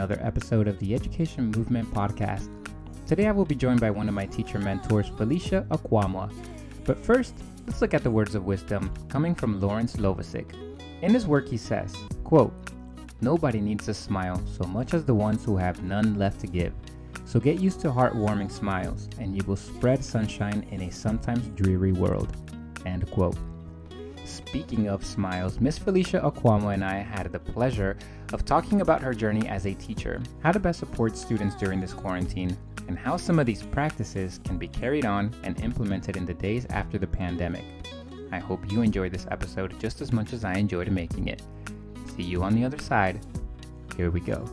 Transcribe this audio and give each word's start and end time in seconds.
another 0.00 0.26
episode 0.26 0.66
of 0.66 0.78
the 0.78 0.94
Education 0.94 1.50
Movement 1.50 1.86
Podcast. 1.92 2.48
Today 3.06 3.26
I 3.26 3.32
will 3.32 3.44
be 3.44 3.54
joined 3.54 3.82
by 3.82 3.90
one 3.90 4.08
of 4.08 4.14
my 4.14 4.24
teacher 4.24 4.58
mentors, 4.58 5.10
Felicia 5.10 5.66
Akuamoah. 5.70 6.32
But 6.86 7.04
first, 7.04 7.34
let's 7.66 7.82
look 7.82 7.92
at 7.92 8.02
the 8.02 8.10
words 8.10 8.34
of 8.34 8.46
wisdom 8.46 8.90
coming 9.10 9.34
from 9.34 9.60
Lawrence 9.60 9.96
Lovasik. 9.96 10.54
In 11.02 11.12
his 11.12 11.26
work, 11.26 11.46
he 11.46 11.58
says, 11.58 11.94
quote, 12.24 12.54
Nobody 13.20 13.60
needs 13.60 13.88
a 13.88 13.92
smile 13.92 14.42
so 14.46 14.64
much 14.64 14.94
as 14.94 15.04
the 15.04 15.12
ones 15.12 15.44
who 15.44 15.58
have 15.58 15.82
none 15.82 16.18
left 16.18 16.40
to 16.40 16.46
give. 16.46 16.72
So 17.26 17.38
get 17.38 17.60
used 17.60 17.80
to 17.80 17.88
heartwarming 17.88 18.50
smiles, 18.50 19.06
and 19.18 19.36
you 19.36 19.44
will 19.46 19.54
spread 19.54 20.02
sunshine 20.02 20.66
in 20.70 20.80
a 20.80 20.90
sometimes 20.90 21.46
dreary 21.48 21.92
world. 21.92 22.34
End 22.86 23.10
quote. 23.10 23.36
Speaking 24.30 24.88
of 24.88 25.04
smiles, 25.04 25.58
Miss 25.58 25.76
Felicia 25.76 26.20
Akuamoah 26.20 26.74
and 26.74 26.84
I 26.84 26.98
had 26.98 27.32
the 27.32 27.40
pleasure 27.40 27.98
of 28.32 28.44
talking 28.44 28.80
about 28.80 29.02
her 29.02 29.12
journey 29.12 29.48
as 29.48 29.66
a 29.66 29.74
teacher, 29.74 30.22
how 30.40 30.52
to 30.52 30.60
best 30.60 30.78
support 30.78 31.16
students 31.16 31.56
during 31.56 31.80
this 31.80 31.92
quarantine, 31.92 32.56
and 32.86 32.96
how 32.96 33.16
some 33.16 33.40
of 33.40 33.46
these 33.46 33.64
practices 33.64 34.38
can 34.44 34.56
be 34.56 34.68
carried 34.68 35.04
on 35.04 35.34
and 35.42 35.60
implemented 35.60 36.16
in 36.16 36.24
the 36.24 36.34
days 36.34 36.64
after 36.70 36.96
the 36.96 37.08
pandemic. 37.08 37.64
I 38.30 38.38
hope 38.38 38.70
you 38.70 38.82
enjoyed 38.82 39.10
this 39.10 39.26
episode 39.32 39.78
just 39.80 40.00
as 40.00 40.12
much 40.12 40.32
as 40.32 40.44
I 40.44 40.54
enjoyed 40.54 40.88
making 40.92 41.26
it. 41.26 41.42
See 42.16 42.22
you 42.22 42.44
on 42.44 42.54
the 42.54 42.64
other 42.64 42.78
side. 42.78 43.26
Here 43.96 44.12
we 44.12 44.20
go. 44.20 44.44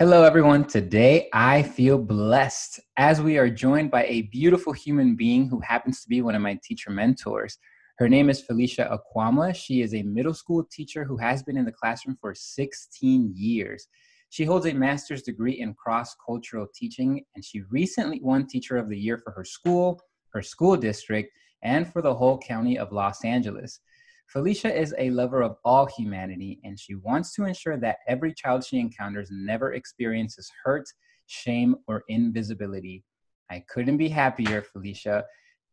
Hello, 0.00 0.22
everyone. 0.22 0.64
Today 0.64 1.28
I 1.32 1.64
feel 1.64 1.98
blessed 1.98 2.78
as 2.96 3.20
we 3.20 3.36
are 3.36 3.50
joined 3.50 3.90
by 3.90 4.04
a 4.04 4.22
beautiful 4.30 4.72
human 4.72 5.16
being 5.16 5.48
who 5.48 5.58
happens 5.58 6.02
to 6.02 6.08
be 6.08 6.22
one 6.22 6.36
of 6.36 6.40
my 6.40 6.56
teacher 6.62 6.92
mentors. 6.92 7.58
Her 7.98 8.08
name 8.08 8.30
is 8.30 8.40
Felicia 8.40 8.96
Akuamoah. 8.96 9.56
She 9.56 9.82
is 9.82 9.94
a 9.94 10.04
middle 10.04 10.34
school 10.34 10.64
teacher 10.70 11.02
who 11.02 11.16
has 11.16 11.42
been 11.42 11.56
in 11.56 11.64
the 11.64 11.72
classroom 11.72 12.16
for 12.20 12.32
16 12.32 13.32
years. 13.34 13.88
She 14.30 14.44
holds 14.44 14.66
a 14.66 14.72
master's 14.72 15.22
degree 15.22 15.58
in 15.58 15.74
cross 15.74 16.14
cultural 16.24 16.68
teaching, 16.72 17.24
and 17.34 17.44
she 17.44 17.62
recently 17.68 18.20
won 18.22 18.46
Teacher 18.46 18.76
of 18.76 18.88
the 18.88 18.96
Year 18.96 19.18
for 19.18 19.32
her 19.32 19.44
school, 19.44 20.00
her 20.32 20.42
school 20.42 20.76
district, 20.76 21.32
and 21.64 21.92
for 21.92 22.02
the 22.02 22.14
whole 22.14 22.38
county 22.38 22.78
of 22.78 22.92
Los 22.92 23.24
Angeles. 23.24 23.80
Felicia 24.28 24.74
is 24.74 24.94
a 24.98 25.08
lover 25.08 25.42
of 25.42 25.56
all 25.64 25.86
humanity, 25.86 26.60
and 26.62 26.78
she 26.78 26.94
wants 26.94 27.32
to 27.34 27.44
ensure 27.44 27.78
that 27.78 27.98
every 28.06 28.34
child 28.34 28.62
she 28.62 28.78
encounters 28.78 29.30
never 29.32 29.72
experiences 29.72 30.52
hurt, 30.62 30.86
shame, 31.26 31.76
or 31.86 32.02
invisibility. 32.08 33.04
I 33.50 33.64
couldn't 33.70 33.96
be 33.96 34.10
happier, 34.10 34.60
Felicia. 34.60 35.24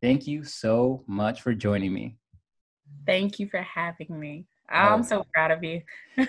Thank 0.01 0.25
you 0.25 0.45
so 0.45 1.03
much 1.05 1.41
for 1.41 1.53
joining 1.53 1.93
me. 1.93 2.15
Thank 3.05 3.39
you 3.39 3.49
for 3.49 3.61
having 3.61 4.17
me. 4.17 4.45
I'm 4.69 5.01
oh. 5.01 5.03
so 5.03 5.25
proud 5.33 5.51
of 5.51 5.61
you. 5.61 5.81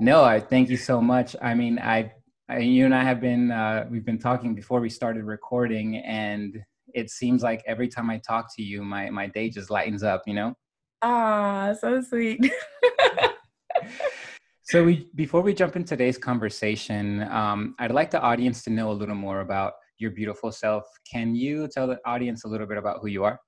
no, 0.00 0.24
I 0.24 0.40
thank 0.40 0.70
you 0.70 0.76
so 0.76 1.00
much. 1.00 1.36
I 1.40 1.54
mean, 1.54 1.78
I, 1.78 2.12
I 2.48 2.58
you 2.58 2.84
and 2.84 2.94
I 2.94 3.04
have 3.04 3.20
been 3.20 3.52
uh, 3.52 3.86
we've 3.88 4.04
been 4.04 4.18
talking 4.18 4.56
before 4.56 4.80
we 4.80 4.90
started 4.90 5.22
recording, 5.22 5.98
and 5.98 6.60
it 6.92 7.10
seems 7.10 7.44
like 7.44 7.62
every 7.64 7.86
time 7.86 8.10
I 8.10 8.18
talk 8.18 8.52
to 8.56 8.62
you, 8.62 8.82
my 8.82 9.08
my 9.10 9.28
day 9.28 9.50
just 9.50 9.70
lightens 9.70 10.02
up. 10.02 10.22
You 10.26 10.34
know. 10.34 10.56
Ah, 11.02 11.74
so 11.78 12.00
sweet. 12.00 12.40
so 14.62 14.84
we 14.84 15.10
before 15.14 15.42
we 15.42 15.54
jump 15.54 15.76
into 15.76 15.88
today's 15.88 16.18
conversation, 16.18 17.22
um, 17.24 17.74
I'd 17.78 17.90
like 17.90 18.10
the 18.10 18.20
audience 18.20 18.62
to 18.64 18.70
know 18.70 18.90
a 18.90 18.92
little 18.92 19.14
more 19.14 19.40
about 19.40 19.74
your 19.98 20.10
beautiful 20.10 20.50
self. 20.50 20.84
Can 21.10 21.34
you 21.34 21.68
tell 21.68 21.86
the 21.86 21.98
audience 22.06 22.44
a 22.44 22.48
little 22.48 22.66
bit 22.66 22.78
about 22.78 23.00
who 23.00 23.08
you 23.08 23.24
are? 23.24 23.38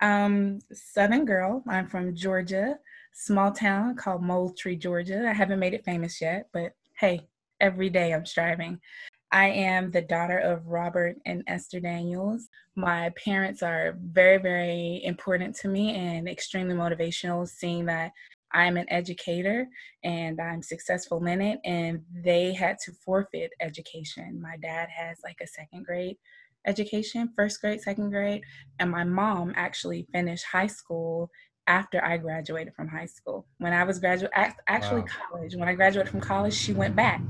Um, 0.00 0.58
Southern 0.72 1.24
girl. 1.24 1.62
I'm 1.68 1.86
from 1.86 2.14
Georgia, 2.14 2.76
small 3.12 3.52
town 3.52 3.94
called 3.94 4.22
Moultrie, 4.22 4.76
Georgia. 4.76 5.28
I 5.28 5.32
haven't 5.32 5.60
made 5.60 5.74
it 5.74 5.84
famous 5.84 6.20
yet, 6.20 6.48
but 6.52 6.72
hey, 6.98 7.28
every 7.60 7.88
day 7.88 8.12
I'm 8.12 8.26
striving. 8.26 8.80
I 9.32 9.48
am 9.48 9.90
the 9.90 10.02
daughter 10.02 10.38
of 10.38 10.66
Robert 10.66 11.16
and 11.24 11.42
Esther 11.46 11.80
Daniels. 11.80 12.48
My 12.76 13.10
parents 13.24 13.62
are 13.62 13.96
very, 13.98 14.36
very 14.36 15.00
important 15.04 15.56
to 15.56 15.68
me 15.68 15.94
and 15.94 16.28
extremely 16.28 16.74
motivational, 16.74 17.48
seeing 17.48 17.86
that 17.86 18.12
I'm 18.52 18.76
an 18.76 18.84
educator 18.90 19.66
and 20.04 20.38
I'm 20.38 20.62
successful 20.62 21.24
in 21.24 21.40
it. 21.40 21.60
And 21.64 22.02
they 22.14 22.52
had 22.52 22.76
to 22.84 22.92
forfeit 22.92 23.52
education. 23.60 24.38
My 24.38 24.58
dad 24.60 24.90
has 24.94 25.16
like 25.24 25.38
a 25.42 25.46
second 25.46 25.86
grade 25.86 26.18
education, 26.66 27.32
first 27.34 27.60
grade, 27.62 27.80
second 27.80 28.10
grade. 28.10 28.42
And 28.78 28.90
my 28.90 29.04
mom 29.04 29.54
actually 29.56 30.06
finished 30.12 30.44
high 30.44 30.66
school 30.66 31.30
after 31.66 32.04
I 32.04 32.16
graduated 32.16 32.74
from 32.74 32.88
high 32.88 33.06
school. 33.06 33.46
When 33.58 33.72
I 33.72 33.84
was 33.84 33.98
graduate, 33.98 34.32
actually 34.34 35.02
wow. 35.02 35.06
college. 35.30 35.54
When 35.54 35.68
I 35.68 35.74
graduated 35.74 36.10
from 36.10 36.20
college, 36.20 36.54
she 36.54 36.72
went 36.72 36.96
back 36.96 37.22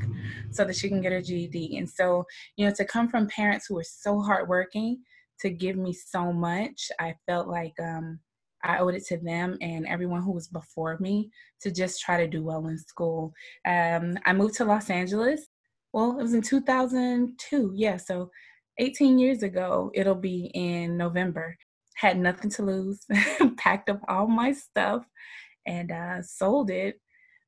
so 0.51 0.65
that 0.65 0.77
she 0.77 0.89
can 0.89 1.01
get 1.01 1.13
her 1.13 1.21
GED. 1.21 1.77
And 1.77 1.89
so, 1.89 2.25
you 2.57 2.67
know, 2.67 2.75
to 2.75 2.85
come 2.85 3.09
from 3.09 3.27
parents 3.29 3.67
who 3.67 3.75
were 3.75 3.85
so 3.85 4.21
hardworking 4.21 5.03
to 5.41 5.51
give 5.51 5.77
me 5.77 5.93
so 5.93 6.33
much, 6.33 6.91
I 6.99 7.15
felt 7.27 7.49
like 7.49 7.75
um, 7.81 8.21
I 8.65 8.79
owed 8.79 8.95
it 8.95 9.05
to 9.07 9.19
them 9.19 9.59
and 9.61 9.87
everyone 9.87 10.23
who 10.23 10.33
was 10.33 10.49
before 10.49 10.97
me 10.99 11.31
to 11.61 11.71
just 11.71 12.01
try 12.01 12.17
to 12.17 12.29
do 12.29 12.43
well 12.43 12.67
in 12.69 12.79
school. 12.79 13.35
Um, 13.67 14.17
I 14.25 14.33
moved 14.33 14.55
to 14.57 14.65
Los 14.65 14.89
Angeles. 14.89 15.49
Well, 15.93 16.19
it 16.19 16.23
was 16.23 16.35
in 16.35 16.43
2002. 16.43 17.73
Yeah, 17.75 17.97
so 17.99 18.31
18 18.79 19.19
years 19.19 19.43
ago, 19.43 19.91
it'll 19.95 20.15
be 20.15 20.51
in 20.55 20.97
November 20.97 21.57
had 22.03 22.19
nothing 22.19 22.51
to 22.51 22.63
lose, 22.63 23.07
packed 23.57 23.89
up 23.89 24.01
all 24.09 24.27
my 24.27 24.53
stuff 24.53 25.05
and 25.65 25.93
uh, 25.93 26.21
sold 26.21 26.69
it, 26.69 27.01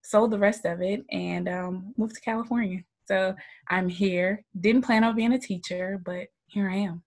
sold 0.04 0.31
the 0.31 0.38
rest 0.38 0.65
of 0.65 0.81
it, 0.81 1.04
and 1.10 1.48
um, 1.48 1.92
moved 1.98 2.15
to 2.15 2.20
California. 2.20 2.82
So 3.06 3.34
I'm 3.69 3.88
here. 3.88 4.44
Didn't 4.59 4.82
plan 4.82 5.03
on 5.03 5.16
being 5.16 5.32
a 5.32 5.41
teacher, 5.41 6.00
but 6.04 6.28
here 6.47 6.70
I 6.70 6.76
am. 6.76 7.03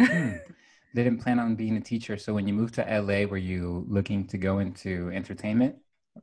hmm. 0.00 0.36
Didn't 0.94 1.18
plan 1.18 1.40
on 1.40 1.56
being 1.56 1.76
a 1.76 1.80
teacher. 1.80 2.16
So 2.16 2.32
when 2.32 2.46
you 2.46 2.54
moved 2.54 2.74
to 2.74 2.82
LA, 2.82 3.26
were 3.26 3.36
you 3.36 3.84
looking 3.88 4.24
to 4.28 4.38
go 4.38 4.60
into 4.60 5.10
entertainment? 5.12 5.74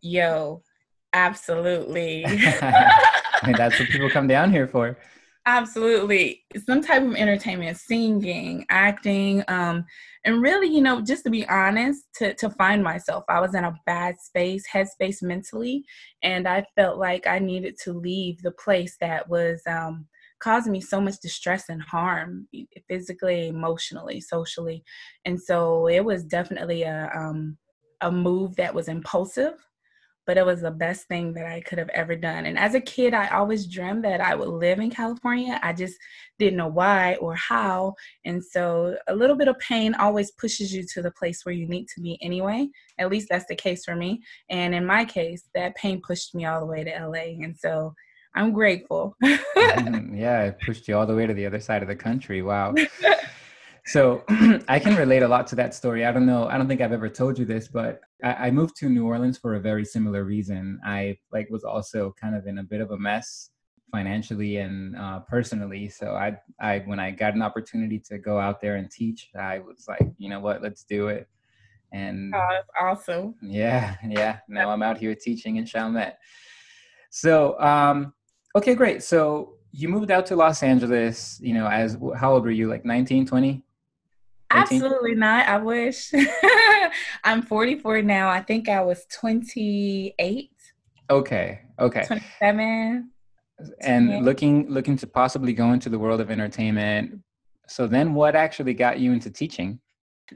Yo, 0.02 0.64
absolutely. 1.12 2.26
I 2.26 3.42
mean, 3.46 3.56
that's 3.58 3.78
what 3.78 3.90
people 3.90 4.10
come 4.10 4.28
down 4.28 4.50
here 4.50 4.68
for. 4.68 4.98
Absolutely. 5.46 6.44
Some 6.66 6.82
type 6.82 7.04
of 7.04 7.16
entertainment, 7.16 7.76
singing, 7.78 8.66
acting, 8.70 9.44
um, 9.50 9.86
and 10.24 10.42
really, 10.42 10.68
you 10.68 10.82
know, 10.82 11.02
just 11.02 11.26
to 11.26 11.30
be 11.30 11.46
honest, 11.50 12.04
to, 12.16 12.34
to 12.36 12.50
find 12.50 12.82
myself. 12.82 13.26
I 13.28 13.42
was 13.42 13.54
in 13.54 13.66
a 13.66 13.78
bad 13.86 14.16
space, 14.22 14.64
headspace 14.72 15.22
mentally, 15.22 15.84
and 16.22 16.48
I 16.48 16.66
felt 16.78 16.98
like 16.98 17.28
I 17.28 17.40
needed 17.40 17.78
to 17.84 17.92
leave 17.92 18.42
the 18.42 18.52
place 18.52 18.96
that 19.02 19.28
was 19.28 19.62
um, 19.68 20.08
causing 20.40 20.72
me 20.72 20.80
so 20.80 21.02
much 21.02 21.20
distress 21.22 21.68
and 21.68 21.82
harm, 21.82 22.48
physically, 22.88 23.50
emotionally, 23.50 24.22
socially. 24.22 24.82
And 25.26 25.42
so 25.42 25.88
it 25.88 26.06
was 26.06 26.24
definitely 26.24 26.84
a, 26.84 27.12
um, 27.14 27.58
a 28.00 28.10
move 28.10 28.56
that 28.56 28.74
was 28.74 28.88
impulsive 28.88 29.56
but 30.26 30.38
it 30.38 30.46
was 30.46 30.62
the 30.62 30.72
best 30.72 31.08
thing 31.08 31.34
that 31.34 31.46
I 31.46 31.62
could 31.62 31.78
have 31.78 31.90
ever 31.90 32.16
done. 32.16 32.46
And 32.46 32.58
as 32.58 32.76
a 32.76 32.82
kid, 32.82 33.14
I 33.14 33.28
always 33.28 33.68
dreamed 33.68 34.04
that 34.06 34.22
I 34.22 34.36
would 34.36 34.48
live 34.48 34.80
in 34.80 34.90
California. 34.90 35.60
I 35.62 35.74
just 35.74 35.96
didn't 36.40 36.58
know 36.58 36.68
why 36.68 37.16
or 37.16 37.36
how. 37.36 37.96
And 38.26 38.44
so 38.44 38.96
a 39.08 39.16
little 39.16 39.36
bit 39.36 39.48
of 39.48 39.60
pain 39.60 39.96
always 39.96 40.32
pushes 40.32 40.74
you 40.74 40.84
to 40.94 41.02
the 41.02 41.12
place 41.12 41.46
where 41.46 41.56
you 41.56 41.68
need 41.68 41.88
to 41.96 42.02
be 42.02 42.18
anyway. 42.22 42.70
At 43.00 43.10
least 43.10 43.28
that's 43.30 43.46
the 43.48 43.56
case 43.56 43.84
for 43.86 43.96
me. 43.96 44.22
And 44.50 44.74
in 44.74 44.86
my 44.86 45.06
case, 45.06 45.50
that 45.56 45.76
pain 45.76 46.02
pushed 46.02 46.34
me 46.36 46.46
all 46.46 46.60
the 46.60 46.66
way 46.66 46.84
to 46.84 47.08
LA. 47.08 47.44
And 47.44 47.58
so 47.58 47.94
I'm 48.36 48.52
grateful. 48.52 49.16
mm, 49.24 50.18
yeah, 50.20 50.44
it 50.46 50.58
pushed 50.66 50.88
you 50.88 50.98
all 50.98 51.06
the 51.06 51.16
way 51.16 51.28
to 51.28 51.34
the 51.34 51.46
other 51.46 51.60
side 51.60 51.82
of 51.82 51.88
the 51.88 51.96
country. 51.96 52.42
Wow. 52.42 52.74
So 53.86 54.24
I 54.68 54.80
can 54.80 54.96
relate 54.96 55.24
a 55.24 55.28
lot 55.28 55.46
to 55.48 55.56
that 55.56 55.76
story. 55.76 56.06
I 56.06 56.12
don't 56.12 56.26
know. 56.26 56.48
I 56.48 56.58
don't 56.58 56.68
think 56.68 56.82
I've 56.82 56.94
ever 56.94 57.10
told 57.10 57.38
you 57.38 57.46
this, 57.46 57.68
but 57.68 58.00
I, 58.24 58.48
I, 58.48 58.52
moved 58.52 58.78
to 58.78 58.90
New 58.90 59.06
Orleans 59.06 59.38
for 59.38 59.56
a 59.56 59.60
very 59.60 59.84
similar 59.84 60.24
reason. 60.24 60.80
I 60.86 61.18
like 61.34 61.50
was 61.50 61.66
also 61.66 62.16
kind 62.20 62.34
of 62.36 62.48
in 62.48 62.60
a 62.60 62.64
bit 62.64 62.80
of 62.80 62.92
a 62.92 62.98
mess 62.98 63.50
financially 63.92 64.58
and 64.58 64.96
uh, 64.96 65.20
personally. 65.20 65.90
So 65.90 66.16
I, 66.16 66.38
I 66.62 66.80
when 66.86 67.00
I 67.00 67.12
got 67.12 67.36
an 67.36 67.42
opportunity 67.42 68.00
to 68.08 68.18
go 68.18 68.40
out 68.40 68.62
there 68.62 68.78
and 68.78 68.90
teach, 68.90 69.30
I 69.38 69.60
was 69.60 69.86
like, 69.88 70.08
you 70.18 70.30
know 70.30 70.40
what, 70.40 70.62
let's 70.62 70.84
do 70.84 71.10
it. 71.10 71.28
And 71.92 72.34
that's 72.34 72.70
awesome. 72.80 73.36
Yeah, 73.42 73.96
yeah. 74.08 74.40
Now 74.48 74.72
I'm 74.72 74.82
out 74.82 74.98
here 74.98 75.14
teaching 75.14 75.58
in 75.58 75.66
Chalmette. 75.66 76.16
So 77.12 77.60
um, 77.60 78.14
okay, 78.56 78.76
great. 78.76 79.04
So 79.04 79.58
you 79.74 79.90
moved 79.90 80.10
out 80.10 80.26
to 80.28 80.36
Los 80.36 80.64
Angeles, 80.64 81.40
you 81.42 81.54
know, 81.54 81.68
as 81.68 81.98
how 82.16 82.34
old 82.34 82.46
were 82.46 82.52
you? 82.52 82.68
Like 82.68 82.86
19, 82.86 83.26
20? 83.26 83.64
Absolutely 84.52 85.16
not. 85.16 85.48
I 85.48 85.58
wish. 85.58 86.12
I'm 87.24 87.42
44 87.42 88.02
now. 88.02 88.30
I 88.30 88.42
think 88.42 88.70
I 88.70 88.82
was 88.82 89.06
28. 89.12 90.52
Okay. 91.10 91.62
Okay. 91.80 92.04
27. 92.06 93.10
And 93.82 94.26
looking 94.26 94.70
looking 94.70 94.98
to 94.98 95.08
possibly 95.08 95.54
go 95.54 95.72
into 95.72 95.90
the 95.90 95.98
world 95.98 96.22
of 96.22 96.30
entertainment. 96.30 97.20
So 97.68 97.88
then 97.88 98.14
what 98.14 98.36
actually 98.36 98.74
got 98.74 99.00
you 99.00 99.12
into 99.12 99.30
teaching? 99.30 99.80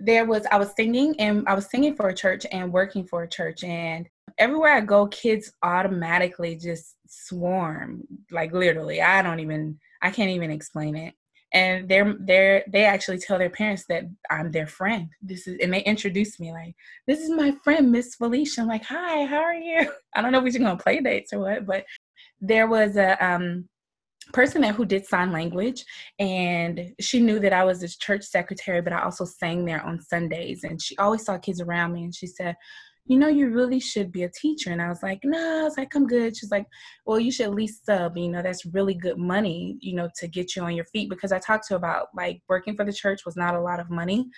there 0.02 0.26
was 0.26 0.46
I 0.52 0.58
was 0.58 0.74
singing 0.76 1.20
and 1.20 1.48
I 1.48 1.54
was 1.54 1.70
singing 1.70 1.96
for 1.96 2.10
a 2.10 2.14
church 2.14 2.46
and 2.52 2.72
working 2.72 3.06
for 3.06 3.24
a 3.24 3.30
church 3.30 3.64
and 3.64 4.08
everywhere 4.38 4.74
I 4.74 4.82
go, 4.82 5.08
kids 5.08 5.52
automatically 5.64 6.56
just 6.56 6.96
swarm. 7.08 8.04
Like 8.32 8.54
literally. 8.54 9.02
I 9.02 9.22
don't 9.22 9.40
even 9.40 9.80
I 10.02 10.12
can't 10.12 10.32
even 10.32 10.52
explain 10.52 10.96
it. 10.96 11.14
And 11.54 11.88
they're 11.88 12.16
they're 12.20 12.64
they 12.68 12.86
actually 12.86 13.20
tell 13.20 13.38
their 13.38 13.50
parents 13.50 13.86
that 13.90 14.04
I'm 14.30 14.52
their 14.52 14.68
friend. 14.68 15.10
This 15.22 15.48
is 15.48 15.58
and 15.62 15.74
they 15.74 15.82
introduce 15.82 16.40
me 16.40 16.52
like, 16.52 16.76
this 17.08 17.20
is 17.20 17.30
my 17.30 17.56
friend, 17.64 17.92
Miss 17.92 18.16
Felicia. 18.16 18.62
I'm 18.62 18.68
like, 18.68 18.84
hi, 18.84 19.26
how 19.26 19.40
are 19.40 19.56
you? 19.56 19.92
I 20.16 20.22
don't 20.22 20.32
know 20.32 20.46
if 20.46 20.54
we're 20.54 20.60
gonna 20.60 20.78
play 20.78 21.00
dates 21.00 21.34
or 21.34 21.40
what, 21.40 21.66
but 21.66 21.86
there 22.42 22.68
was 22.68 22.98
a 22.98 23.26
um 23.26 23.68
person 24.34 24.62
that 24.62 24.76
who 24.76 24.86
did 24.86 25.06
sign 25.06 25.32
language 25.32 25.86
and 26.20 26.94
she 27.00 27.20
knew 27.20 27.40
that 27.40 27.54
I 27.54 27.64
was 27.64 27.80
this 27.80 27.98
church 27.98 28.24
secretary, 28.24 28.82
but 28.82 28.94
I 28.94 29.02
also 29.04 29.26
sang 29.26 29.66
there 29.66 29.82
on 29.86 30.02
Sundays. 30.02 30.64
And 30.64 30.82
she 30.82 30.98
always 30.98 31.24
saw 31.24 31.38
kids 31.38 31.62
around 31.62 31.94
me 31.94 32.04
and 32.04 32.14
she 32.14 32.28
said, 32.28 32.56
you 33.08 33.18
know, 33.18 33.28
you 33.28 33.50
really 33.50 33.80
should 33.80 34.12
be 34.12 34.24
a 34.24 34.30
teacher. 34.30 34.72
And 34.72 34.82
I 34.82 34.90
was 34.90 35.02
like, 35.02 35.20
no, 35.24 35.62
I 35.62 35.64
was 35.64 35.78
like, 35.78 35.96
I'm 35.96 36.08
good. 36.08 36.36
She's 36.36 36.52
like, 36.52 36.66
well, 37.06 37.20
you 37.20 37.32
should 37.32 37.48
at 37.48 37.56
least 37.56 37.86
sub, 37.86 38.18
you 38.18 38.30
know, 38.30 38.42
that's 38.42 38.66
really 38.66 38.94
good 38.94 39.18
money, 39.18 39.78
you 39.80 39.96
know, 39.96 40.10
to 40.18 40.28
get 40.28 40.56
you 40.56 40.64
on 40.64 40.76
your 40.76 40.86
feet. 40.86 41.10
Because 41.10 41.32
I 41.32 41.40
talked 41.40 41.68
to 41.68 41.76
about 41.76 42.08
like 42.16 42.42
working 42.50 42.76
for 42.76 42.86
the 42.86 42.94
church 42.94 43.22
was 43.26 43.38
not 43.38 43.56
a 43.56 43.62
lot 43.62 43.80
of 43.80 43.90
money 43.90 44.30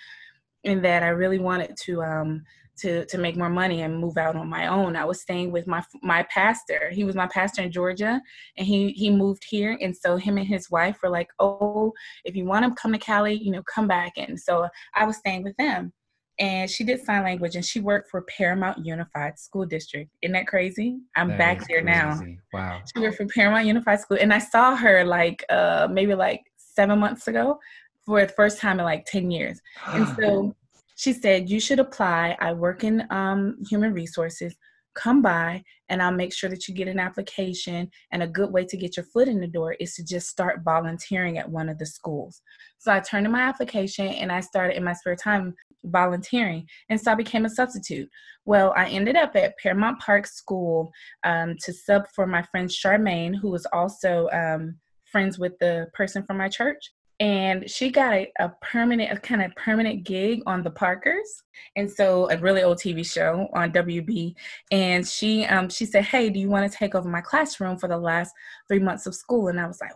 and 0.64 0.84
that 0.84 1.02
I 1.02 1.08
really 1.08 1.38
wanted 1.38 1.76
to 1.84 2.02
um 2.02 2.42
to 2.78 3.04
to 3.06 3.18
make 3.18 3.36
more 3.36 3.50
money 3.50 3.82
and 3.82 3.98
move 3.98 4.16
out 4.16 4.36
on 4.36 4.48
my 4.48 4.66
own. 4.68 4.96
I 4.96 5.04
was 5.04 5.20
staying 5.20 5.52
with 5.52 5.66
my 5.66 5.82
my 6.02 6.22
pastor. 6.24 6.90
He 6.92 7.04
was 7.04 7.14
my 7.14 7.26
pastor 7.26 7.62
in 7.62 7.72
Georgia, 7.72 8.20
and 8.56 8.66
he 8.66 8.90
he 8.92 9.10
moved 9.10 9.44
here. 9.48 9.78
And 9.80 9.96
so 9.96 10.16
him 10.16 10.38
and 10.38 10.46
his 10.46 10.70
wife 10.70 10.98
were 11.02 11.10
like, 11.10 11.28
"Oh, 11.38 11.92
if 12.24 12.36
you 12.36 12.44
want 12.44 12.64
to 12.64 12.80
come 12.80 12.92
to 12.92 12.98
Cali, 12.98 13.34
you 13.34 13.50
know, 13.52 13.62
come 13.62 13.86
back." 13.86 14.12
And 14.16 14.38
so 14.38 14.68
I 14.94 15.04
was 15.04 15.16
staying 15.18 15.42
with 15.44 15.56
them. 15.56 15.92
And 16.40 16.70
she 16.70 16.84
did 16.84 17.04
sign 17.04 17.22
language, 17.22 17.54
and 17.54 17.64
she 17.64 17.80
worked 17.80 18.10
for 18.10 18.22
Paramount 18.22 18.84
Unified 18.84 19.38
School 19.38 19.66
District. 19.66 20.10
Isn't 20.22 20.32
that 20.32 20.46
crazy? 20.46 20.98
I'm 21.14 21.28
that 21.28 21.38
back 21.38 21.68
there 21.68 21.82
crazy. 21.82 21.98
now. 21.98 22.20
Wow. 22.52 22.82
She 22.92 23.00
worked 23.00 23.18
for 23.18 23.26
Paramount 23.26 23.66
Unified 23.66 24.00
School, 24.00 24.18
and 24.20 24.32
I 24.32 24.38
saw 24.38 24.74
her 24.74 25.04
like 25.04 25.44
uh 25.50 25.86
maybe 25.90 26.14
like 26.14 26.40
seven 26.56 26.98
months 26.98 27.28
ago 27.28 27.58
for 28.06 28.22
the 28.24 28.32
first 28.32 28.58
time 28.58 28.80
in 28.80 28.84
like 28.86 29.04
ten 29.04 29.30
years. 29.30 29.60
And 29.86 30.08
so 30.18 30.54
she 31.00 31.14
said, 31.14 31.48
You 31.48 31.60
should 31.60 31.78
apply. 31.78 32.36
I 32.40 32.52
work 32.52 32.84
in 32.84 33.06
um, 33.08 33.56
human 33.70 33.94
resources. 33.94 34.54
Come 34.94 35.22
by 35.22 35.62
and 35.88 36.02
I'll 36.02 36.12
make 36.12 36.30
sure 36.30 36.50
that 36.50 36.68
you 36.68 36.74
get 36.74 36.88
an 36.88 37.00
application. 37.00 37.90
And 38.12 38.22
a 38.22 38.26
good 38.26 38.52
way 38.52 38.66
to 38.66 38.76
get 38.76 38.98
your 38.98 39.06
foot 39.06 39.26
in 39.26 39.40
the 39.40 39.46
door 39.46 39.76
is 39.80 39.94
to 39.94 40.04
just 40.04 40.28
start 40.28 40.60
volunteering 40.62 41.38
at 41.38 41.48
one 41.48 41.70
of 41.70 41.78
the 41.78 41.86
schools. 41.86 42.42
So 42.76 42.92
I 42.92 43.00
turned 43.00 43.24
in 43.24 43.32
my 43.32 43.40
application 43.40 44.08
and 44.08 44.30
I 44.30 44.40
started 44.40 44.76
in 44.76 44.84
my 44.84 44.92
spare 44.92 45.16
time 45.16 45.54
volunteering. 45.84 46.66
And 46.88 47.00
so 47.00 47.12
I 47.12 47.14
became 47.14 47.44
a 47.44 47.50
substitute. 47.50 48.08
Well, 48.44 48.72
I 48.76 48.86
ended 48.88 49.16
up 49.16 49.36
at 49.36 49.58
Paramount 49.58 50.00
Park 50.00 50.26
School 50.26 50.90
um, 51.24 51.56
to 51.64 51.72
sub 51.72 52.04
for 52.14 52.26
my 52.26 52.42
friend 52.42 52.68
Charmaine, 52.68 53.34
who 53.36 53.50
was 53.50 53.66
also 53.72 54.28
um, 54.32 54.76
friends 55.04 55.38
with 55.38 55.52
the 55.60 55.86
person 55.94 56.24
from 56.24 56.38
my 56.38 56.48
church 56.48 56.90
and 57.20 57.70
she 57.70 57.90
got 57.90 58.14
a, 58.14 58.32
a 58.40 58.50
permanent, 58.62 59.12
a 59.12 59.20
kind 59.20 59.42
of 59.42 59.54
permanent 59.54 60.04
gig 60.04 60.40
on 60.46 60.62
the 60.62 60.70
Parkers, 60.70 61.42
and 61.76 61.88
so 61.90 62.30
a 62.30 62.38
really 62.38 62.62
old 62.62 62.78
TV 62.78 63.04
show 63.04 63.46
on 63.52 63.72
WB. 63.72 64.34
And 64.70 65.06
she, 65.06 65.44
um, 65.44 65.68
she 65.68 65.84
said, 65.84 66.04
"Hey, 66.04 66.30
do 66.30 66.40
you 66.40 66.48
want 66.48 66.70
to 66.70 66.76
take 66.76 66.94
over 66.94 67.08
my 67.08 67.20
classroom 67.20 67.76
for 67.76 67.88
the 67.88 67.98
last 67.98 68.32
three 68.68 68.78
months 68.78 69.06
of 69.06 69.14
school?" 69.14 69.48
And 69.48 69.60
I 69.60 69.66
was 69.66 69.82
like, 69.82 69.92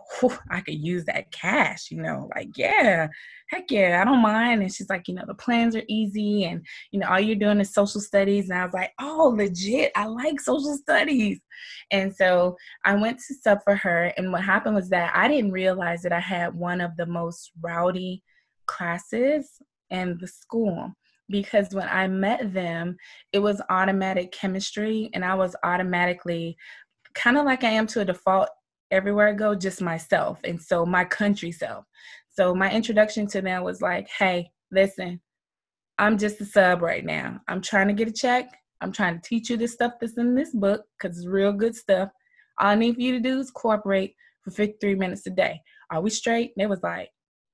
"I 0.51 0.61
could 0.61 0.79
use 0.79 1.05
that 1.05 1.31
cash, 1.31 1.89
you 1.89 1.99
know, 1.99 2.29
like 2.35 2.49
yeah." 2.55 3.07
Heck 3.47 3.69
yeah, 3.69 4.01
I 4.01 4.05
don't 4.05 4.21
mind. 4.21 4.61
And 4.61 4.73
she's 4.73 4.89
like, 4.89 5.07
you 5.07 5.13
know, 5.13 5.23
the 5.27 5.35
plans 5.35 5.75
are 5.75 5.83
easy 5.87 6.45
and, 6.45 6.65
you 6.91 6.99
know, 6.99 7.07
all 7.07 7.19
you're 7.19 7.35
doing 7.35 7.59
is 7.59 7.73
social 7.73 8.01
studies. 8.01 8.49
And 8.49 8.59
I 8.59 8.65
was 8.65 8.73
like, 8.73 8.91
oh, 8.99 9.33
legit, 9.35 9.91
I 9.95 10.05
like 10.05 10.39
social 10.41 10.75
studies. 10.77 11.39
And 11.91 12.15
so 12.15 12.55
I 12.85 12.95
went 12.95 13.19
to 13.19 13.35
sub 13.35 13.59
for 13.63 13.75
her. 13.75 14.11
And 14.17 14.31
what 14.31 14.43
happened 14.43 14.75
was 14.75 14.89
that 14.89 15.15
I 15.15 15.27
didn't 15.27 15.51
realize 15.51 16.01
that 16.01 16.13
I 16.13 16.19
had 16.19 16.55
one 16.55 16.81
of 16.81 16.95
the 16.97 17.05
most 17.05 17.51
rowdy 17.61 18.23
classes 18.65 19.49
in 19.89 20.17
the 20.19 20.27
school 20.27 20.91
because 21.29 21.73
when 21.73 21.87
I 21.87 22.07
met 22.07 22.53
them, 22.53 22.97
it 23.33 23.39
was 23.39 23.61
automatic 23.69 24.31
chemistry, 24.31 25.09
and 25.13 25.25
I 25.25 25.33
was 25.33 25.55
automatically 25.63 26.55
kind 27.15 27.37
of 27.37 27.45
like 27.45 27.63
I 27.63 27.69
am 27.69 27.87
to 27.87 28.01
a 28.01 28.05
default 28.05 28.49
everywhere 28.91 29.29
I 29.29 29.33
go, 29.33 29.55
just 29.55 29.81
myself. 29.81 30.39
And 30.43 30.61
so 30.61 30.85
my 30.85 31.03
country 31.03 31.51
self. 31.51 31.85
So 32.35 32.53
my 32.53 32.71
introduction 32.71 33.27
to 33.27 33.41
them 33.41 33.63
was 33.63 33.81
like, 33.81 34.09
hey, 34.09 34.49
listen, 34.71 35.21
I'm 35.97 36.17
just 36.17 36.41
a 36.41 36.45
sub 36.45 36.81
right 36.81 37.05
now. 37.05 37.39
I'm 37.47 37.61
trying 37.61 37.87
to 37.87 37.93
get 37.93 38.09
a 38.09 38.11
check. 38.11 38.49
I'm 38.81 38.91
trying 38.91 39.19
to 39.19 39.27
teach 39.27 39.49
you 39.49 39.57
the 39.57 39.67
stuff 39.67 39.93
that's 39.99 40.17
in 40.17 40.35
this 40.35 40.51
book 40.51 40.83
because 40.97 41.17
it's 41.17 41.27
real 41.27 41.53
good 41.53 41.75
stuff. 41.75 42.09
All 42.59 42.67
I 42.67 42.75
need 42.75 42.95
for 42.95 43.01
you 43.01 43.13
to 43.13 43.19
do 43.19 43.39
is 43.39 43.51
cooperate 43.51 44.15
for 44.41 44.51
53 44.51 44.95
minutes 44.95 45.25
a 45.27 45.29
day. 45.29 45.61
Are 45.91 46.01
we 46.01 46.09
straight? 46.09 46.51
And 46.55 46.63
they 46.63 46.67
was 46.67 46.83
like, 46.83 47.09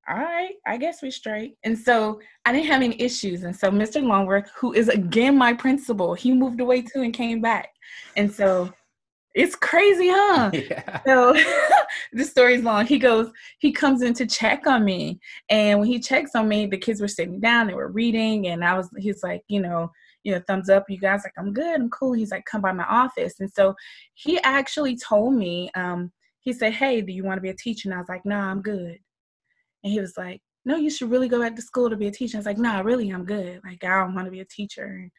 all 0.09 0.17
right, 0.17 0.53
I 0.65 0.77
guess 0.77 1.03
we're 1.03 1.11
straight. 1.11 1.57
And 1.63 1.77
so 1.77 2.19
I 2.45 2.51
didn't 2.51 2.67
have 2.67 2.81
any 2.81 2.99
issues. 2.99 3.43
And 3.43 3.55
so 3.55 3.69
Mr. 3.69 4.03
Longworth, 4.03 4.49
who 4.57 4.73
is 4.73 4.89
again 4.89 5.37
my 5.37 5.53
principal, 5.53 6.15
he 6.15 6.33
moved 6.33 6.59
away 6.59 6.81
too 6.81 7.03
and 7.03 7.13
came 7.13 7.39
back. 7.39 7.69
And 8.17 8.31
so 8.31 8.73
it's 9.33 9.55
crazy, 9.55 10.09
huh? 10.09 10.51
Yeah. 10.53 11.01
So 11.05 11.33
the 12.13 12.23
story's 12.23 12.63
long. 12.63 12.85
He 12.85 12.99
goes, 12.99 13.31
he 13.59 13.71
comes 13.71 14.01
in 14.01 14.13
to 14.15 14.25
check 14.25 14.67
on 14.67 14.83
me. 14.83 15.19
And 15.49 15.79
when 15.79 15.87
he 15.87 15.99
checks 15.99 16.31
on 16.35 16.47
me, 16.47 16.65
the 16.65 16.77
kids 16.77 17.01
were 17.01 17.07
sitting 17.07 17.39
down, 17.39 17.67
they 17.67 17.73
were 17.73 17.91
reading, 17.91 18.47
and 18.47 18.63
I 18.63 18.75
was 18.75 18.89
he's 18.97 19.23
like, 19.23 19.41
you 19.47 19.61
know, 19.61 19.91
you 20.23 20.33
know, 20.33 20.41
thumbs 20.47 20.69
up, 20.69 20.85
you 20.89 20.97
guys 20.99 21.21
like, 21.23 21.33
I'm 21.37 21.53
good, 21.53 21.79
I'm 21.79 21.89
cool. 21.89 22.13
He's 22.13 22.31
like, 22.31 22.45
come 22.45 22.61
by 22.61 22.71
my 22.73 22.85
office. 22.85 23.39
And 23.39 23.51
so 23.51 23.73
he 24.13 24.39
actually 24.43 24.95
told 24.97 25.33
me, 25.33 25.71
um, 25.75 26.11
he 26.41 26.53
said, 26.53 26.73
Hey, 26.73 27.01
do 27.01 27.11
you 27.11 27.23
want 27.23 27.37
to 27.37 27.41
be 27.41 27.49
a 27.49 27.55
teacher? 27.55 27.89
And 27.89 27.95
I 27.95 27.99
was 27.99 28.09
like, 28.09 28.25
No, 28.25 28.39
nah, 28.39 28.51
I'm 28.51 28.61
good. 28.61 28.97
And 29.83 29.93
he 29.93 29.99
was 29.99 30.17
like, 30.17 30.41
No, 30.65 30.75
you 30.75 30.89
should 30.89 31.09
really 31.09 31.29
go 31.29 31.39
back 31.39 31.55
to 31.55 31.61
school 31.61 31.89
to 31.89 31.95
be 31.95 32.07
a 32.07 32.11
teacher. 32.11 32.37
I 32.37 32.39
was 32.39 32.45
like, 32.45 32.57
No, 32.57 32.73
nah, 32.73 32.81
really, 32.81 33.09
I'm 33.09 33.25
good. 33.25 33.61
Like, 33.63 33.83
I 33.83 34.01
don't 34.01 34.15
want 34.15 34.25
to 34.25 34.31
be 34.31 34.41
a 34.41 34.45
teacher 34.45 35.09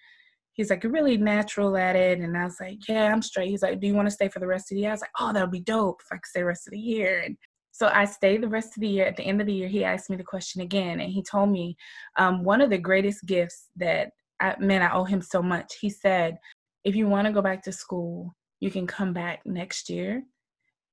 he's 0.55 0.71
like, 0.71 0.83
You're 0.83 0.93
really 0.93 1.17
natural 1.17 1.77
at 1.77 1.97
it. 1.97 2.21
And 2.21 2.37
I 2.37 2.45
was 2.45 2.59
like, 2.61 2.89
Yeah, 2.89 3.13
I'm 3.13 3.23
straight. 3.23 3.49
He's 3.49 3.63
like, 3.63 3.81
Do 3.81 3.87
you 3.87 3.95
want 3.95 4.07
to 4.07 4.15
stay 4.15 4.29
for 4.29 4.41
the 4.41 4.47
rest 4.47 4.71
of 4.71 4.77
the 4.77 4.83
year? 4.83 4.91
I 4.91 4.95
was 4.95 5.01
like, 5.01 5.11
Oh, 5.19 5.33
that 5.33 5.41
would 5.41 5.51
be 5.51 5.61
dope 5.61 6.01
if 6.01 6.13
I 6.13 6.17
could 6.17 6.27
stay 6.27 6.41
the 6.41 6.47
rest 6.47 6.67
of 6.67 6.73
the 6.73 6.79
year. 6.79 7.23
And 7.25 7.37
so 7.73 7.91
I 7.93 8.05
stayed 8.05 8.43
the 8.43 8.49
rest 8.49 8.77
of 8.77 8.81
the 8.81 8.89
year. 8.89 9.07
At 9.07 9.17
the 9.17 9.25
end 9.25 9.41
of 9.41 9.47
the 9.47 9.55
year, 9.55 9.69
he 9.69 9.85
asked 9.85 10.11
me 10.11 10.17
the 10.17 10.25
question 10.25 10.61
again. 10.61 11.01
And 11.01 11.11
he 11.11 11.23
told 11.23 11.51
me 11.51 11.77
um, 12.19 12.45
one 12.45 12.61
of 12.61 12.71
the 12.71 12.79
greatest 12.79 13.25
gifts 13.27 13.69
that, 13.77 14.11
I, 14.41 14.57
man, 14.59 14.83
I 14.83 14.93
owe 14.93 15.05
him 15.05 15.23
so 15.23 15.43
much. 15.43 15.79
He 15.81 15.89
said, 15.89 16.37
If 16.85 16.95
you 16.95 17.09
want 17.09 17.27
to 17.27 17.33
go 17.33 17.43
back 17.43 17.63
to 17.65 17.73
school, 17.73 18.35
you 18.61 18.71
can 18.71 18.87
come 18.87 19.13
back 19.13 19.41
next 19.45 19.89
year 19.89 20.23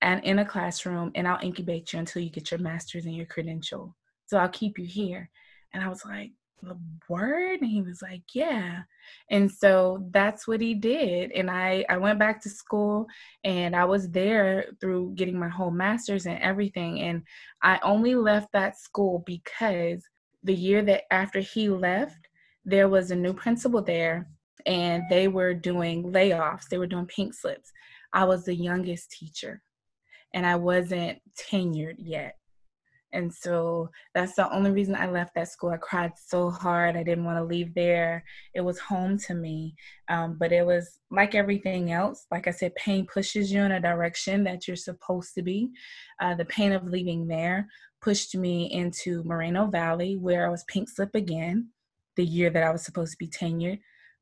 and 0.02 0.24
in 0.24 0.40
a 0.40 0.46
classroom, 0.46 1.12
and 1.16 1.28
I'll 1.28 1.44
incubate 1.44 1.92
you 1.92 2.00
until 2.00 2.22
you 2.22 2.30
get 2.30 2.52
your 2.52 2.60
master's 2.60 3.06
and 3.06 3.16
your 3.16 3.26
credential. 3.26 3.96
So 4.28 4.38
I'll 4.38 4.50
keep 4.50 4.80
you 4.80 4.86
here. 4.86 5.30
And 5.74 5.84
I 5.84 5.90
was 5.90 6.06
like, 6.06 6.32
word 7.08 7.62
and 7.62 7.70
he 7.70 7.82
was 7.82 8.02
like 8.02 8.24
yeah. 8.34 8.84
And 9.30 9.52
so 9.52 10.06
that's 10.12 10.48
what 10.48 10.62
he 10.62 10.74
did 10.74 11.32
and 11.32 11.50
i 11.50 11.86
i 11.90 11.98
went 11.98 12.20
back 12.20 12.42
to 12.42 12.50
school 12.50 13.08
and 13.44 13.76
i 13.76 13.86
was 13.86 14.10
there 14.10 14.66
through 14.80 15.14
getting 15.16 15.38
my 15.40 15.50
whole 15.50 15.72
masters 15.72 16.26
and 16.26 16.40
everything 16.40 17.02
and 17.02 17.24
i 17.64 17.80
only 17.84 18.16
left 18.16 18.52
that 18.54 18.80
school 18.80 19.24
because 19.26 20.04
the 20.44 20.54
year 20.54 20.84
that 20.84 21.04
after 21.12 21.40
he 21.40 21.70
left 21.70 22.28
there 22.66 22.88
was 22.88 23.10
a 23.12 23.16
new 23.16 23.34
principal 23.34 23.82
there 23.82 24.30
and 24.66 25.04
they 25.10 25.28
were 25.28 25.54
doing 25.54 26.04
layoffs. 26.04 26.68
They 26.70 26.78
were 26.78 26.86
doing 26.86 27.06
pink 27.08 27.34
slips. 27.34 27.72
I 28.14 28.26
was 28.26 28.44
the 28.44 28.56
youngest 28.56 29.12
teacher 29.12 29.62
and 30.34 30.46
i 30.46 30.56
wasn't 30.56 31.20
tenured 31.38 31.96
yet 31.98 32.36
and 33.12 33.34
so 33.34 33.90
that's 34.14 34.36
the 34.36 34.52
only 34.54 34.72
reason 34.72 34.96
I 34.96 35.10
left 35.10 35.36
that 35.36 35.48
school. 35.48 35.72
I 35.72 35.78
cried 35.78 36.14
so 36.16 36.50
hard. 36.50 36.96
I 36.96 37.04
didn't 37.04 37.26
want 37.26 37.38
to 37.38 37.44
leave 37.44 37.74
there. 37.74 38.24
It 38.54 38.62
was 38.62 38.80
home 38.80 39.18
to 39.20 39.34
me. 39.34 39.76
Um, 40.10 40.38
but 40.40 40.52
it 40.52 40.66
was 40.66 41.00
like 41.10 41.34
everything 41.34 41.92
else. 41.92 42.28
Like 42.32 42.48
I 42.48 42.52
said, 42.52 42.76
pain 42.76 43.08
pushes 43.12 43.52
you 43.52 43.62
in 43.62 43.72
a 43.72 43.80
direction 43.80 44.44
that 44.44 44.68
you're 44.68 44.78
supposed 44.78 45.34
to 45.36 45.42
be. 45.42 45.70
Uh, 46.20 46.36
the 46.36 46.46
pain 46.46 46.72
of 46.72 46.86
leaving 46.86 47.28
there 47.28 47.68
pushed 48.02 48.36
me 48.36 48.72
into 48.72 49.24
Moreno 49.24 49.68
Valley, 49.68 50.16
where 50.16 50.46
I 50.46 50.50
was 50.50 50.64
pink 50.66 50.90
slip 50.90 51.16
again, 51.16 51.70
the 52.16 52.26
year 52.26 52.50
that 52.50 52.64
I 52.64 52.72
was 52.72 52.86
supposed 52.86 53.12
to 53.14 53.18
be 53.18 53.28
tenured 53.28 53.80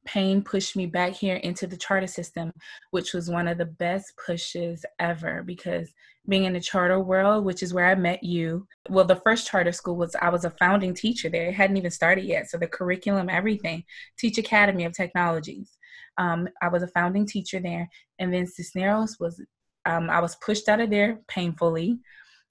pain 0.08 0.42
pushed 0.42 0.76
me 0.76 0.86
back 0.86 1.12
here 1.14 1.36
into 1.36 1.68
the 1.68 1.78
charter 1.78 2.08
system, 2.08 2.52
which 2.92 3.14
was 3.14 3.30
one 3.30 3.48
of 3.48 3.58
the 3.58 3.66
best 3.66 4.14
pushes 4.26 4.86
ever 5.00 5.44
because 5.44 5.92
being 6.30 6.46
in 6.46 6.54
the 6.54 6.60
charter 6.60 7.00
world, 7.00 7.46
which 7.46 7.62
is 7.62 7.74
where 7.74 7.86
I 7.86 7.96
met 7.96 8.24
you. 8.24 8.66
Well, 8.90 9.06
the 9.06 9.18
first 9.18 9.48
charter 9.48 9.72
school 9.72 9.96
was 9.96 10.16
I 10.22 10.30
was 10.30 10.46
a 10.46 10.52
founding 10.52 10.94
teacher 10.94 11.30
there. 11.30 11.48
It 11.50 11.56
hadn't 11.56 11.78
even 11.78 11.92
started 11.92 12.26
yet. 12.26 12.50
So 12.50 12.58
the 12.58 12.68
curriculum, 12.68 13.30
everything, 13.30 13.84
Teach 14.18 14.38
Academy 14.38 14.86
of 14.86 14.94
Technologies. 14.94 15.78
Um, 16.18 16.48
I 16.62 16.70
was 16.70 16.84
a 16.84 16.88
founding 16.88 17.26
teacher 17.26 17.60
there. 17.60 17.90
And 18.20 18.34
then 18.34 18.48
Cisneros 18.48 19.18
was, 19.20 19.42
um, 19.86 20.10
I 20.10 20.20
was 20.20 20.36
pushed 20.38 20.68
out 20.68 20.82
of 20.82 20.90
there 20.90 21.20
painfully. 21.28 22.00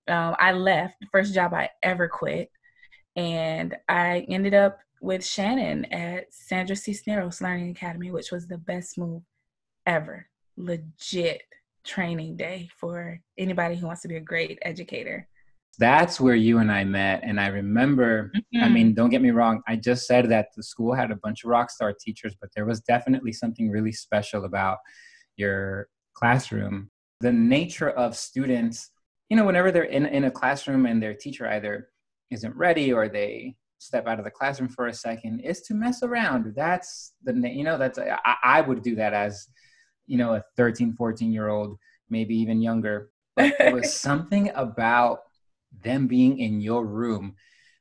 Um, 0.09 0.37
I 0.39 0.53
left, 0.53 0.97
the 1.01 1.09
first 1.13 1.35
job 1.35 1.53
I 1.53 1.71
ever 1.83 2.09
quit. 2.09 2.51
And 3.17 3.75
I 3.89 4.27
ended 4.29 4.55
up 4.55 4.79
with 5.01 5.25
Shannon 5.25 5.85
at 5.87 6.33
Sandra 6.33 6.77
Cisneros 6.77 7.41
Learning 7.41 7.71
Academy, 7.71 8.11
which 8.11 8.33
was 8.33 8.47
the 8.47 8.59
best 8.59 8.99
move 8.99 9.23
ever. 9.87 10.27
Legit 10.57 11.43
training 11.85 12.37
day 12.37 12.69
for 12.77 13.21
anybody 13.39 13.77
who 13.77 13.87
wants 13.87 14.03
to 14.03 14.09
be 14.09 14.17
a 14.17 14.21
great 14.21 14.59
educator. 14.63 15.29
That's 15.79 16.21
where 16.21 16.35
you 16.35 16.59
and 16.59 16.73
I 16.73 16.85
met. 16.85 17.21
And 17.23 17.39
I 17.39 17.49
remember, 17.49 18.33
mm-hmm. 18.35 18.65
I 18.65 18.69
mean, 18.69 18.95
don't 18.95 19.11
get 19.11 19.23
me 19.23 19.31
wrong, 19.31 19.63
I 19.69 19.77
just 19.77 20.07
said 20.07 20.29
that 20.31 20.49
the 20.57 20.63
school 20.63 20.95
had 20.95 21.11
a 21.11 21.17
bunch 21.17 21.45
of 21.45 21.51
rock 21.51 21.71
star 21.71 21.93
teachers, 21.93 22.35
but 22.41 22.51
there 22.55 22.65
was 22.65 22.81
definitely 22.81 23.33
something 23.33 23.71
really 23.71 23.93
special 23.93 24.45
about 24.45 24.79
your 25.37 25.89
classroom. 26.15 26.91
The 27.21 27.33
nature 27.33 27.91
of 27.91 28.17
students, 28.17 28.91
you 29.29 29.37
know, 29.37 29.45
whenever 29.45 29.71
they're 29.71 29.85
in, 29.85 30.07
in 30.07 30.25
a 30.25 30.31
classroom 30.31 30.87
and 30.87 31.03
their 31.03 31.15
teacher 31.15 31.47
either 31.47 31.89
isn't 32.31 32.57
ready 32.57 32.93
or 32.93 33.09
they 33.09 33.57
step 33.79 34.07
out 34.07 34.19
of 34.19 34.25
the 34.25 34.31
classroom 34.31 34.69
for 34.69 34.87
a 34.87 34.95
second 34.95 35.41
is 35.41 35.63
to 35.63 35.75
mess 35.75 36.03
around. 36.03 36.55
That's 36.55 37.13
the 37.25 37.33
you 37.33 37.65
know 37.65 37.79
that's 37.79 37.99
I, 37.99 38.37
I 38.43 38.61
would 38.61 38.83
do 38.83 38.97
that 38.97 39.13
as 39.13 39.47
you 40.07 40.19
know 40.19 40.35
a 40.35 40.43
13 40.57 40.95
14 40.95 41.33
year 41.33 41.49
old 41.49 41.77
maybe 42.09 42.37
even 42.37 42.61
younger. 42.61 43.11
But 43.35 43.55
there 43.59 43.75
was 43.75 43.95
something 44.01 44.51
about 44.55 45.21
them 45.83 46.07
being 46.07 46.39
in 46.39 46.61
your 46.61 46.87
room 46.87 47.35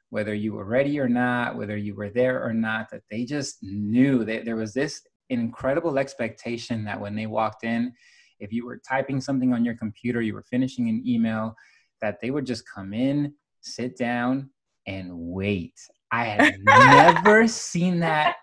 whether 0.09 0.33
you 0.33 0.53
were 0.53 0.65
ready 0.65 0.99
or 0.99 1.09
not 1.09 1.55
whether 1.55 1.77
you 1.77 1.95
were 1.95 2.09
there 2.09 2.43
or 2.43 2.53
not 2.53 2.89
that 2.91 3.01
they 3.09 3.25
just 3.25 3.57
knew 3.61 4.23
that 4.23 4.45
there 4.45 4.55
was 4.55 4.73
this 4.73 5.01
incredible 5.29 5.97
expectation 5.97 6.83
that 6.83 6.99
when 6.99 7.15
they 7.15 7.25
walked 7.25 7.63
in 7.63 7.91
if 8.39 8.51
you 8.51 8.65
were 8.65 8.81
typing 8.87 9.19
something 9.19 9.53
on 9.53 9.65
your 9.65 9.75
computer 9.75 10.21
you 10.21 10.33
were 10.33 10.43
finishing 10.49 10.89
an 10.89 11.01
email 11.05 11.55
that 12.01 12.19
they 12.21 12.31
would 12.31 12.45
just 12.45 12.63
come 12.73 12.93
in 12.93 13.33
sit 13.61 13.97
down 13.97 14.49
and 14.87 15.09
wait. 15.11 15.79
I 16.11 16.25
had 16.25 16.59
never 16.63 17.47
seen 17.47 17.99
that 17.99 18.37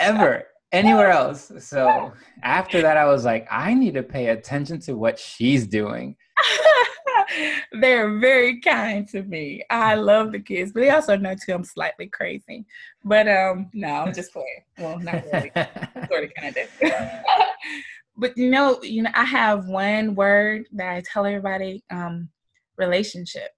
ever 0.00 0.44
anywhere 0.72 1.10
else. 1.10 1.50
So 1.60 2.12
after 2.42 2.82
that, 2.82 2.96
I 2.96 3.06
was 3.06 3.24
like, 3.24 3.46
I 3.50 3.74
need 3.74 3.94
to 3.94 4.02
pay 4.02 4.28
attention 4.28 4.80
to 4.80 4.94
what 4.94 5.18
she's 5.18 5.66
doing. 5.66 6.16
They're 7.72 8.18
very 8.18 8.60
kind 8.60 9.06
to 9.08 9.22
me. 9.22 9.62
I 9.70 9.94
love 9.94 10.32
the 10.32 10.40
kids, 10.40 10.72
but 10.72 10.80
they 10.80 10.90
also 10.90 11.16
know 11.16 11.34
too 11.34 11.52
I'm 11.52 11.64
slightly 11.64 12.06
crazy. 12.06 12.64
But 13.04 13.28
um, 13.28 13.70
no, 13.74 13.88
I'm 13.88 14.14
just 14.14 14.32
playing. 14.32 14.64
Well, 14.78 14.98
not 14.98 15.24
really. 15.32 15.52
sort 16.08 16.24
of 16.24 16.34
kind 16.34 16.56
of. 16.56 16.68
but 18.16 18.36
you 18.36 18.50
know, 18.50 18.82
you 18.82 19.02
know, 19.02 19.10
I 19.14 19.24
have 19.24 19.66
one 19.66 20.14
word 20.14 20.66
that 20.72 20.94
I 20.94 21.02
tell 21.12 21.26
everybody: 21.26 21.84
um, 21.90 22.30
relationship 22.78 23.50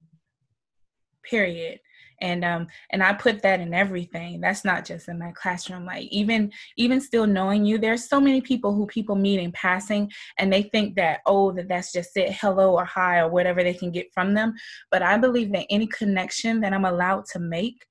period. 1.23 1.79
And 2.23 2.45
um 2.45 2.67
and 2.91 3.03
i 3.03 3.15
put 3.15 3.43
that 3.43 3.61
in 3.61 3.73
everything. 3.73 4.41
That's 4.41 4.65
not 4.65 4.85
just 4.85 5.09
in 5.09 5.19
my 5.19 5.33
classroom. 5.33 5.87
Like 5.87 6.05
even 6.11 6.53
even 6.77 7.01
still 7.01 7.27
knowing 7.27 7.65
you 7.65 7.79
there's 7.79 8.09
so 8.09 8.21
many 8.21 8.41
people 8.41 8.75
who 8.75 8.87
people 8.87 9.17
meet 9.17 9.41
in 9.41 9.53
passing 9.53 10.11
and 10.39 10.53
they 10.53 10.65
think 10.65 10.97
that 10.97 11.21
oh 11.27 11.53
that 11.53 11.69
that's 11.69 11.93
just 11.93 12.17
it 12.17 12.33
hello 12.33 12.77
or 12.77 12.85
hi 12.85 13.21
or 13.21 13.29
whatever 13.29 13.63
they 13.63 13.75
can 13.75 13.91
get 13.91 14.13
from 14.13 14.35
them. 14.35 14.55
But 14.91 15.03
i 15.03 15.17
believe 15.17 15.53
that 15.53 15.67
any 15.71 15.87
connection 15.87 16.61
that 16.61 16.73
i'm 16.75 16.85
allowed 16.85 17.25
to 17.33 17.39
make 17.39 17.87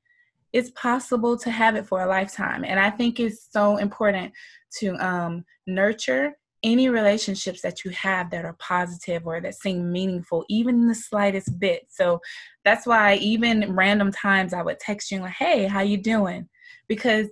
it's 0.51 0.71
possible 0.71 1.37
to 1.37 1.51
have 1.51 1.75
it 1.75 1.85
for 1.85 2.01
a 2.01 2.07
lifetime. 2.07 2.63
And 2.63 2.79
i 2.79 2.89
think 2.89 3.19
it's 3.19 3.47
so 3.51 3.77
important 3.77 4.31
to 4.79 4.95
um 5.03 5.43
nurture 5.65 6.35
any 6.63 6.89
relationships 6.89 7.61
that 7.61 7.83
you 7.83 7.91
have 7.91 8.29
that 8.31 8.45
are 8.45 8.55
positive 8.59 9.25
or 9.25 9.39
that 9.41 9.55
seem 9.55 9.91
meaningful, 9.91 10.45
even 10.49 10.87
the 10.87 10.95
slightest 10.95 11.59
bit. 11.59 11.87
So 11.89 12.19
that's 12.65 12.85
why 12.85 13.15
even 13.15 13.75
random 13.75 14.11
times 14.11 14.53
I 14.53 14.61
would 14.61 14.79
text 14.79 15.11
you 15.11 15.19
like, 15.19 15.33
"Hey, 15.33 15.65
how 15.65 15.81
you 15.81 15.97
doing?" 15.97 16.49
Because 16.87 17.27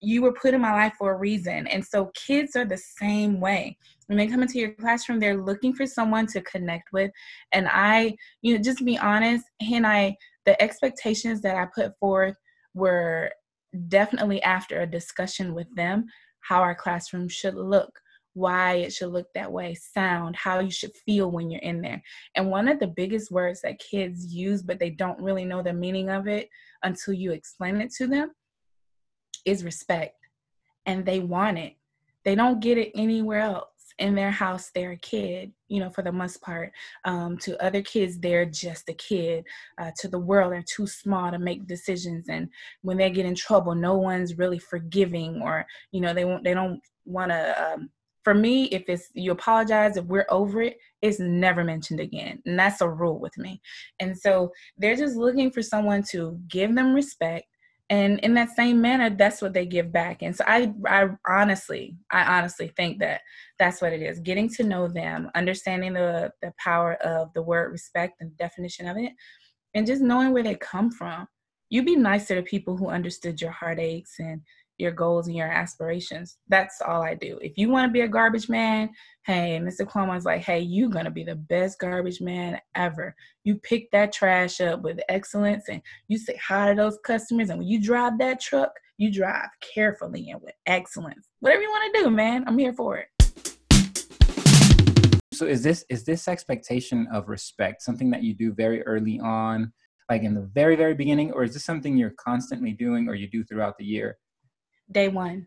you 0.00 0.22
were 0.22 0.32
put 0.32 0.54
in 0.54 0.60
my 0.60 0.72
life 0.72 0.94
for 0.98 1.12
a 1.12 1.18
reason. 1.18 1.66
And 1.66 1.84
so 1.84 2.12
kids 2.14 2.54
are 2.54 2.64
the 2.64 2.78
same 2.78 3.40
way. 3.40 3.76
When 4.06 4.16
they 4.16 4.28
come 4.28 4.42
into 4.42 4.58
your 4.58 4.72
classroom, 4.74 5.18
they're 5.18 5.42
looking 5.42 5.74
for 5.74 5.86
someone 5.86 6.26
to 6.28 6.40
connect 6.42 6.92
with. 6.92 7.10
And 7.52 7.68
I, 7.68 8.16
you 8.42 8.56
know, 8.56 8.62
just 8.62 8.84
be 8.84 8.96
honest, 8.98 9.44
and 9.60 9.86
I 9.86 10.16
the 10.46 10.60
expectations 10.62 11.42
that 11.42 11.56
I 11.56 11.66
put 11.74 11.98
forth 11.98 12.36
were 12.74 13.30
definitely 13.88 14.42
after 14.42 14.80
a 14.80 14.86
discussion 14.86 15.54
with 15.54 15.66
them 15.74 16.06
how 16.40 16.60
our 16.62 16.74
classroom 16.74 17.28
should 17.28 17.54
look 17.54 17.90
why 18.38 18.74
it 18.74 18.92
should 18.92 19.10
look 19.10 19.26
that 19.34 19.50
way, 19.50 19.74
sound, 19.74 20.36
how 20.36 20.60
you 20.60 20.70
should 20.70 20.96
feel 21.04 21.30
when 21.30 21.50
you're 21.50 21.60
in 21.62 21.82
there. 21.82 22.00
And 22.36 22.50
one 22.50 22.68
of 22.68 22.78
the 22.78 22.86
biggest 22.86 23.30
words 23.30 23.60
that 23.62 23.80
kids 23.80 24.32
use, 24.32 24.62
but 24.62 24.78
they 24.78 24.90
don't 24.90 25.20
really 25.20 25.44
know 25.44 25.62
the 25.62 25.72
meaning 25.72 26.08
of 26.08 26.28
it 26.28 26.48
until 26.84 27.14
you 27.14 27.32
explain 27.32 27.80
it 27.80 27.92
to 27.94 28.06
them, 28.06 28.30
is 29.44 29.64
respect. 29.64 30.14
And 30.86 31.04
they 31.04 31.20
want 31.20 31.58
it. 31.58 31.74
They 32.24 32.34
don't 32.34 32.60
get 32.60 32.78
it 32.78 32.92
anywhere 32.94 33.40
else. 33.40 33.66
In 33.98 34.14
their 34.14 34.30
house, 34.30 34.70
they're 34.72 34.92
a 34.92 34.96
kid, 34.96 35.50
you 35.66 35.80
know, 35.80 35.90
for 35.90 36.02
the 36.02 36.12
most 36.12 36.40
part. 36.40 36.70
Um, 37.04 37.36
to 37.38 37.60
other 37.60 37.82
kids, 37.82 38.16
they're 38.20 38.46
just 38.46 38.88
a 38.88 38.94
kid. 38.94 39.44
Uh, 39.76 39.90
to 39.98 40.06
the 40.06 40.20
world, 40.20 40.52
they're 40.52 40.62
too 40.62 40.86
small 40.86 41.32
to 41.32 41.38
make 41.40 41.66
decisions. 41.66 42.28
And 42.28 42.48
when 42.82 42.96
they 42.96 43.10
get 43.10 43.26
in 43.26 43.34
trouble, 43.34 43.74
no 43.74 43.96
one's 43.96 44.38
really 44.38 44.60
forgiving, 44.60 45.42
or 45.42 45.66
you 45.90 46.00
know, 46.00 46.14
they 46.14 46.24
won't. 46.24 46.44
They 46.44 46.54
don't 46.54 46.80
want 47.06 47.32
to 47.32 47.72
um, 47.72 47.90
for 48.28 48.34
me, 48.34 48.64
if 48.64 48.90
it's 48.90 49.08
you 49.14 49.32
apologize, 49.32 49.96
if 49.96 50.04
we're 50.04 50.26
over 50.28 50.60
it, 50.60 50.76
it's 51.00 51.18
never 51.18 51.64
mentioned 51.64 51.98
again. 51.98 52.42
And 52.44 52.58
that's 52.58 52.82
a 52.82 52.88
rule 52.90 53.18
with 53.18 53.38
me. 53.38 53.62
And 54.00 54.14
so 54.18 54.52
they're 54.76 54.96
just 54.96 55.16
looking 55.16 55.50
for 55.50 55.62
someone 55.62 56.02
to 56.10 56.38
give 56.46 56.74
them 56.74 56.92
respect. 56.92 57.46
And 57.88 58.20
in 58.20 58.34
that 58.34 58.54
same 58.54 58.82
manner, 58.82 59.08
that's 59.08 59.40
what 59.40 59.54
they 59.54 59.64
give 59.64 59.90
back. 59.90 60.20
And 60.20 60.36
so 60.36 60.44
I, 60.46 60.74
I 60.86 61.08
honestly, 61.26 61.96
I 62.12 62.36
honestly 62.36 62.68
think 62.76 62.98
that 62.98 63.22
that's 63.58 63.80
what 63.80 63.94
it 63.94 64.02
is. 64.02 64.20
Getting 64.20 64.50
to 64.56 64.62
know 64.62 64.88
them, 64.88 65.30
understanding 65.34 65.94
the 65.94 66.30
the 66.42 66.52
power 66.62 66.96
of 66.96 67.32
the 67.32 67.40
word 67.40 67.72
respect 67.72 68.20
and 68.20 68.36
definition 68.36 68.88
of 68.88 68.98
it, 68.98 69.12
and 69.72 69.86
just 69.86 70.02
knowing 70.02 70.34
where 70.34 70.42
they 70.42 70.56
come 70.56 70.90
from. 70.90 71.26
You 71.70 71.82
be 71.82 71.96
nicer 71.96 72.34
to 72.34 72.42
people 72.42 72.76
who 72.76 72.88
understood 72.88 73.40
your 73.40 73.52
heartaches 73.52 74.16
and 74.18 74.42
your 74.78 74.92
goals 74.92 75.26
and 75.26 75.36
your 75.36 75.48
aspirations. 75.48 76.38
That's 76.48 76.80
all 76.80 77.02
I 77.02 77.14
do. 77.14 77.38
If 77.42 77.58
you 77.58 77.68
want 77.68 77.88
to 77.88 77.92
be 77.92 78.02
a 78.02 78.08
garbage 78.08 78.48
man, 78.48 78.90
hey, 79.26 79.60
Mr. 79.60 79.86
Cuomo's 79.86 80.24
like, 80.24 80.42
hey, 80.42 80.60
you're 80.60 80.88
gonna 80.88 81.10
be 81.10 81.24
the 81.24 81.34
best 81.34 81.78
garbage 81.78 82.20
man 82.20 82.60
ever. 82.74 83.14
You 83.44 83.56
pick 83.56 83.90
that 83.90 84.12
trash 84.12 84.60
up 84.60 84.82
with 84.82 85.00
excellence 85.08 85.64
and 85.68 85.82
you 86.06 86.16
say 86.16 86.36
hi 86.36 86.70
to 86.70 86.74
those 86.76 86.98
customers. 87.04 87.50
And 87.50 87.58
when 87.58 87.68
you 87.68 87.82
drive 87.82 88.18
that 88.18 88.40
truck, 88.40 88.70
you 88.96 89.12
drive 89.12 89.48
carefully 89.60 90.30
and 90.30 90.40
with 90.40 90.54
excellence. 90.66 91.28
Whatever 91.40 91.62
you 91.62 91.70
want 91.70 91.94
to 91.94 92.02
do, 92.04 92.10
man, 92.10 92.44
I'm 92.46 92.58
here 92.58 92.72
for 92.72 92.96
it. 92.98 93.08
So 95.32 95.46
is 95.46 95.62
this 95.62 95.84
is 95.88 96.04
this 96.04 96.26
expectation 96.26 97.06
of 97.12 97.28
respect 97.28 97.82
something 97.82 98.10
that 98.10 98.24
you 98.24 98.34
do 98.34 98.52
very 98.52 98.82
early 98.82 99.20
on, 99.20 99.72
like 100.10 100.22
in 100.22 100.34
the 100.34 100.50
very, 100.52 100.74
very 100.74 100.94
beginning, 100.94 101.32
or 101.32 101.44
is 101.44 101.54
this 101.54 101.64
something 101.64 101.96
you're 101.96 102.14
constantly 102.18 102.72
doing 102.72 103.08
or 103.08 103.14
you 103.14 103.28
do 103.28 103.44
throughout 103.44 103.78
the 103.78 103.84
year? 103.84 104.18
Day 104.90 105.08
one. 105.08 105.46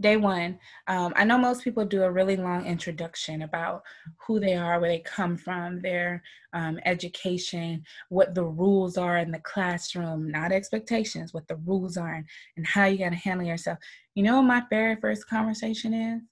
Day 0.00 0.16
one. 0.16 0.58
Um, 0.88 1.12
i 1.14 1.24
know 1.24 1.38
most 1.38 1.62
people 1.62 1.84
do 1.84 2.02
a 2.02 2.10
really 2.10 2.36
long 2.36 2.66
introduction 2.66 3.42
about 3.42 3.82
who 4.26 4.40
they 4.40 4.54
are 4.54 4.80
where 4.80 4.90
they 4.90 4.98
come 5.00 5.36
from 5.36 5.80
their 5.80 6.22
um, 6.52 6.80
education 6.84 7.84
what 8.08 8.34
the 8.34 8.44
rules 8.44 8.96
are 8.98 9.18
in 9.18 9.30
the 9.30 9.38
classroom 9.40 10.30
not 10.30 10.52
expectations 10.52 11.32
what 11.32 11.46
the 11.48 11.56
rules 11.56 11.96
are 11.96 12.14
and, 12.14 12.26
and 12.56 12.66
how 12.66 12.86
you 12.86 12.98
got 12.98 13.10
to 13.10 13.16
handle 13.16 13.46
yourself. 13.46 13.78
You 14.14 14.24
know 14.24 14.36
what 14.36 14.42
my 14.42 14.62
very 14.68 14.96
first 14.96 15.28
conversation 15.28 15.94
is? 15.94 16.22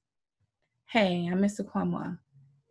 Hey 0.87 1.29
i'm 1.31 1.41
mr 1.41 1.61
Akuamoah. 1.61 2.19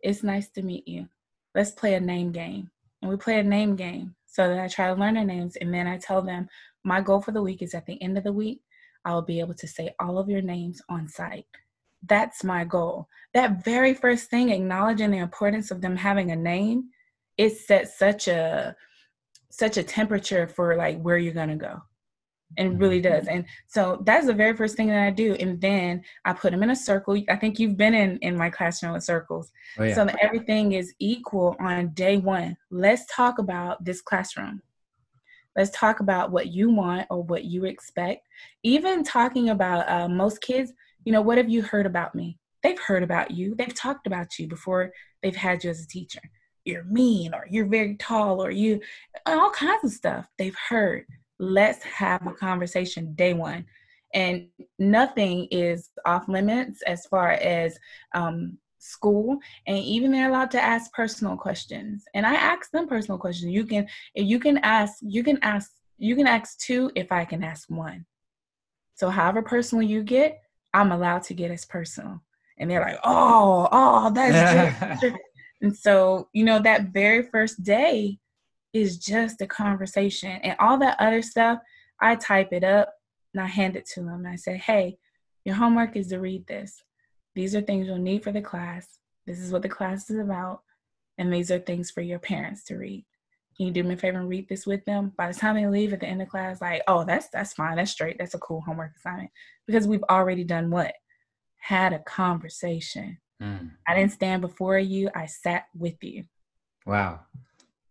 it's 0.00 0.22
nice 0.22 0.48
to 0.50 0.62
meet 0.62 0.86
you. 0.86 1.08
Let's 1.54 1.70
play 1.70 1.94
a 1.94 2.00
name 2.00 2.32
game. 2.32 2.70
And 3.00 3.10
we 3.10 3.16
play 3.16 3.38
a 3.38 3.42
name 3.42 3.76
game. 3.76 4.14
So 4.26 4.48
that 4.48 4.58
i 4.58 4.68
try 4.68 4.88
to 4.88 5.00
learn 5.00 5.14
their 5.14 5.24
names 5.24 5.56
and 5.56 5.72
then 5.72 5.86
i 5.86 5.96
tell 5.96 6.22
them 6.22 6.48
my 6.84 7.00
goal 7.00 7.22
for 7.22 7.32
the 7.32 7.42
week 7.42 7.62
is 7.62 7.74
at 7.74 7.86
the 7.86 8.00
end 8.02 8.18
of 8.18 8.24
the 8.24 8.32
week 8.32 8.60
I 9.04 9.12
will 9.12 9.22
be 9.22 9.40
able 9.40 9.54
to 9.54 9.66
say 9.66 9.94
all 10.00 10.18
of 10.18 10.28
your 10.28 10.42
names 10.42 10.80
on 10.88 11.08
site. 11.08 11.46
That's 12.08 12.42
my 12.42 12.64
goal. 12.64 13.08
That 13.34 13.64
very 13.64 13.94
first 13.94 14.28
thing, 14.28 14.50
acknowledging 14.50 15.10
the 15.10 15.18
importance 15.18 15.70
of 15.70 15.80
them 15.80 15.96
having 15.96 16.30
a 16.30 16.36
name, 16.36 16.90
it 17.38 17.56
sets 17.56 17.98
such 17.98 18.28
a 18.28 18.76
such 19.50 19.76
a 19.76 19.82
temperature 19.82 20.46
for 20.46 20.76
like 20.76 21.00
where 21.00 21.18
you're 21.18 21.34
gonna 21.34 21.56
go. 21.56 21.80
And 22.58 22.78
really 22.78 23.00
mm-hmm. 23.00 23.14
does. 23.14 23.28
And 23.28 23.46
so 23.66 24.02
that's 24.04 24.26
the 24.26 24.34
very 24.34 24.54
first 24.54 24.76
thing 24.76 24.88
that 24.88 25.06
I 25.06 25.10
do. 25.10 25.34
And 25.40 25.58
then 25.58 26.02
I 26.26 26.34
put 26.34 26.52
them 26.52 26.62
in 26.62 26.70
a 26.70 26.76
circle. 26.76 27.18
I 27.30 27.36
think 27.36 27.58
you've 27.58 27.78
been 27.78 27.94
in, 27.94 28.18
in 28.18 28.36
my 28.36 28.50
classroom 28.50 28.92
with 28.92 29.04
circles. 29.04 29.50
Oh, 29.78 29.84
yeah. 29.84 29.94
So 29.94 30.04
that 30.04 30.18
everything 30.20 30.72
is 30.72 30.92
equal 30.98 31.56
on 31.60 31.94
day 31.94 32.18
one. 32.18 32.58
Let's 32.70 33.06
talk 33.06 33.38
about 33.38 33.82
this 33.82 34.02
classroom. 34.02 34.60
Let's 35.56 35.70
talk 35.70 36.00
about 36.00 36.30
what 36.30 36.48
you 36.48 36.70
want 36.70 37.06
or 37.10 37.22
what 37.22 37.44
you 37.44 37.64
expect. 37.64 38.26
Even 38.62 39.04
talking 39.04 39.50
about 39.50 39.88
uh, 39.88 40.08
most 40.08 40.40
kids, 40.40 40.72
you 41.04 41.12
know, 41.12 41.20
what 41.20 41.38
have 41.38 41.50
you 41.50 41.62
heard 41.62 41.86
about 41.86 42.14
me? 42.14 42.38
They've 42.62 42.78
heard 42.78 43.02
about 43.02 43.30
you. 43.32 43.54
They've 43.54 43.74
talked 43.74 44.06
about 44.06 44.38
you 44.38 44.46
before 44.46 44.92
they've 45.22 45.36
had 45.36 45.62
you 45.64 45.70
as 45.70 45.82
a 45.82 45.88
teacher. 45.88 46.20
You're 46.64 46.84
mean 46.84 47.34
or 47.34 47.46
you're 47.50 47.66
very 47.66 47.96
tall 47.96 48.42
or 48.42 48.50
you, 48.50 48.80
all 49.26 49.50
kinds 49.50 49.84
of 49.84 49.90
stuff 49.90 50.28
they've 50.38 50.56
heard. 50.68 51.04
let's 51.38 51.82
have 51.82 52.24
a 52.26 52.32
conversation 52.32 53.14
day 53.14 53.34
one. 53.34 53.66
And 54.14 54.48
nothing 54.78 55.48
is 55.50 55.90
off 56.06 56.28
limits 56.28 56.82
as 56.82 57.06
far 57.06 57.32
as 57.32 57.78
um, 58.14 58.58
school 58.82 59.38
and 59.66 59.78
even 59.78 60.10
they're 60.10 60.28
allowed 60.28 60.50
to 60.50 60.60
ask 60.60 60.92
personal 60.92 61.36
questions. 61.36 62.04
And 62.14 62.26
i 62.26 62.34
ask 62.34 62.70
them 62.72 62.88
personal 62.88 63.18
questions. 63.18 63.52
You 63.52 63.64
can 63.64 63.86
you 64.14 64.38
can 64.38 64.58
ask 64.58 64.98
you 65.00 65.22
can 65.22 65.38
ask 65.42 65.70
you 65.98 66.16
can 66.16 66.26
ask 66.26 66.58
two 66.58 66.90
if 66.96 67.12
i 67.12 67.24
can 67.24 67.44
ask 67.44 67.70
one. 67.70 68.04
So 68.94 69.08
however 69.08 69.42
personal 69.42 69.82
you 69.82 70.02
get 70.02 70.42
i'm 70.74 70.92
allowed 70.92 71.22
to 71.24 71.34
get 71.34 71.50
as 71.50 71.64
personal. 71.64 72.22
And 72.58 72.70
they're 72.70 72.80
like 72.80 72.98
oh 73.04 73.68
oh 73.70 74.10
that's 74.10 75.00
just 75.00 75.16
and 75.60 75.76
so 75.76 76.28
you 76.32 76.44
know 76.44 76.58
that 76.58 76.92
very 76.92 77.22
first 77.22 77.62
day 77.62 78.18
is 78.72 78.98
just 78.98 79.40
a 79.42 79.46
conversation. 79.46 80.32
And 80.42 80.56
all 80.58 80.78
that 80.78 80.96
other 80.98 81.22
stuff 81.22 81.60
i 82.00 82.16
type 82.16 82.52
it 82.52 82.64
up 82.64 82.92
and 83.32 83.40
i 83.40 83.46
hand 83.46 83.76
it 83.76 83.86
to 83.86 84.00
them 84.00 84.24
and 84.24 84.28
i 84.28 84.36
say 84.36 84.56
hey 84.56 84.98
your 85.44 85.54
homework 85.54 85.96
is 85.96 86.08
to 86.08 86.18
read 86.18 86.46
this 86.46 86.82
these 87.34 87.54
are 87.54 87.60
things 87.60 87.86
you'll 87.86 87.98
need 87.98 88.22
for 88.22 88.32
the 88.32 88.42
class. 88.42 88.98
This 89.26 89.38
is 89.38 89.52
what 89.52 89.62
the 89.62 89.68
class 89.68 90.10
is 90.10 90.18
about. 90.18 90.62
And 91.18 91.32
these 91.32 91.50
are 91.50 91.58
things 91.58 91.90
for 91.90 92.00
your 92.00 92.18
parents 92.18 92.64
to 92.64 92.76
read. 92.76 93.04
Can 93.56 93.66
you 93.66 93.72
do 93.72 93.84
me 93.84 93.94
a 93.94 93.96
favor 93.96 94.18
and 94.18 94.28
read 94.28 94.48
this 94.48 94.66
with 94.66 94.84
them? 94.86 95.12
By 95.16 95.30
the 95.30 95.38
time 95.38 95.56
they 95.56 95.66
leave 95.66 95.92
at 95.92 96.00
the 96.00 96.06
end 96.06 96.22
of 96.22 96.28
class, 96.28 96.60
like, 96.60 96.82
oh, 96.88 97.04
that's 97.04 97.28
that's 97.28 97.52
fine, 97.52 97.76
that's 97.76 97.90
straight, 97.90 98.16
that's 98.18 98.34
a 98.34 98.38
cool 98.38 98.62
homework 98.62 98.92
assignment. 98.96 99.30
Because 99.66 99.86
we've 99.86 100.04
already 100.04 100.42
done 100.42 100.70
what? 100.70 100.94
Had 101.58 101.92
a 101.92 101.98
conversation. 101.98 103.18
Mm. 103.42 103.72
I 103.86 103.94
didn't 103.94 104.12
stand 104.12 104.40
before 104.40 104.78
you, 104.78 105.10
I 105.14 105.26
sat 105.26 105.66
with 105.76 106.02
you. 106.02 106.24
Wow. 106.86 107.20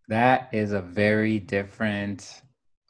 That 0.07 0.49
is 0.51 0.71
a 0.71 0.81
very 0.81 1.39
different 1.39 2.41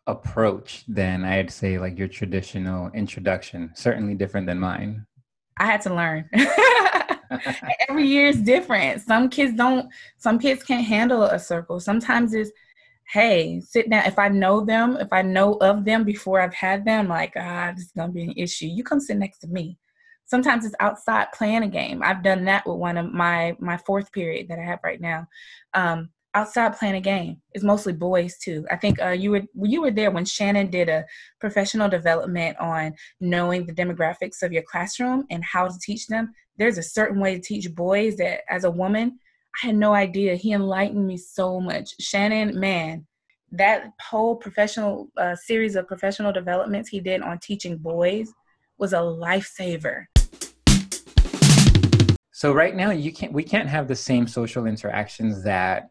approach 0.08 0.84
than 0.88 1.24
I'd 1.24 1.51
say 1.51 1.77
like 1.77 2.00
your 2.00 2.08
traditional 2.08 2.89
introduction. 2.91 3.72
Certainly 3.75 4.15
different 4.15 4.48
than 4.48 4.60
mine. 4.60 5.05
I 5.58 5.65
had 5.65 5.81
to 5.81 5.93
learn. 5.93 6.29
Every 7.89 8.08
year 8.08 8.27
is 8.27 8.41
different. 8.41 9.01
Some 9.01 9.29
kids 9.29 9.53
don't, 9.55 9.89
some 10.17 10.39
kids 10.39 10.63
can't 10.63 10.86
handle 10.86 11.24
a 11.24 11.39
circle. 11.39 11.79
Sometimes 11.79 12.34
it's, 12.34 12.51
hey, 13.12 13.62
sit 13.62 13.89
down. 13.89 14.05
If 14.05 14.17
I 14.17 14.29
know 14.29 14.63
them, 14.65 14.98
if 14.98 15.12
I 15.12 15.22
know 15.22 15.53
of 15.55 15.86
them 15.86 16.03
before 16.03 16.41
I've 16.41 16.53
had 16.53 16.86
them, 16.86 17.08
like, 17.08 17.34
ah, 17.38 17.72
this 17.75 17.86
is 17.86 17.91
going 17.91 18.10
to 18.10 18.13
be 18.13 18.24
an 18.24 18.34
issue. 18.38 18.67
You 18.67 18.84
come 18.84 19.00
sit 19.00 19.17
next 19.17 19.39
to 19.39 19.48
me. 19.48 19.77
Sometimes 20.25 20.65
it's 20.65 20.75
outside 20.79 21.27
playing 21.34 21.63
a 21.63 21.67
game. 21.67 22.01
I've 22.01 22.24
done 22.24 22.46
that 22.46 22.65
with 22.65 22.77
one 22.77 22.98
of 22.98 23.12
my 23.12 23.58
my 23.60 23.75
fourth 23.75 24.13
period 24.13 24.48
that 24.48 24.60
I 24.60 24.63
have 24.63 24.79
right 24.81 25.01
now. 25.01 25.27
Um, 25.74 26.10
outside 26.33 26.77
playing 26.77 26.95
a 26.95 27.01
game. 27.01 27.41
It's 27.53 27.63
mostly 27.63 27.93
boys 27.93 28.38
too. 28.38 28.65
I 28.71 28.77
think 28.77 29.01
uh, 29.01 29.09
you 29.09 29.31
were 29.31 29.41
you 29.63 29.81
were 29.81 29.91
there 29.91 30.11
when 30.11 30.25
Shannon 30.25 30.69
did 30.69 30.89
a 30.89 31.05
professional 31.39 31.89
development 31.89 32.57
on 32.59 32.93
knowing 33.19 33.65
the 33.65 33.73
demographics 33.73 34.41
of 34.41 34.53
your 34.53 34.63
classroom 34.63 35.25
and 35.29 35.43
how 35.43 35.67
to 35.67 35.79
teach 35.81 36.07
them. 36.07 36.31
There's 36.57 36.77
a 36.77 36.83
certain 36.83 37.19
way 37.19 37.35
to 37.35 37.41
teach 37.41 37.73
boys 37.73 38.17
that 38.17 38.41
as 38.50 38.63
a 38.63 38.71
woman, 38.71 39.19
I 39.61 39.67
had 39.67 39.75
no 39.75 39.93
idea. 39.93 40.35
He 40.35 40.53
enlightened 40.53 41.05
me 41.05 41.17
so 41.17 41.59
much. 41.59 41.93
Shannon, 42.00 42.59
man, 42.59 43.05
that 43.51 43.91
whole 44.01 44.35
professional 44.35 45.09
uh, 45.17 45.35
series 45.35 45.75
of 45.75 45.87
professional 45.87 46.31
developments 46.31 46.89
he 46.89 47.01
did 47.01 47.22
on 47.22 47.39
teaching 47.39 47.77
boys 47.77 48.31
was 48.77 48.94
a 48.94 48.98
lifesaver. 48.98 50.05
So 52.31 52.53
right 52.53 52.75
now 52.75 52.89
you 52.89 53.13
can't 53.13 53.33
we 53.33 53.44
can't 53.44 53.70
have 53.70 53.87
the 53.87 53.96
same 53.96 54.25
social 54.25 54.65
interactions 54.65 55.44
that 55.44 55.90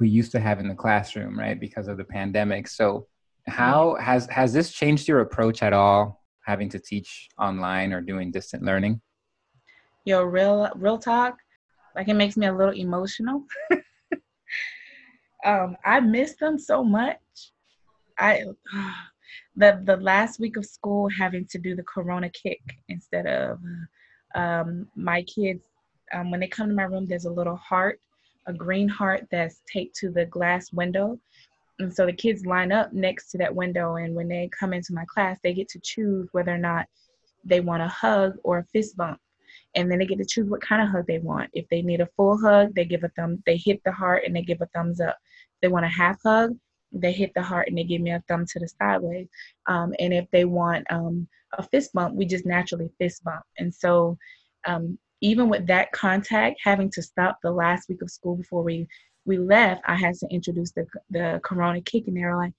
we 0.00 0.08
used 0.08 0.32
to 0.32 0.40
have 0.40 0.58
in 0.58 0.66
the 0.66 0.74
classroom, 0.74 1.38
right? 1.38 1.60
Because 1.60 1.86
of 1.86 1.98
the 1.98 2.04
pandemic. 2.04 2.66
So 2.66 3.06
how 3.46 3.96
has 4.00 4.26
has 4.26 4.52
this 4.52 4.72
changed 4.72 5.06
your 5.06 5.20
approach 5.20 5.62
at 5.62 5.72
all 5.72 6.24
having 6.44 6.68
to 6.70 6.78
teach 6.78 7.28
online 7.38 7.92
or 7.92 8.00
doing 8.00 8.30
distant 8.30 8.64
learning? 8.64 9.00
Yo, 10.04 10.22
real 10.22 10.70
real 10.74 10.98
talk, 10.98 11.38
like 11.94 12.08
it 12.08 12.14
makes 12.14 12.36
me 12.36 12.46
a 12.46 12.52
little 12.52 12.74
emotional. 12.74 13.44
um, 15.44 15.76
I 15.84 16.00
miss 16.00 16.34
them 16.36 16.58
so 16.58 16.82
much. 16.82 17.20
I 18.18 18.44
the 19.56 19.82
the 19.84 19.96
last 19.98 20.40
week 20.40 20.56
of 20.56 20.64
school 20.64 21.08
having 21.10 21.46
to 21.46 21.58
do 21.58 21.76
the 21.76 21.82
corona 21.82 22.30
kick 22.30 22.62
instead 22.88 23.26
of 23.26 23.58
um, 24.34 24.88
my 24.96 25.22
kids 25.22 25.62
um, 26.14 26.30
when 26.30 26.40
they 26.40 26.46
come 26.46 26.68
to 26.68 26.74
my 26.74 26.84
room 26.84 27.06
there's 27.06 27.24
a 27.24 27.30
little 27.30 27.56
heart 27.56 28.00
a 28.46 28.52
green 28.52 28.88
heart 28.88 29.26
that's 29.30 29.62
taped 29.70 29.96
to 29.96 30.10
the 30.10 30.26
glass 30.26 30.72
window. 30.72 31.18
And 31.78 31.92
so 31.92 32.04
the 32.04 32.12
kids 32.12 32.44
line 32.44 32.72
up 32.72 32.92
next 32.92 33.30
to 33.30 33.38
that 33.38 33.54
window, 33.54 33.96
and 33.96 34.14
when 34.14 34.28
they 34.28 34.50
come 34.58 34.72
into 34.72 34.92
my 34.92 35.04
class, 35.12 35.38
they 35.42 35.54
get 35.54 35.68
to 35.70 35.80
choose 35.82 36.28
whether 36.32 36.52
or 36.52 36.58
not 36.58 36.86
they 37.44 37.60
want 37.60 37.82
a 37.82 37.88
hug 37.88 38.34
or 38.44 38.58
a 38.58 38.64
fist 38.64 38.96
bump. 38.96 39.18
And 39.74 39.90
then 39.90 39.98
they 39.98 40.06
get 40.06 40.18
to 40.18 40.26
choose 40.26 40.50
what 40.50 40.60
kind 40.60 40.82
of 40.82 40.88
hug 40.88 41.06
they 41.06 41.20
want. 41.20 41.50
If 41.52 41.66
they 41.68 41.80
need 41.80 42.00
a 42.00 42.08
full 42.16 42.38
hug, 42.38 42.74
they 42.74 42.84
give 42.84 43.04
a 43.04 43.08
thumb, 43.10 43.42
they 43.46 43.56
hit 43.56 43.80
the 43.84 43.92
heart 43.92 44.24
and 44.26 44.34
they 44.34 44.42
give 44.42 44.60
a 44.60 44.66
thumbs 44.74 45.00
up. 45.00 45.16
If 45.54 45.60
they 45.62 45.68
want 45.68 45.86
a 45.86 45.88
half 45.88 46.18
hug, 46.24 46.56
they 46.92 47.12
hit 47.12 47.32
the 47.34 47.42
heart 47.42 47.68
and 47.68 47.78
they 47.78 47.84
give 47.84 48.00
me 48.00 48.10
a 48.10 48.22
thumb 48.28 48.44
to 48.46 48.58
the 48.58 48.68
sideways. 48.68 49.28
Um, 49.66 49.94
and 49.98 50.12
if 50.12 50.26
they 50.32 50.44
want 50.44 50.86
um, 50.90 51.28
a 51.56 51.62
fist 51.62 51.92
bump, 51.92 52.14
we 52.14 52.26
just 52.26 52.46
naturally 52.46 52.90
fist 52.98 53.22
bump. 53.24 53.42
And 53.58 53.72
so 53.72 54.18
um, 54.66 54.98
even 55.20 55.48
with 55.48 55.66
that 55.66 55.92
contact, 55.92 56.60
having 56.62 56.90
to 56.90 57.02
stop 57.02 57.38
the 57.42 57.50
last 57.50 57.88
week 57.88 58.02
of 58.02 58.10
school 58.10 58.36
before 58.36 58.62
we 58.62 58.86
we 59.26 59.38
left, 59.38 59.82
I 59.86 59.94
had 59.96 60.14
to 60.16 60.28
introduce 60.30 60.72
the 60.72 60.86
the 61.10 61.40
Corona 61.44 61.80
kick, 61.82 62.06
and 62.06 62.16
they 62.16 62.24
were 62.24 62.36
like, 62.36 62.54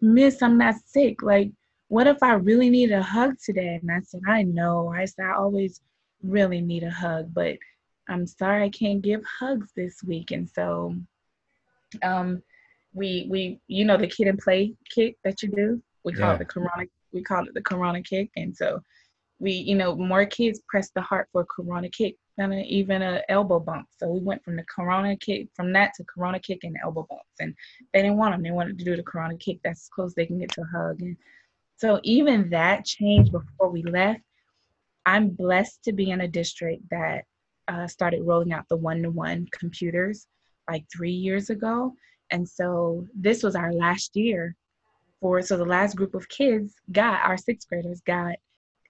"Miss, 0.00 0.42
I'm 0.42 0.58
not 0.58 0.76
sick. 0.86 1.22
Like, 1.22 1.50
what 1.88 2.06
if 2.06 2.22
I 2.22 2.34
really 2.34 2.70
need 2.70 2.92
a 2.92 3.02
hug 3.02 3.36
today?" 3.42 3.78
And 3.80 3.90
I 3.90 4.00
said, 4.02 4.20
"I 4.28 4.42
know. 4.42 4.88
I 4.88 5.06
said 5.06 5.26
I 5.26 5.34
always 5.34 5.80
really 6.22 6.60
need 6.60 6.82
a 6.82 6.90
hug, 6.90 7.32
but 7.32 7.56
I'm 8.08 8.26
sorry 8.26 8.64
I 8.64 8.68
can't 8.68 9.02
give 9.02 9.24
hugs 9.24 9.72
this 9.74 10.02
week." 10.02 10.32
And 10.32 10.48
so, 10.48 10.94
um, 12.02 12.42
we 12.92 13.26
we 13.30 13.60
you 13.68 13.84
know 13.86 13.96
the 13.96 14.06
Kid 14.06 14.28
'n 14.28 14.36
Play 14.36 14.74
kick 14.94 15.16
that 15.24 15.42
you 15.42 15.48
do. 15.50 15.82
We 16.04 16.12
call 16.12 16.28
yeah. 16.28 16.34
it 16.34 16.38
the 16.38 16.44
Corona. 16.44 16.84
We 17.12 17.22
call 17.22 17.46
it 17.46 17.54
the 17.54 17.62
Corona 17.62 18.02
kick, 18.02 18.30
and 18.36 18.54
so 18.54 18.82
we, 19.42 19.50
you 19.52 19.74
know, 19.74 19.96
more 19.96 20.24
kids 20.24 20.60
press 20.68 20.90
the 20.94 21.00
heart 21.00 21.28
for 21.32 21.44
Corona 21.44 21.88
kick 21.90 22.14
than 22.38 22.52
even 22.52 23.02
a 23.02 23.20
elbow 23.28 23.58
bump. 23.58 23.88
So 23.98 24.08
we 24.08 24.20
went 24.20 24.44
from 24.44 24.54
the 24.54 24.64
Corona 24.72 25.16
kick, 25.16 25.48
from 25.56 25.72
that 25.72 25.90
to 25.96 26.04
Corona 26.04 26.38
kick 26.38 26.60
and 26.62 26.76
elbow 26.80 27.04
bumps. 27.10 27.40
And 27.40 27.52
they 27.92 28.02
didn't 28.02 28.18
want 28.18 28.34
them. 28.34 28.42
They 28.44 28.52
wanted 28.52 28.78
to 28.78 28.84
do 28.84 28.96
the 28.96 29.02
Corona 29.02 29.36
kick. 29.36 29.58
That's 29.64 29.82
as 29.82 29.88
close 29.88 30.14
they 30.14 30.26
can 30.26 30.38
get 30.38 30.52
to 30.52 30.62
a 30.62 30.78
hug. 30.78 31.02
And 31.02 31.16
so 31.76 31.98
even 32.04 32.50
that 32.50 32.84
changed 32.84 33.32
before 33.32 33.68
we 33.68 33.82
left. 33.82 34.20
I'm 35.04 35.30
blessed 35.30 35.82
to 35.86 35.92
be 35.92 36.12
in 36.12 36.20
a 36.20 36.28
district 36.28 36.88
that 36.90 37.24
uh, 37.66 37.88
started 37.88 38.22
rolling 38.22 38.52
out 38.52 38.68
the 38.68 38.76
one-to-one 38.76 39.48
computers 39.50 40.28
like 40.70 40.84
three 40.96 41.10
years 41.10 41.50
ago. 41.50 41.94
And 42.30 42.48
so 42.48 43.08
this 43.12 43.42
was 43.42 43.56
our 43.56 43.72
last 43.72 44.14
year 44.14 44.54
for, 45.20 45.42
so 45.42 45.56
the 45.56 45.64
last 45.64 45.96
group 45.96 46.14
of 46.14 46.28
kids 46.28 46.74
got, 46.92 47.20
our 47.24 47.36
sixth 47.36 47.68
graders 47.68 48.00
got 48.06 48.36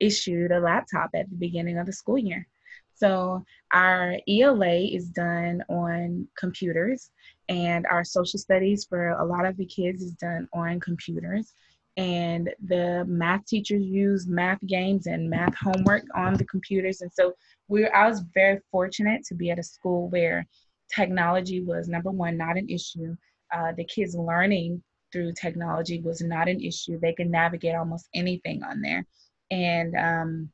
issued 0.03 0.51
a 0.53 0.61
laptop 0.61 1.11
at 1.15 1.31
the 1.31 1.37
beginning 1.37 1.79
of 1.79 1.87
the 1.87 1.93
school 1.93 2.19
year. 2.19 2.47
So 2.95 3.45
our 3.73 4.19
ELA 4.29 4.77
is 4.99 5.09
done 5.09 5.63
on 5.69 6.29
computers, 6.37 7.11
and 7.49 7.87
our 7.87 8.05
social 8.05 8.39
studies 8.39 8.85
for 8.85 9.11
a 9.11 9.25
lot 9.25 9.47
of 9.47 9.57
the 9.57 9.67
kids 9.67 10.03
is 10.03 10.13
done 10.13 10.49
on 10.53 10.81
computers. 10.81 11.55
And 11.97 12.51
the 12.67 13.05
math 13.07 13.45
teachers 13.47 13.83
use 13.83 14.27
math 14.27 14.61
games 14.67 15.07
and 15.07 15.29
math 15.29 15.55
homework 15.55 16.05
on 16.15 16.35
the 16.35 16.45
computers. 16.45 17.01
And 17.03 17.13
so 17.13 17.35
we 17.69 17.87
I 17.89 18.09
was 18.09 18.23
very 18.35 18.61
fortunate 18.71 19.25
to 19.27 19.35
be 19.35 19.51
at 19.51 19.59
a 19.59 19.63
school 19.63 20.09
where 20.09 20.47
technology 20.95 21.61
was 21.61 21.89
number 21.89 22.11
one, 22.11 22.37
not 22.37 22.57
an 22.57 22.69
issue. 22.69 23.17
Uh, 23.55 23.73
the 23.77 23.85
kids 23.85 24.15
learning 24.15 24.83
through 25.13 25.33
technology 25.33 26.01
was 26.01 26.23
not 26.23 26.49
an 26.49 26.61
issue. 26.61 26.99
They 26.99 27.13
could 27.13 27.31
navigate 27.31 27.75
almost 27.75 28.09
anything 28.15 28.63
on 28.63 28.81
there. 28.81 29.05
And 29.53 29.95
um, 29.97 30.51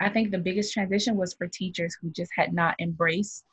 I 0.00 0.08
think 0.08 0.30
the 0.30 0.38
biggest 0.38 0.72
transition 0.72 1.16
was 1.16 1.32
for 1.32 1.46
teachers 1.46 1.96
who 2.00 2.10
just 2.10 2.32
had 2.36 2.52
not 2.52 2.74
embraced 2.80 3.44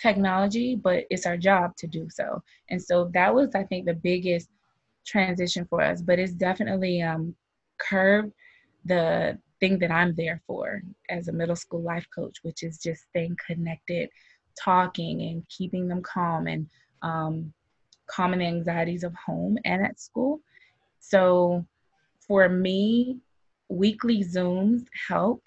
technology, 0.00 0.76
but 0.76 1.04
it's 1.10 1.24
our 1.24 1.38
job 1.38 1.74
to 1.78 1.86
do 1.86 2.08
so. 2.10 2.42
And 2.68 2.80
so 2.80 3.10
that 3.14 3.34
was, 3.34 3.54
I 3.54 3.64
think, 3.64 3.86
the 3.86 3.94
biggest 3.94 4.50
transition 5.06 5.66
for 5.68 5.80
us. 5.80 6.02
But 6.02 6.18
it's 6.18 6.34
definitely 6.34 7.00
um, 7.00 7.34
curbed 7.78 8.32
the 8.84 9.38
thing 9.60 9.78
that 9.78 9.90
I'm 9.90 10.14
there 10.14 10.42
for 10.46 10.82
as 11.08 11.28
a 11.28 11.32
middle 11.32 11.56
school 11.56 11.82
life 11.82 12.06
coach, 12.14 12.36
which 12.42 12.62
is 12.62 12.78
just 12.78 13.04
staying 13.08 13.36
connected, 13.44 14.10
talking, 14.62 15.22
and 15.22 15.42
keeping 15.48 15.88
them 15.88 16.02
calm 16.02 16.48
and 16.48 16.68
um, 17.00 17.52
calming 18.10 18.40
the 18.40 18.44
anxieties 18.44 19.04
of 19.04 19.14
home 19.14 19.56
and 19.64 19.82
at 19.82 19.98
school. 19.98 20.40
So 21.00 21.64
for 22.26 22.46
me, 22.50 23.20
weekly 23.68 24.24
Zooms 24.24 24.84
help. 25.08 25.42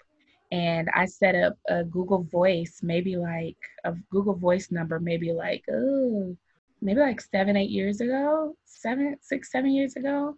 And 0.50 0.90
I 0.94 1.06
set 1.06 1.34
up 1.34 1.56
a 1.68 1.82
Google 1.82 2.24
Voice, 2.24 2.80
maybe 2.82 3.16
like 3.16 3.56
a 3.84 3.94
Google 4.10 4.34
Voice 4.34 4.70
number, 4.70 5.00
maybe 5.00 5.32
like, 5.32 5.64
oh, 5.72 6.36
maybe 6.82 7.00
like 7.00 7.20
seven, 7.20 7.56
eight 7.56 7.70
years 7.70 8.00
ago, 8.00 8.54
seven, 8.64 9.16
six, 9.22 9.50
seven 9.50 9.70
years 9.70 9.96
ago. 9.96 10.36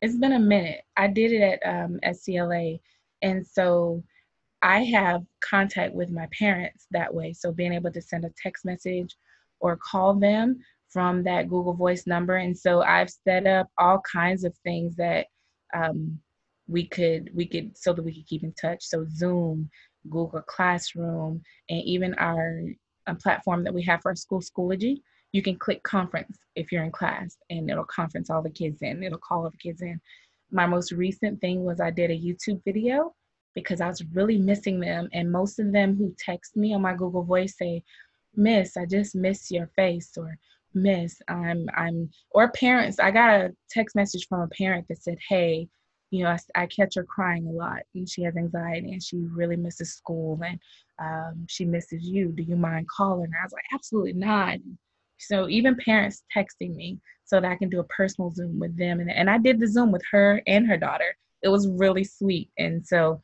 it's 0.00 0.16
been 0.16 0.32
a 0.32 0.38
minute. 0.38 0.82
I 0.96 1.08
did 1.08 1.32
it 1.32 1.42
at 1.42 1.84
um, 1.84 2.00
SCLA, 2.04 2.80
and 3.20 3.46
so 3.46 4.02
I 4.62 4.84
have 4.84 5.22
contact 5.40 5.92
with 5.94 6.10
my 6.10 6.28
parents 6.36 6.86
that 6.92 7.12
way. 7.12 7.32
So 7.32 7.52
being 7.52 7.72
able 7.72 7.92
to 7.92 8.00
send 8.02 8.24
a 8.24 8.32
text 8.42 8.64
message 8.64 9.16
or 9.60 9.76
call 9.76 10.14
them 10.14 10.58
from 10.88 11.24
that 11.24 11.48
Google 11.48 11.74
Voice 11.74 12.06
number, 12.06 12.36
and 12.36 12.56
so 12.56 12.82
I've 12.82 13.10
set 13.10 13.46
up 13.46 13.68
all 13.78 14.00
kinds 14.00 14.44
of 14.44 14.56
things 14.64 14.96
that 14.96 15.26
um, 15.74 16.18
we 16.68 16.86
could 16.86 17.30
we 17.34 17.46
could 17.46 17.76
so 17.76 17.92
that 17.92 18.02
we 18.02 18.14
could 18.14 18.26
keep 18.26 18.42
in 18.42 18.52
touch. 18.60 18.84
So 18.84 19.06
Zoom, 19.08 19.70
Google 20.08 20.42
Classroom, 20.42 21.42
and 21.68 21.82
even 21.82 22.14
our 22.14 22.62
a 23.06 23.14
platform 23.14 23.64
that 23.64 23.74
we 23.74 23.82
have 23.82 24.00
for 24.00 24.10
our 24.10 24.16
school 24.16 24.40
Schoology 24.40 25.00
you 25.32 25.42
can 25.42 25.56
click 25.56 25.82
conference 25.82 26.38
if 26.54 26.70
you're 26.70 26.84
in 26.84 26.92
class 26.92 27.38
and 27.50 27.70
it'll 27.70 27.84
conference 27.84 28.30
all 28.30 28.42
the 28.42 28.50
kids 28.50 28.82
in 28.82 29.02
it'll 29.02 29.18
call 29.18 29.44
all 29.44 29.50
the 29.50 29.56
kids 29.56 29.82
in 29.82 30.00
my 30.50 30.66
most 30.66 30.92
recent 30.92 31.40
thing 31.40 31.64
was 31.64 31.80
i 31.80 31.90
did 31.90 32.10
a 32.10 32.18
youtube 32.18 32.62
video 32.64 33.14
because 33.54 33.80
i 33.80 33.88
was 33.88 34.04
really 34.12 34.38
missing 34.38 34.78
them 34.78 35.08
and 35.12 35.32
most 35.32 35.58
of 35.58 35.72
them 35.72 35.96
who 35.96 36.14
text 36.18 36.56
me 36.56 36.74
on 36.74 36.82
my 36.82 36.94
google 36.94 37.24
voice 37.24 37.56
say 37.58 37.82
miss 38.36 38.76
i 38.76 38.84
just 38.84 39.14
miss 39.14 39.50
your 39.50 39.68
face 39.74 40.12
or 40.16 40.36
miss 40.74 41.20
i'm 41.28 41.66
i'm 41.76 42.08
or 42.30 42.50
parents 42.52 42.98
i 42.98 43.10
got 43.10 43.40
a 43.40 43.50
text 43.70 43.96
message 43.96 44.26
from 44.28 44.40
a 44.40 44.48
parent 44.48 44.86
that 44.88 45.02
said 45.02 45.18
hey 45.28 45.68
you 46.12 46.22
know 46.22 46.30
I, 46.30 46.62
I 46.62 46.66
catch 46.66 46.94
her 46.94 47.04
crying 47.04 47.46
a 47.46 47.50
lot 47.50 47.80
and 47.94 48.08
she 48.08 48.22
has 48.22 48.36
anxiety 48.36 48.92
and 48.92 49.02
she 49.02 49.18
really 49.32 49.56
misses 49.56 49.94
school 49.94 50.40
and 50.44 50.58
um, 51.00 51.46
she 51.48 51.64
misses 51.64 52.04
you 52.04 52.28
do 52.28 52.44
you 52.44 52.56
mind 52.56 52.86
calling 52.88 53.30
her 53.32 53.38
i 53.40 53.44
was 53.44 53.52
like 53.52 53.64
absolutely 53.72 54.12
not 54.12 54.58
so 55.18 55.48
even 55.48 55.76
parents 55.76 56.24
texting 56.36 56.74
me 56.74 56.98
so 57.24 57.40
that 57.40 57.50
I 57.50 57.56
can 57.56 57.68
do 57.68 57.80
a 57.80 57.84
personal 57.84 58.32
Zoom 58.34 58.58
with 58.58 58.76
them. 58.76 59.00
And, 59.00 59.10
and 59.10 59.30
I 59.30 59.38
did 59.38 59.60
the 59.60 59.66
Zoom 59.66 59.92
with 59.92 60.02
her 60.10 60.42
and 60.46 60.66
her 60.66 60.76
daughter. 60.76 61.16
It 61.42 61.48
was 61.48 61.68
really 61.68 62.04
sweet. 62.04 62.50
And 62.58 62.86
so 62.86 63.22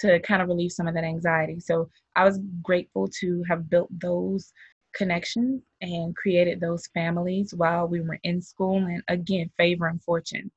to 0.00 0.20
kind 0.20 0.40
of 0.40 0.48
relieve 0.48 0.72
some 0.72 0.86
of 0.86 0.94
that 0.94 1.04
anxiety. 1.04 1.60
So 1.60 1.90
I 2.16 2.24
was 2.24 2.40
grateful 2.62 3.08
to 3.20 3.42
have 3.48 3.68
built 3.68 3.88
those 4.00 4.52
connections 4.94 5.62
and 5.80 6.16
created 6.16 6.60
those 6.60 6.86
families 6.94 7.52
while 7.54 7.86
we 7.86 8.00
were 8.00 8.18
in 8.22 8.40
school. 8.40 8.76
And 8.76 9.02
again, 9.08 9.50
favor 9.56 9.86
and 9.86 10.02
fortune 10.02 10.50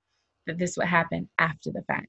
that 0.47 0.57
this 0.57 0.77
would 0.77 0.87
happen 0.87 1.29
after 1.39 1.71
the 1.71 1.83
fact. 1.83 2.07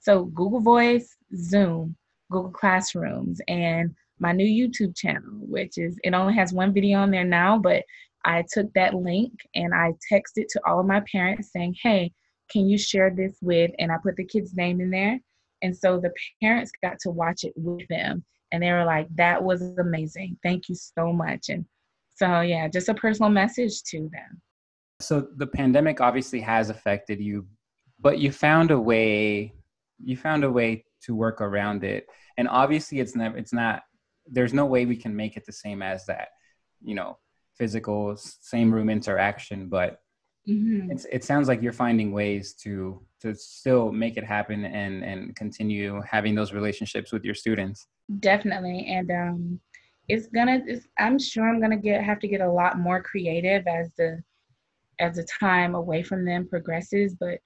So 0.00 0.24
Google 0.26 0.60
Voice, 0.60 1.16
Zoom, 1.36 1.96
Google 2.30 2.50
Classrooms, 2.50 3.40
and 3.48 3.94
my 4.18 4.32
new 4.32 4.46
YouTube 4.46 4.96
channel, 4.96 5.32
which 5.40 5.78
is 5.78 5.98
it 6.04 6.14
only 6.14 6.34
has 6.34 6.52
one 6.52 6.72
video 6.72 6.98
on 7.00 7.10
there 7.10 7.24
now, 7.24 7.58
but 7.58 7.82
I 8.24 8.44
took 8.52 8.72
that 8.74 8.94
link 8.94 9.32
and 9.54 9.74
I 9.74 9.92
texted 10.10 10.46
to 10.50 10.60
all 10.66 10.80
of 10.80 10.86
my 10.86 11.02
parents 11.10 11.52
saying, 11.52 11.76
hey, 11.82 12.12
can 12.50 12.68
you 12.68 12.78
share 12.78 13.10
this 13.10 13.36
with, 13.42 13.70
and 13.78 13.90
I 13.90 13.96
put 14.02 14.16
the 14.16 14.24
kid's 14.24 14.54
name 14.54 14.80
in 14.80 14.90
there. 14.90 15.18
And 15.62 15.76
so 15.76 15.98
the 15.98 16.12
parents 16.42 16.70
got 16.82 16.98
to 17.00 17.10
watch 17.10 17.44
it 17.44 17.52
with 17.56 17.86
them. 17.88 18.24
And 18.52 18.62
they 18.62 18.70
were 18.70 18.84
like, 18.84 19.08
that 19.16 19.42
was 19.42 19.62
amazing. 19.78 20.38
Thank 20.42 20.68
you 20.68 20.74
so 20.74 21.12
much. 21.12 21.48
And 21.48 21.64
so, 22.14 22.42
yeah, 22.42 22.68
just 22.68 22.88
a 22.88 22.94
personal 22.94 23.30
message 23.30 23.82
to 23.84 24.10
them. 24.12 24.40
So 25.00 25.26
the 25.36 25.46
pandemic 25.46 26.00
obviously 26.00 26.40
has 26.40 26.70
affected 26.70 27.20
you, 27.20 27.46
but 28.04 28.20
you 28.20 28.30
found 28.30 28.70
a 28.70 28.78
way, 28.78 29.52
you 30.02 30.16
found 30.16 30.44
a 30.44 30.50
way 30.50 30.84
to 31.02 31.16
work 31.16 31.40
around 31.40 31.82
it. 31.82 32.06
And 32.38 32.46
obviously 32.46 33.00
it's 33.00 33.16
never, 33.16 33.36
it's 33.36 33.52
not, 33.52 33.82
there's 34.26 34.54
no 34.54 34.66
way 34.66 34.86
we 34.86 34.96
can 34.96 35.16
make 35.16 35.36
it 35.36 35.44
the 35.44 35.52
same 35.52 35.82
as 35.82 36.06
that, 36.06 36.28
you 36.80 36.94
know, 36.94 37.18
physical 37.56 38.16
same 38.16 38.72
room 38.72 38.90
interaction 38.90 39.68
but 39.68 40.00
mm-hmm. 40.48 40.90
it 41.10 41.24
sounds 41.24 41.48
like 41.48 41.62
you're 41.62 41.72
finding 41.72 42.12
ways 42.12 42.54
to 42.54 43.00
to 43.20 43.34
still 43.34 43.92
make 43.92 44.16
it 44.16 44.24
happen 44.24 44.64
and 44.64 45.04
and 45.04 45.34
continue 45.36 46.02
having 46.08 46.34
those 46.34 46.52
relationships 46.52 47.12
with 47.12 47.24
your 47.24 47.34
students 47.34 47.86
definitely 48.20 48.86
and 48.88 49.10
um 49.10 49.60
it's 50.08 50.26
gonna 50.28 50.60
it's, 50.66 50.86
i'm 50.98 51.18
sure 51.18 51.48
i'm 51.48 51.60
gonna 51.60 51.76
get 51.76 52.02
have 52.02 52.18
to 52.18 52.28
get 52.28 52.40
a 52.40 52.50
lot 52.50 52.78
more 52.78 53.02
creative 53.02 53.66
as 53.66 53.90
the 53.96 54.20
as 55.00 55.16
the 55.16 55.24
time 55.24 55.74
away 55.74 56.02
from 56.02 56.24
them 56.24 56.46
progresses 56.48 57.14
but 57.14 57.38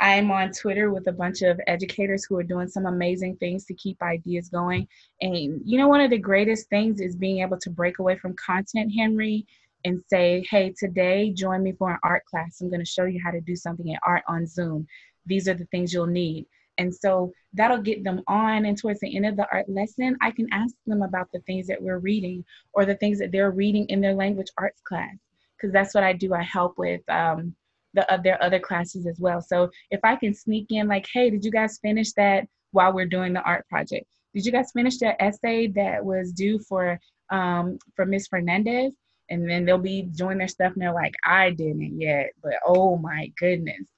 I'm 0.00 0.30
on 0.30 0.52
Twitter 0.52 0.90
with 0.90 1.06
a 1.06 1.12
bunch 1.12 1.42
of 1.42 1.60
educators 1.66 2.24
who 2.24 2.36
are 2.36 2.42
doing 2.42 2.68
some 2.68 2.86
amazing 2.86 3.36
things 3.36 3.64
to 3.66 3.74
keep 3.74 4.02
ideas 4.02 4.48
going. 4.48 4.86
And 5.20 5.60
you 5.64 5.78
know, 5.78 5.88
one 5.88 6.00
of 6.00 6.10
the 6.10 6.18
greatest 6.18 6.68
things 6.68 7.00
is 7.00 7.16
being 7.16 7.40
able 7.40 7.58
to 7.58 7.70
break 7.70 7.98
away 7.98 8.16
from 8.16 8.34
content, 8.34 8.92
Henry, 8.94 9.46
and 9.84 10.02
say, 10.08 10.44
hey, 10.50 10.74
today 10.78 11.30
join 11.30 11.62
me 11.62 11.72
for 11.72 11.92
an 11.92 11.98
art 12.02 12.24
class. 12.26 12.60
I'm 12.60 12.68
going 12.68 12.80
to 12.80 12.86
show 12.86 13.04
you 13.04 13.20
how 13.24 13.30
to 13.30 13.40
do 13.40 13.56
something 13.56 13.88
in 13.88 13.96
art 14.06 14.22
on 14.28 14.46
Zoom. 14.46 14.86
These 15.26 15.48
are 15.48 15.54
the 15.54 15.66
things 15.66 15.92
you'll 15.92 16.06
need. 16.06 16.46
And 16.78 16.94
so 16.94 17.32
that'll 17.54 17.80
get 17.80 18.04
them 18.04 18.22
on. 18.26 18.66
And 18.66 18.76
towards 18.76 19.00
the 19.00 19.16
end 19.16 19.26
of 19.26 19.36
the 19.36 19.46
art 19.50 19.68
lesson, 19.68 20.16
I 20.20 20.30
can 20.30 20.46
ask 20.52 20.74
them 20.86 21.02
about 21.02 21.30
the 21.32 21.40
things 21.40 21.66
that 21.68 21.80
we're 21.80 21.98
reading 21.98 22.44
or 22.72 22.84
the 22.84 22.96
things 22.96 23.18
that 23.18 23.32
they're 23.32 23.50
reading 23.50 23.86
in 23.88 24.00
their 24.00 24.14
language 24.14 24.48
arts 24.58 24.82
class. 24.82 25.14
Because 25.56 25.72
that's 25.72 25.94
what 25.94 26.04
I 26.04 26.12
do. 26.12 26.34
I 26.34 26.42
help 26.42 26.76
with 26.76 27.00
um, 27.08 27.54
the 27.94 28.10
uh, 28.12 28.18
their 28.18 28.42
other 28.42 28.58
classes 28.60 29.06
as 29.06 29.18
well. 29.18 29.40
So 29.40 29.70
if 29.90 30.00
I 30.04 30.16
can 30.16 30.34
sneak 30.34 30.66
in 30.70 30.88
like, 30.88 31.06
hey, 31.12 31.30
did 31.30 31.44
you 31.44 31.50
guys 31.50 31.78
finish 31.80 32.12
that 32.12 32.46
while 32.72 32.92
we're 32.92 33.06
doing 33.06 33.32
the 33.32 33.42
art 33.42 33.66
project? 33.68 34.06
Did 34.34 34.44
you 34.44 34.52
guys 34.52 34.70
finish 34.72 34.98
that 34.98 35.20
essay 35.22 35.68
that 35.68 36.04
was 36.04 36.32
due 36.32 36.58
for 36.58 36.98
um, 37.30 37.78
for 37.94 38.04
Miss 38.04 38.26
Fernandez? 38.26 38.92
And 39.28 39.50
then 39.50 39.64
they'll 39.64 39.78
be 39.78 40.02
doing 40.02 40.38
their 40.38 40.46
stuff 40.46 40.74
and 40.74 40.82
they're 40.82 40.92
like, 40.92 41.14
I 41.24 41.50
didn't 41.50 42.00
yet, 42.00 42.30
but 42.42 42.52
oh 42.64 42.96
my 42.96 43.32
goodness. 43.40 43.88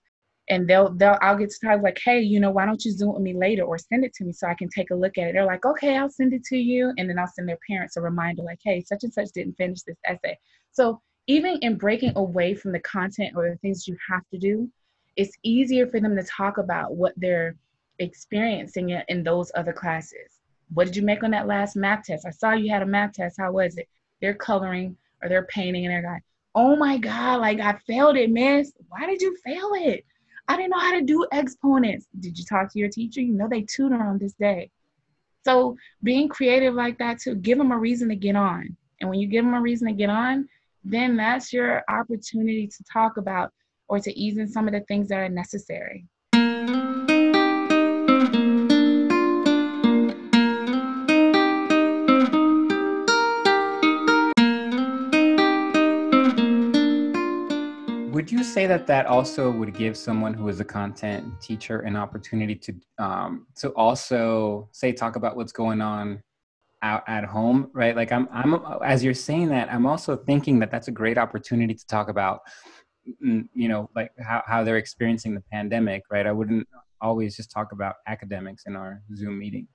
And 0.48 0.66
they'll 0.66 0.90
they'll 0.94 1.18
I'll 1.20 1.36
get 1.36 1.52
started 1.52 1.82
like, 1.82 1.98
hey, 2.02 2.20
you 2.20 2.40
know, 2.40 2.50
why 2.50 2.64
don't 2.64 2.82
you 2.82 2.92
zoom 2.92 3.12
with 3.12 3.22
me 3.22 3.34
later 3.34 3.64
or 3.64 3.76
send 3.76 4.04
it 4.04 4.14
to 4.14 4.24
me 4.24 4.32
so 4.32 4.46
I 4.46 4.54
can 4.54 4.70
take 4.70 4.90
a 4.90 4.94
look 4.94 5.18
at 5.18 5.28
it? 5.28 5.32
They're 5.34 5.44
like, 5.44 5.66
okay, 5.66 5.98
I'll 5.98 6.08
send 6.08 6.32
it 6.32 6.44
to 6.44 6.56
you, 6.56 6.94
and 6.96 7.10
then 7.10 7.18
I'll 7.18 7.26
send 7.26 7.48
their 7.48 7.58
parents 7.68 7.98
a 7.98 8.00
reminder 8.00 8.42
like, 8.42 8.60
hey, 8.64 8.82
such 8.82 9.04
and 9.04 9.12
such 9.12 9.28
didn't 9.34 9.58
finish 9.58 9.82
this 9.82 9.98
essay. 10.06 10.38
So 10.72 11.02
even 11.28 11.58
in 11.58 11.76
breaking 11.76 12.12
away 12.16 12.54
from 12.54 12.72
the 12.72 12.80
content 12.80 13.34
or 13.36 13.48
the 13.48 13.56
things 13.58 13.86
you 13.86 13.96
have 14.10 14.26
to 14.32 14.38
do, 14.38 14.68
it's 15.16 15.36
easier 15.42 15.86
for 15.86 16.00
them 16.00 16.16
to 16.16 16.22
talk 16.24 16.58
about 16.58 16.96
what 16.96 17.12
they're 17.16 17.54
experiencing 17.98 18.90
in 19.08 19.22
those 19.22 19.52
other 19.54 19.72
classes. 19.72 20.40
What 20.72 20.86
did 20.86 20.96
you 20.96 21.02
make 21.02 21.22
on 21.22 21.30
that 21.32 21.46
last 21.46 21.76
math 21.76 22.04
test? 22.04 22.26
I 22.26 22.30
saw 22.30 22.52
you 22.52 22.70
had 22.70 22.82
a 22.82 22.86
math 22.86 23.12
test. 23.12 23.36
How 23.38 23.52
was 23.52 23.76
it? 23.76 23.88
They're 24.20 24.34
coloring 24.34 24.96
or 25.22 25.28
they're 25.28 25.44
painting 25.46 25.84
and 25.86 25.92
they're 25.92 26.10
like, 26.10 26.22
oh 26.54 26.76
my 26.76 26.96
God, 26.96 27.40
like 27.40 27.60
I 27.60 27.78
failed 27.86 28.16
it, 28.16 28.30
miss. 28.30 28.72
Why 28.88 29.06
did 29.06 29.20
you 29.20 29.36
fail 29.44 29.72
it? 29.74 30.04
I 30.48 30.56
didn't 30.56 30.70
know 30.70 30.78
how 30.78 30.98
to 30.98 31.04
do 31.04 31.26
exponents. 31.32 32.06
Did 32.20 32.38
you 32.38 32.44
talk 32.44 32.72
to 32.72 32.78
your 32.78 32.88
teacher? 32.88 33.20
You 33.20 33.34
know 33.34 33.48
they 33.48 33.62
tutor 33.62 34.02
on 34.02 34.18
this 34.18 34.32
day. 34.32 34.70
So 35.44 35.76
being 36.02 36.28
creative 36.28 36.74
like 36.74 36.98
that 36.98 37.18
to 37.20 37.34
give 37.34 37.58
them 37.58 37.70
a 37.70 37.78
reason 37.78 38.08
to 38.08 38.16
get 38.16 38.34
on. 38.34 38.76
And 39.00 39.10
when 39.10 39.20
you 39.20 39.28
give 39.28 39.44
them 39.44 39.54
a 39.54 39.60
reason 39.60 39.88
to 39.88 39.94
get 39.94 40.10
on, 40.10 40.48
then 40.84 41.16
that's 41.16 41.52
your 41.52 41.82
opportunity 41.88 42.66
to 42.66 42.84
talk 42.90 43.16
about 43.16 43.50
or 43.88 43.98
to 44.00 44.18
ease 44.18 44.38
in 44.38 44.48
some 44.48 44.68
of 44.68 44.74
the 44.74 44.80
things 44.80 45.08
that 45.08 45.18
are 45.18 45.28
necessary. 45.28 46.06
Would 58.12 58.32
you 58.32 58.44
say 58.44 58.66
that 58.66 58.86
that 58.88 59.06
also 59.06 59.50
would 59.50 59.74
give 59.74 59.96
someone 59.96 60.34
who 60.34 60.48
is 60.48 60.60
a 60.60 60.64
content 60.64 61.40
teacher 61.40 61.80
an 61.80 61.96
opportunity 61.96 62.54
to 62.56 62.74
um, 62.98 63.46
to 63.56 63.70
also 63.70 64.68
say 64.72 64.92
talk 64.92 65.16
about 65.16 65.36
what's 65.36 65.52
going 65.52 65.80
on 65.80 66.20
out 66.82 67.02
at 67.08 67.24
home 67.24 67.70
right? 67.72 67.96
Like 67.96 68.12
i'm 68.12 68.28
i'm 68.32 68.60
as 68.84 69.02
you're 69.02 69.14
saying 69.14 69.48
that 69.48 69.72
i'm 69.72 69.86
also 69.86 70.16
thinking 70.16 70.58
that 70.60 70.70
that's 70.70 70.88
a 70.88 70.92
great 70.92 71.18
opportunity 71.18 71.74
to 71.74 71.86
talk 71.86 72.08
about 72.08 72.40
mm, 73.24 73.48
you 73.52 73.68
know 73.68 73.90
like 73.96 74.10
how, 74.20 74.42
how 74.46 74.64
they're 74.64 74.76
experiencing 74.76 75.34
the 75.34 75.42
pandemic 75.52 76.02
right? 76.10 76.26
I 76.26 76.32
wouldn't 76.32 76.66
always 77.00 77.36
just 77.36 77.50
talk 77.50 77.72
about 77.72 77.96
academics 78.06 78.64
in 78.66 78.74
our 78.76 79.02
zoom 79.14 79.38
meetings. 79.38 79.68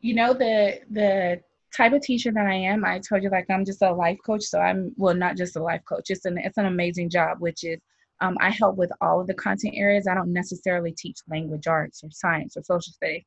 You 0.00 0.14
know 0.14 0.32
the 0.32 0.80
the 0.90 1.40
type 1.76 1.92
of 1.92 2.00
teacher 2.00 2.32
that 2.32 2.46
i 2.46 2.54
am 2.54 2.82
i 2.82 2.98
told 2.98 3.22
you 3.22 3.28
like 3.28 3.44
i'm 3.50 3.64
just 3.64 3.82
a 3.82 3.92
life 3.92 4.16
coach 4.24 4.42
so 4.42 4.58
i'm 4.58 4.90
well 4.96 5.14
not 5.14 5.36
just 5.36 5.54
a 5.54 5.62
life 5.62 5.82
coach 5.86 6.04
it's 6.08 6.24
an 6.24 6.38
it's 6.38 6.56
an 6.56 6.64
amazing 6.64 7.10
job 7.10 7.36
which 7.40 7.62
is 7.62 7.78
um, 8.22 8.34
i 8.40 8.50
help 8.50 8.76
with 8.76 8.90
all 9.00 9.20
of 9.20 9.26
the 9.26 9.34
content 9.34 9.74
areas. 9.76 10.06
I 10.08 10.14
don't 10.14 10.32
necessarily 10.32 10.92
teach 10.92 11.18
language 11.28 11.66
arts 11.66 12.02
or 12.02 12.10
science 12.10 12.56
or 12.56 12.62
social 12.62 12.92
studies 12.92 13.24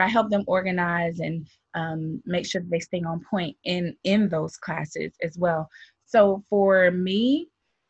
I 0.00 0.08
help 0.08 0.30
them 0.30 0.44
organize 0.46 1.20
and 1.20 1.46
um, 1.74 2.22
make 2.26 2.46
sure 2.46 2.60
that 2.60 2.70
they 2.70 2.80
stay 2.80 3.02
on 3.02 3.22
point 3.30 3.56
in 3.64 3.96
in 4.04 4.28
those 4.28 4.56
classes 4.56 5.12
as 5.22 5.36
well. 5.38 5.68
So 6.06 6.44
for 6.50 6.90
me, 6.90 7.48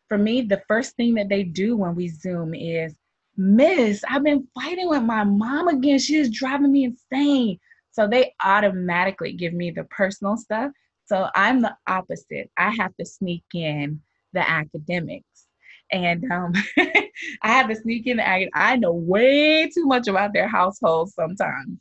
for 0.08 0.18
me, 0.18 0.42
the 0.42 0.62
first 0.68 0.96
thing 0.96 1.14
that 1.14 1.28
they 1.28 1.42
do 1.42 1.76
when 1.76 1.94
we 1.94 2.08
Zoom 2.08 2.54
is, 2.54 2.94
Miss, 3.36 4.04
I've 4.08 4.24
been 4.24 4.46
fighting 4.54 4.88
with 4.88 5.02
my 5.02 5.24
mom 5.24 5.68
again. 5.68 5.98
She 5.98 6.16
is 6.16 6.30
driving 6.30 6.72
me 6.72 6.84
insane. 6.84 7.58
So 7.92 8.06
they 8.06 8.34
automatically 8.44 9.32
give 9.32 9.52
me 9.54 9.70
the 9.70 9.84
personal 9.84 10.36
stuff. 10.36 10.72
So 11.06 11.28
I'm 11.34 11.62
the 11.62 11.76
opposite. 11.86 12.50
I 12.56 12.70
have 12.78 12.94
to 12.96 13.06
sneak 13.06 13.44
in 13.54 14.00
the 14.32 14.48
academics. 14.48 15.46
And 15.92 16.30
um, 16.30 16.52
I 16.78 17.48
have 17.48 17.68
to 17.68 17.74
sneak 17.76 18.06
in. 18.06 18.18
The, 18.18 18.48
I 18.54 18.76
know 18.76 18.92
way 18.92 19.68
too 19.68 19.86
much 19.86 20.06
about 20.06 20.32
their 20.32 20.48
households 20.48 21.14
sometimes, 21.14 21.78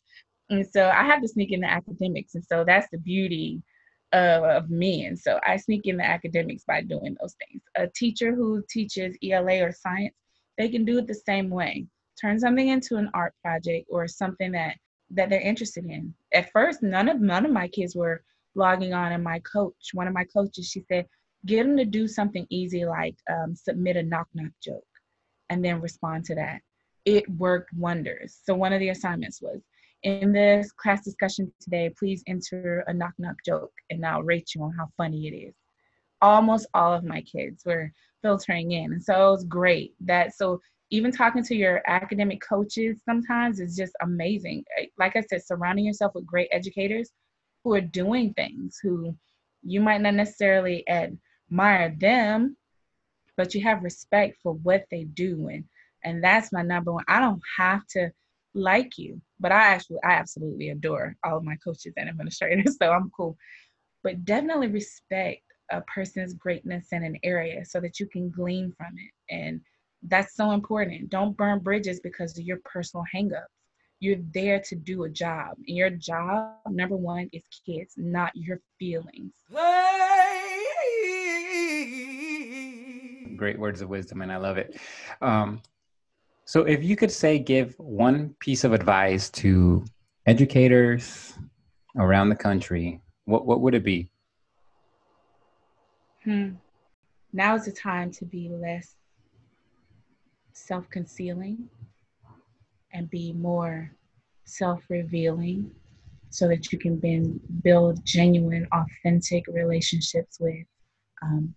and 0.49 0.65
so 0.67 0.89
I 0.89 1.03
have 1.03 1.21
to 1.21 1.27
sneak 1.27 1.51
in 1.51 1.61
the 1.61 1.69
academics, 1.69 2.35
and 2.35 2.43
so 2.43 2.63
that's 2.63 2.87
the 2.91 2.97
beauty 2.97 3.61
of, 4.13 4.43
of 4.43 4.69
me. 4.69 5.05
And 5.05 5.17
so 5.17 5.39
I 5.45 5.57
sneak 5.57 5.85
in 5.85 5.97
the 5.97 6.05
academics 6.05 6.63
by 6.63 6.81
doing 6.81 7.15
those 7.19 7.35
things. 7.47 7.61
A 7.77 7.87
teacher 7.87 8.33
who 8.33 8.63
teaches 8.69 9.15
ELA 9.23 9.61
or 9.61 9.71
science, 9.71 10.15
they 10.57 10.69
can 10.69 10.85
do 10.85 10.97
it 10.97 11.07
the 11.07 11.13
same 11.13 11.49
way. 11.49 11.85
Turn 12.19 12.39
something 12.39 12.67
into 12.67 12.97
an 12.97 13.09
art 13.13 13.33
project 13.41 13.87
or 13.89 14.07
something 14.07 14.51
that 14.51 14.75
that 15.11 15.29
they're 15.29 15.41
interested 15.41 15.85
in. 15.85 16.13
At 16.33 16.51
first, 16.51 16.83
none 16.83 17.09
of 17.09 17.19
none 17.21 17.45
of 17.45 17.51
my 17.51 17.67
kids 17.67 17.95
were 17.95 18.23
logging 18.55 18.93
on, 18.93 19.11
and 19.11 19.23
my 19.23 19.39
coach, 19.39 19.91
one 19.93 20.07
of 20.07 20.13
my 20.13 20.25
coaches, 20.25 20.69
she 20.69 20.83
said, 20.87 21.05
get 21.45 21.63
them 21.63 21.77
to 21.77 21.85
do 21.85 22.07
something 22.07 22.45
easy 22.49 22.85
like 22.85 23.15
um, 23.31 23.55
submit 23.55 23.97
a 23.97 24.03
knock 24.03 24.27
knock 24.33 24.51
joke, 24.61 24.83
and 25.49 25.63
then 25.63 25.81
respond 25.81 26.25
to 26.25 26.35
that. 26.35 26.61
It 27.05 27.29
worked 27.29 27.73
wonders. 27.73 28.39
So 28.43 28.53
one 28.55 28.73
of 28.73 28.79
the 28.79 28.89
assignments 28.89 29.41
was 29.41 29.61
in 30.03 30.31
this 30.31 30.71
class 30.71 31.03
discussion 31.03 31.51
today, 31.59 31.93
please 31.97 32.23
enter 32.27 32.83
a 32.87 32.93
knock 32.93 33.13
knock 33.17 33.35
joke, 33.45 33.73
and 33.89 34.05
I'll 34.05 34.23
rate 34.23 34.55
you 34.55 34.63
on 34.63 34.73
how 34.73 34.89
funny 34.97 35.27
it 35.27 35.35
is. 35.35 35.53
Almost 36.21 36.67
all 36.73 36.93
of 36.93 37.03
my 37.03 37.21
kids 37.21 37.63
were 37.65 37.91
filtering 38.21 38.71
in, 38.71 38.93
and 38.93 39.03
so 39.03 39.13
it 39.13 39.31
was 39.31 39.43
great. 39.45 39.93
That 40.01 40.35
so 40.35 40.61
even 40.91 41.11
talking 41.11 41.43
to 41.43 41.55
your 41.55 41.81
academic 41.87 42.41
coaches 42.41 43.01
sometimes 43.05 43.59
is 43.59 43.75
just 43.75 43.93
amazing. 44.01 44.63
Like 44.97 45.15
I 45.15 45.21
said, 45.21 45.45
surrounding 45.45 45.85
yourself 45.85 46.13
with 46.15 46.25
great 46.25 46.49
educators 46.51 47.11
who 47.63 47.73
are 47.73 47.81
doing 47.81 48.33
things, 48.33 48.79
who 48.81 49.15
you 49.61 49.81
might 49.81 50.01
not 50.01 50.15
necessarily 50.15 50.83
admire 50.89 51.95
them, 51.99 52.57
but 53.37 53.53
you 53.53 53.61
have 53.63 53.83
respect 53.83 54.37
for 54.41 54.53
what 54.53 54.85
they 54.89 55.03
do. 55.03 55.49
And, 55.49 55.63
and 56.03 56.23
that's 56.23 56.51
my 56.51 56.61
number 56.61 56.93
one. 56.93 57.05
I 57.07 57.19
don't 57.19 57.41
have 57.57 57.85
to 57.91 58.11
like 58.53 58.97
you, 58.97 59.21
but 59.39 59.51
I 59.51 59.61
actually, 59.61 59.97
I 60.03 60.11
absolutely 60.11 60.69
adore 60.69 61.15
all 61.23 61.37
of 61.37 61.43
my 61.43 61.55
coaches 61.63 61.93
and 61.97 62.09
administrators, 62.09 62.77
so 62.81 62.91
I'm 62.91 63.11
cool. 63.15 63.37
But 64.03 64.25
definitely 64.25 64.67
respect 64.67 65.43
a 65.71 65.81
person's 65.81 66.33
greatness 66.33 66.87
in 66.91 67.03
an 67.03 67.17
area 67.23 67.63
so 67.65 67.79
that 67.79 67.99
you 67.99 68.07
can 68.07 68.29
glean 68.29 68.73
from 68.77 68.93
it. 68.97 69.33
And 69.33 69.61
that's 70.03 70.35
so 70.35 70.51
important. 70.51 71.09
Don't 71.09 71.37
burn 71.37 71.59
bridges 71.59 71.99
because 71.99 72.37
of 72.37 72.45
your 72.45 72.59
personal 72.65 73.05
hangups. 73.13 73.43
You're 73.99 74.19
there 74.33 74.61
to 74.61 74.75
do 74.75 75.03
a 75.03 75.09
job. 75.09 75.57
And 75.67 75.75
your 75.77 75.89
job, 75.89 76.55
number 76.69 76.95
one, 76.95 77.29
is 77.33 77.43
kids, 77.65 77.95
not 77.97 78.31
your 78.33 78.61
feelings. 78.79 79.33
Great 83.35 83.59
words 83.59 83.81
of 83.81 83.89
wisdom, 83.89 84.21
and 84.21 84.31
I 84.31 84.37
love 84.37 84.57
it. 84.57 84.79
Um, 85.21 85.61
so, 86.49 86.63
if 86.63 86.83
you 86.83 86.95
could 86.95 87.11
say, 87.11 87.37
give 87.37 87.75
one 87.77 88.33
piece 88.39 88.63
of 88.63 88.73
advice 88.73 89.29
to 89.41 89.85
educators 90.25 91.37
around 91.95 92.29
the 92.29 92.35
country, 92.35 93.01
what, 93.25 93.45
what 93.45 93.61
would 93.61 93.75
it 93.75 93.83
be? 93.83 94.09
Hmm. 96.23 96.53
Now 97.33 97.53
is 97.53 97.65
the 97.65 97.71
time 97.71 98.09
to 98.13 98.25
be 98.25 98.49
less 98.49 98.95
self 100.53 100.89
concealing 100.89 101.69
and 102.93 103.07
be 103.11 103.31
more 103.31 103.91
self 104.45 104.81
revealing 104.89 105.69
so 106.31 106.47
that 106.47 106.71
you 106.71 106.79
can 106.79 106.97
ben, 106.97 107.39
build 107.61 108.03
genuine, 108.03 108.67
authentic 108.71 109.45
relationships 109.47 110.39
with 110.39 110.65
um, 111.21 111.53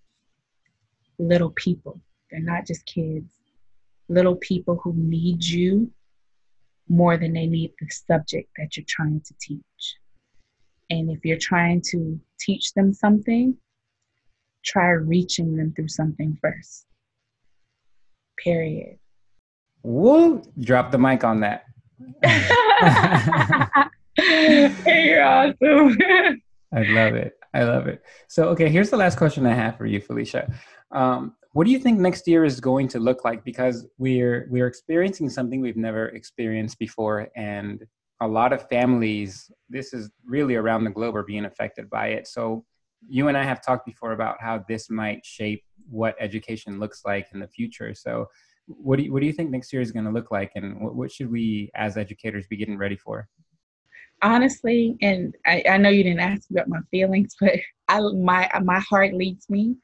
little 1.19 1.55
people. 1.57 1.99
They're 2.31 2.41
not 2.41 2.67
just 2.67 2.85
kids, 2.85 3.39
little 4.12 4.37
people 4.37 4.81
who 4.83 4.92
need 4.94 5.44
you 5.44 5.90
more 6.88 7.16
than 7.16 7.33
they 7.33 7.46
need 7.46 7.72
the 7.81 7.88
subject 7.88 8.51
that 8.59 8.77
you're 8.77 8.85
trying 8.88 9.20
to 9.20 9.35
teach. 9.40 9.96
And 10.90 11.11
if 11.11 11.25
you're 11.25 11.38
trying 11.38 11.81
to 11.90 12.20
teach 12.38 12.75
them 12.75 12.92
something, 12.92 13.57
try 14.64 14.90
reaching 14.90 15.57
them 15.57 15.72
through 15.75 15.88
something 15.88 16.37
first. 16.42 16.87
Period. 18.37 18.98
Woo! 19.83 20.42
Drop 20.61 20.90
the 20.90 20.98
mic 20.98 21.25
on 21.25 21.40
that. 21.40 21.64
you're 24.18 25.25
awesome. 25.25 25.98
I 26.75 26.83
love 26.83 27.14
it. 27.14 27.38
I 27.55 27.64
love 27.64 27.87
it. 27.87 28.03
So, 28.29 28.48
okay, 28.51 28.68
here's 28.68 28.90
the 28.90 28.96
last 28.96 29.16
question 29.16 29.46
I 29.46 29.55
have 29.55 29.77
for 29.77 29.87
you, 29.87 30.01
Felicia. 30.01 30.53
Um, 30.90 31.35
what 31.53 31.67
do 31.67 31.71
you 31.71 31.79
think 31.79 31.99
next 31.99 32.27
year 32.27 32.45
is 32.45 32.61
going 32.61 32.88
to 32.88 32.99
look 32.99 33.25
like? 33.25 33.45
Because 33.45 33.87
we're 33.99 34.47
we're 34.51 34.67
experiencing 34.67 35.29
something 35.29 35.61
we've 35.61 35.77
never 35.77 36.09
experienced 36.09 36.79
before, 36.79 37.29
and 37.37 37.85
a 38.21 38.27
lot 38.27 38.53
of 38.53 38.69
families, 38.69 39.51
this 39.69 39.93
is 39.93 40.11
really 40.25 40.55
around 40.55 40.85
the 40.85 40.91
globe, 40.91 41.17
are 41.17 41.25
being 41.25 41.45
affected 41.45 41.91
by 41.91 42.09
it. 42.09 42.27
So, 42.27 42.65
you 43.07 43.29
and 43.29 43.37
I 43.37 43.45
have 43.45 43.62
talked 43.62 43.85
before 43.85 44.12
about 44.12 44.37
how 44.41 44.65
this 44.69 44.88
might 44.88 45.27
shape 45.27 45.62
what 45.91 46.15
education 46.21 46.79
looks 46.79 47.03
like 47.05 47.27
in 47.35 47.41
the 47.41 47.49
future. 47.49 47.95
So, 47.95 48.29
what 48.67 48.97
do 48.97 49.03
you, 49.03 49.12
what 49.12 49.21
do 49.21 49.27
you 49.27 49.33
think 49.33 49.51
next 49.51 49.73
year 49.73 49.83
is 49.83 49.93
going 49.93 50.07
to 50.07 50.12
look 50.12 50.31
like, 50.31 50.53
and 50.55 50.81
what, 50.81 50.95
what 50.95 51.12
should 51.12 51.31
we 51.31 51.71
as 51.75 51.99
educators 51.99 52.47
be 52.47 52.57
getting 52.57 52.79
ready 52.79 52.97
for? 52.97 53.29
Honestly, 54.23 54.97
and 55.03 55.35
I, 55.45 55.65
I 55.69 55.77
know 55.77 55.91
you 55.91 56.05
didn't 56.05 56.21
ask 56.21 56.49
about 56.51 56.69
my 56.69 56.79
feelings, 56.91 57.35
but 57.41 57.57
I 57.88 58.01
my 58.01 58.51
my 58.62 58.79
heart 58.79 59.12
leads 59.12 59.51
me, 59.51 59.77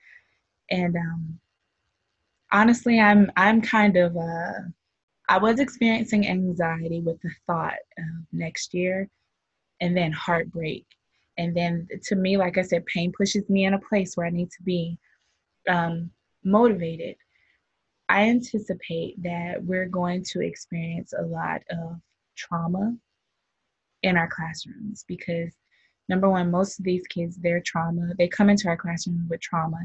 and 0.71 0.97
um, 0.97 1.39
honestly, 2.53 3.01
I'm 3.01 3.31
I'm 3.37 3.61
kind 3.61 3.97
of 3.97 4.17
uh, 4.17 4.61
I 5.29 5.39
was 5.39 5.61
experiencing 5.61 6.27
anxiety 6.27 7.01
with 7.01 7.21
the 7.23 7.31
thought 7.47 7.75
of 7.99 8.27
next 8.33 8.75
year, 8.75 9.09
and 9.81 9.97
then 9.97 10.13
heartbreak, 10.13 10.87
and 11.37 11.57
then 11.57 11.89
to 12.05 12.17
me, 12.17 12.37
like 12.37 12.59
I 12.59 12.63
said, 12.63 12.87
pain 12.87 13.13
pushes 13.17 13.49
me 13.49 13.65
in 13.65 13.75
a 13.75 13.81
place 13.81 14.17
where 14.17 14.27
I 14.27 14.31
need 14.31 14.51
to 14.51 14.63
be 14.63 14.99
um, 15.69 16.11
motivated 16.45 17.17
I 18.09 18.23
anticipate 18.23 19.23
that 19.23 19.63
we're 19.63 19.87
going 19.87 20.25
to 20.31 20.41
experience 20.41 21.13
a 21.13 21.23
lot 21.23 21.61
of 21.71 22.01
trauma 22.37 22.97
in 24.03 24.17
our 24.17 24.29
classrooms 24.29 25.05
because 25.07 25.55
number 26.09 26.31
one, 26.31 26.51
most 26.51 26.79
of 26.79 26.85
these 26.87 27.07
kids, 27.09 27.37
their 27.37 27.61
trauma, 27.61 28.15
they 28.17 28.29
come 28.29 28.49
into 28.49 28.69
our 28.69 28.79
classroom 28.79 29.27
with 29.29 29.41
trauma. 29.41 29.81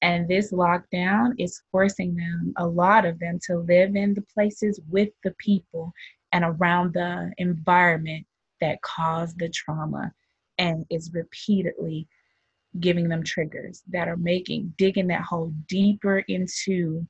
And 0.00 0.28
this 0.28 0.52
lockdown 0.52 1.32
is 1.38 1.62
forcing 1.72 2.14
them, 2.14 2.52
a 2.56 2.66
lot 2.66 3.04
of 3.04 3.18
them, 3.18 3.38
to 3.46 3.58
live 3.58 3.96
in 3.96 4.14
the 4.14 4.24
places 4.34 4.80
with 4.88 5.08
the 5.24 5.34
people 5.38 5.92
and 6.32 6.44
around 6.44 6.92
the 6.92 7.32
environment 7.38 8.26
that 8.60 8.80
caused 8.82 9.38
the 9.38 9.48
trauma 9.48 10.12
and 10.58 10.84
is 10.90 11.12
repeatedly 11.12 12.06
giving 12.80 13.08
them 13.08 13.24
triggers 13.24 13.82
that 13.88 14.08
are 14.08 14.16
making, 14.16 14.72
digging 14.76 15.08
that 15.08 15.22
hole 15.22 15.52
deeper 15.68 16.18
into 16.28 17.06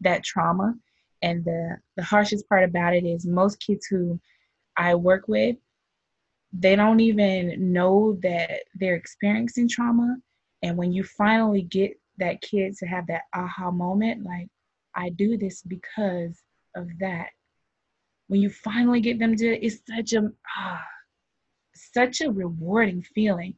that 0.00 0.22
trauma. 0.22 0.74
And 1.22 1.44
the, 1.44 1.76
the 1.96 2.04
harshest 2.04 2.48
part 2.48 2.62
about 2.62 2.94
it 2.94 3.04
is 3.04 3.26
most 3.26 3.56
kids 3.56 3.86
who 3.86 4.20
I 4.76 4.94
work 4.94 5.24
with, 5.26 5.56
they 6.52 6.76
don't 6.76 7.00
even 7.00 7.72
know 7.72 8.16
that 8.22 8.62
they're 8.74 8.94
experiencing 8.94 9.68
trauma. 9.68 10.16
And 10.62 10.76
when 10.76 10.92
you 10.92 11.02
finally 11.04 11.62
get 11.62 11.98
that 12.18 12.40
kid 12.42 12.76
to 12.78 12.86
have 12.86 13.06
that 13.08 13.22
aha 13.34 13.70
moment, 13.70 14.24
like, 14.24 14.48
I 14.94 15.10
do 15.10 15.36
this 15.36 15.62
because 15.62 16.42
of 16.76 16.88
that. 17.00 17.28
When 18.28 18.40
you 18.40 18.50
finally 18.50 19.00
get 19.00 19.18
them 19.18 19.36
to, 19.36 19.64
it's 19.64 19.80
such 19.88 20.12
a, 20.12 20.30
ah, 20.56 20.84
such 21.74 22.20
a 22.20 22.30
rewarding 22.30 23.02
feeling. 23.02 23.54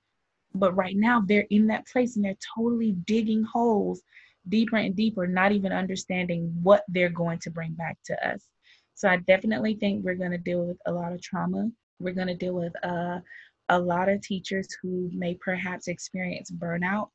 But 0.54 0.76
right 0.76 0.96
now, 0.96 1.22
they're 1.26 1.46
in 1.50 1.66
that 1.68 1.86
place 1.86 2.16
and 2.16 2.24
they're 2.24 2.36
totally 2.56 2.92
digging 2.92 3.42
holes 3.42 4.02
deeper 4.48 4.76
and 4.76 4.96
deeper, 4.96 5.26
not 5.26 5.52
even 5.52 5.72
understanding 5.72 6.52
what 6.62 6.84
they're 6.88 7.10
going 7.10 7.38
to 7.40 7.50
bring 7.50 7.72
back 7.72 7.98
to 8.06 8.28
us. 8.28 8.46
So 8.94 9.08
I 9.08 9.16
definitely 9.18 9.74
think 9.74 10.04
we're 10.04 10.14
going 10.14 10.30
to 10.32 10.38
deal 10.38 10.66
with 10.66 10.78
a 10.86 10.92
lot 10.92 11.12
of 11.12 11.22
trauma. 11.22 11.70
We're 12.00 12.14
going 12.14 12.28
to 12.28 12.34
deal 12.34 12.54
with 12.54 12.72
uh, 12.84 13.20
a 13.68 13.78
lot 13.78 14.08
of 14.08 14.20
teachers 14.20 14.68
who 14.82 15.10
may 15.12 15.34
perhaps 15.34 15.88
experience 15.88 16.50
burnout 16.50 17.08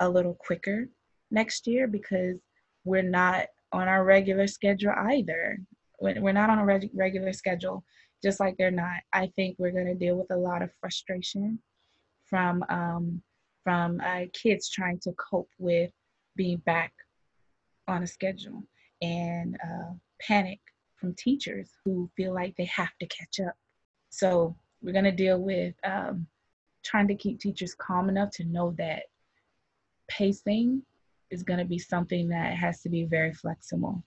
a 0.00 0.08
little 0.08 0.34
quicker 0.34 0.88
next 1.30 1.66
year 1.66 1.86
because 1.86 2.36
we're 2.84 3.02
not 3.02 3.46
on 3.72 3.88
our 3.88 4.04
regular 4.04 4.46
schedule 4.46 4.92
either. 5.10 5.58
We're 6.00 6.32
not 6.32 6.50
on 6.50 6.58
a 6.58 6.64
reg- 6.64 6.90
regular 6.94 7.32
schedule, 7.32 7.84
just 8.22 8.38
like 8.38 8.56
they're 8.56 8.70
not. 8.70 8.98
I 9.12 9.32
think 9.36 9.56
we're 9.58 9.72
going 9.72 9.86
to 9.86 9.94
deal 9.94 10.16
with 10.16 10.30
a 10.30 10.36
lot 10.36 10.62
of 10.62 10.70
frustration 10.80 11.58
from 12.24 12.64
um, 12.68 13.22
from 13.64 14.00
uh, 14.04 14.26
kids 14.32 14.68
trying 14.68 14.98
to 15.00 15.12
cope 15.12 15.50
with 15.58 15.90
being 16.36 16.58
back 16.58 16.92
on 17.88 18.02
a 18.02 18.06
schedule 18.06 18.62
and 19.02 19.56
uh, 19.62 19.92
panic 20.20 20.60
from 20.96 21.14
teachers 21.14 21.70
who 21.84 22.10
feel 22.16 22.32
like 22.32 22.54
they 22.56 22.66
have 22.66 22.96
to 23.00 23.06
catch 23.06 23.40
up. 23.46 23.54
So 24.10 24.56
we're 24.82 24.92
going 24.92 25.04
to 25.04 25.12
deal 25.12 25.38
with 25.40 25.74
um, 25.84 26.26
trying 26.84 27.08
to 27.08 27.14
keep 27.14 27.40
teachers 27.40 27.74
calm 27.74 28.08
enough 28.08 28.30
to 28.32 28.44
know 28.44 28.74
that 28.78 29.04
pacing 30.08 30.82
is 31.30 31.42
going 31.42 31.58
to 31.58 31.64
be 31.64 31.78
something 31.78 32.28
that 32.28 32.54
has 32.54 32.80
to 32.82 32.88
be 32.88 33.04
very 33.04 33.32
flexible. 33.32 34.02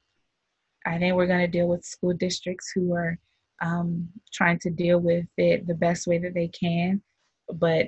I 0.86 0.98
think 0.98 1.16
we're 1.16 1.28
going 1.28 1.40
to 1.42 1.48
deal 1.48 1.68
with 1.68 1.84
school 1.84 2.14
districts 2.14 2.72
who 2.74 2.94
are 2.94 3.18
um, 3.62 4.08
trying 4.34 4.60
to 4.60 4.70
deal 4.70 5.00
with 5.00 5.26
it 5.38 5.68
the 5.68 5.76
best 5.76 6.08
way 6.08 6.18
that 6.20 6.34
they 6.34 6.48
can. 6.48 7.02
But 7.54 7.88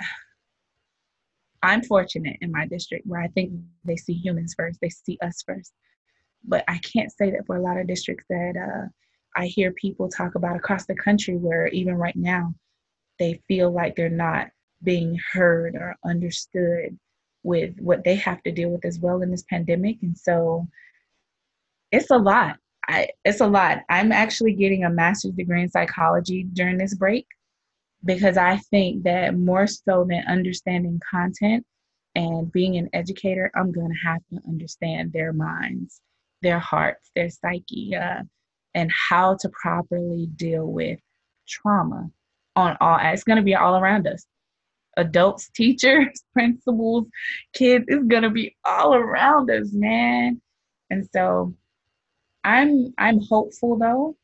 I'm 1.62 1.82
fortunate 1.82 2.36
in 2.40 2.52
my 2.52 2.66
district 2.66 3.06
where 3.06 3.20
I 3.20 3.28
think 3.28 3.52
they 3.84 3.96
see 3.96 4.12
humans 4.12 4.54
first, 4.56 4.78
they 4.80 4.90
see 4.90 5.18
us 5.22 5.42
first. 5.46 5.72
But 6.44 6.64
I 6.68 6.78
can't 6.78 7.10
say 7.10 7.30
that 7.30 7.46
for 7.46 7.56
a 7.56 7.62
lot 7.62 7.78
of 7.78 7.88
districts 7.88 8.26
that 8.28 8.54
uh, 8.56 8.88
I 9.36 9.46
hear 9.46 9.72
people 9.72 10.08
talk 10.08 10.34
about 10.34 10.56
across 10.56 10.86
the 10.86 10.94
country 10.94 11.36
where 11.36 11.66
even 11.68 11.94
right 11.94 12.14
now 12.16 12.54
they 13.18 13.40
feel 13.48 13.70
like 13.70 13.96
they're 13.96 14.08
not 14.08 14.48
being 14.82 15.18
heard 15.32 15.74
or 15.74 15.96
understood 16.04 16.96
with 17.46 17.78
what 17.78 18.02
they 18.02 18.16
have 18.16 18.42
to 18.42 18.50
deal 18.50 18.70
with 18.70 18.84
as 18.84 18.98
well 18.98 19.22
in 19.22 19.30
this 19.30 19.44
pandemic. 19.48 19.96
And 20.02 20.18
so 20.18 20.66
it's 21.92 22.10
a 22.10 22.18
lot. 22.18 22.56
I, 22.88 23.08
it's 23.24 23.40
a 23.40 23.46
lot. 23.46 23.78
I'm 23.88 24.10
actually 24.10 24.52
getting 24.52 24.84
a 24.84 24.90
master's 24.90 25.32
degree 25.32 25.62
in 25.62 25.70
psychology 25.70 26.44
during 26.52 26.76
this 26.76 26.94
break 26.94 27.26
because 28.04 28.36
I 28.36 28.56
think 28.56 29.04
that 29.04 29.38
more 29.38 29.66
so 29.66 30.04
than 30.08 30.24
understanding 30.28 31.00
content 31.08 31.64
and 32.16 32.50
being 32.50 32.76
an 32.76 32.88
educator, 32.92 33.50
I'm 33.54 33.72
going 33.72 33.90
to 33.90 34.08
have 34.08 34.22
to 34.30 34.40
understand 34.48 35.12
their 35.12 35.32
minds, 35.32 36.00
their 36.42 36.58
hearts, 36.58 37.10
their 37.14 37.30
psyche, 37.30 37.94
uh, 37.94 38.22
and 38.74 38.90
how 39.08 39.36
to 39.40 39.48
properly 39.50 40.28
deal 40.34 40.66
with 40.66 40.98
trauma 41.48 42.10
on 42.56 42.76
all. 42.80 42.98
It's 43.00 43.24
going 43.24 43.36
to 43.36 43.42
be 43.42 43.54
all 43.54 43.76
around 43.76 44.06
us. 44.08 44.26
Adults, 44.96 45.50
teachers, 45.50 46.22
principals, 46.32 47.06
kids, 47.54 47.84
it's 47.88 48.08
to 48.08 48.30
be 48.30 48.56
all 48.64 48.94
around 48.94 49.50
us, 49.50 49.72
man. 49.72 50.40
And 50.90 51.08
so 51.12 51.54
I'm 52.44 52.94
I'm 52.98 53.20
hopeful 53.20 53.78
though 53.78 54.16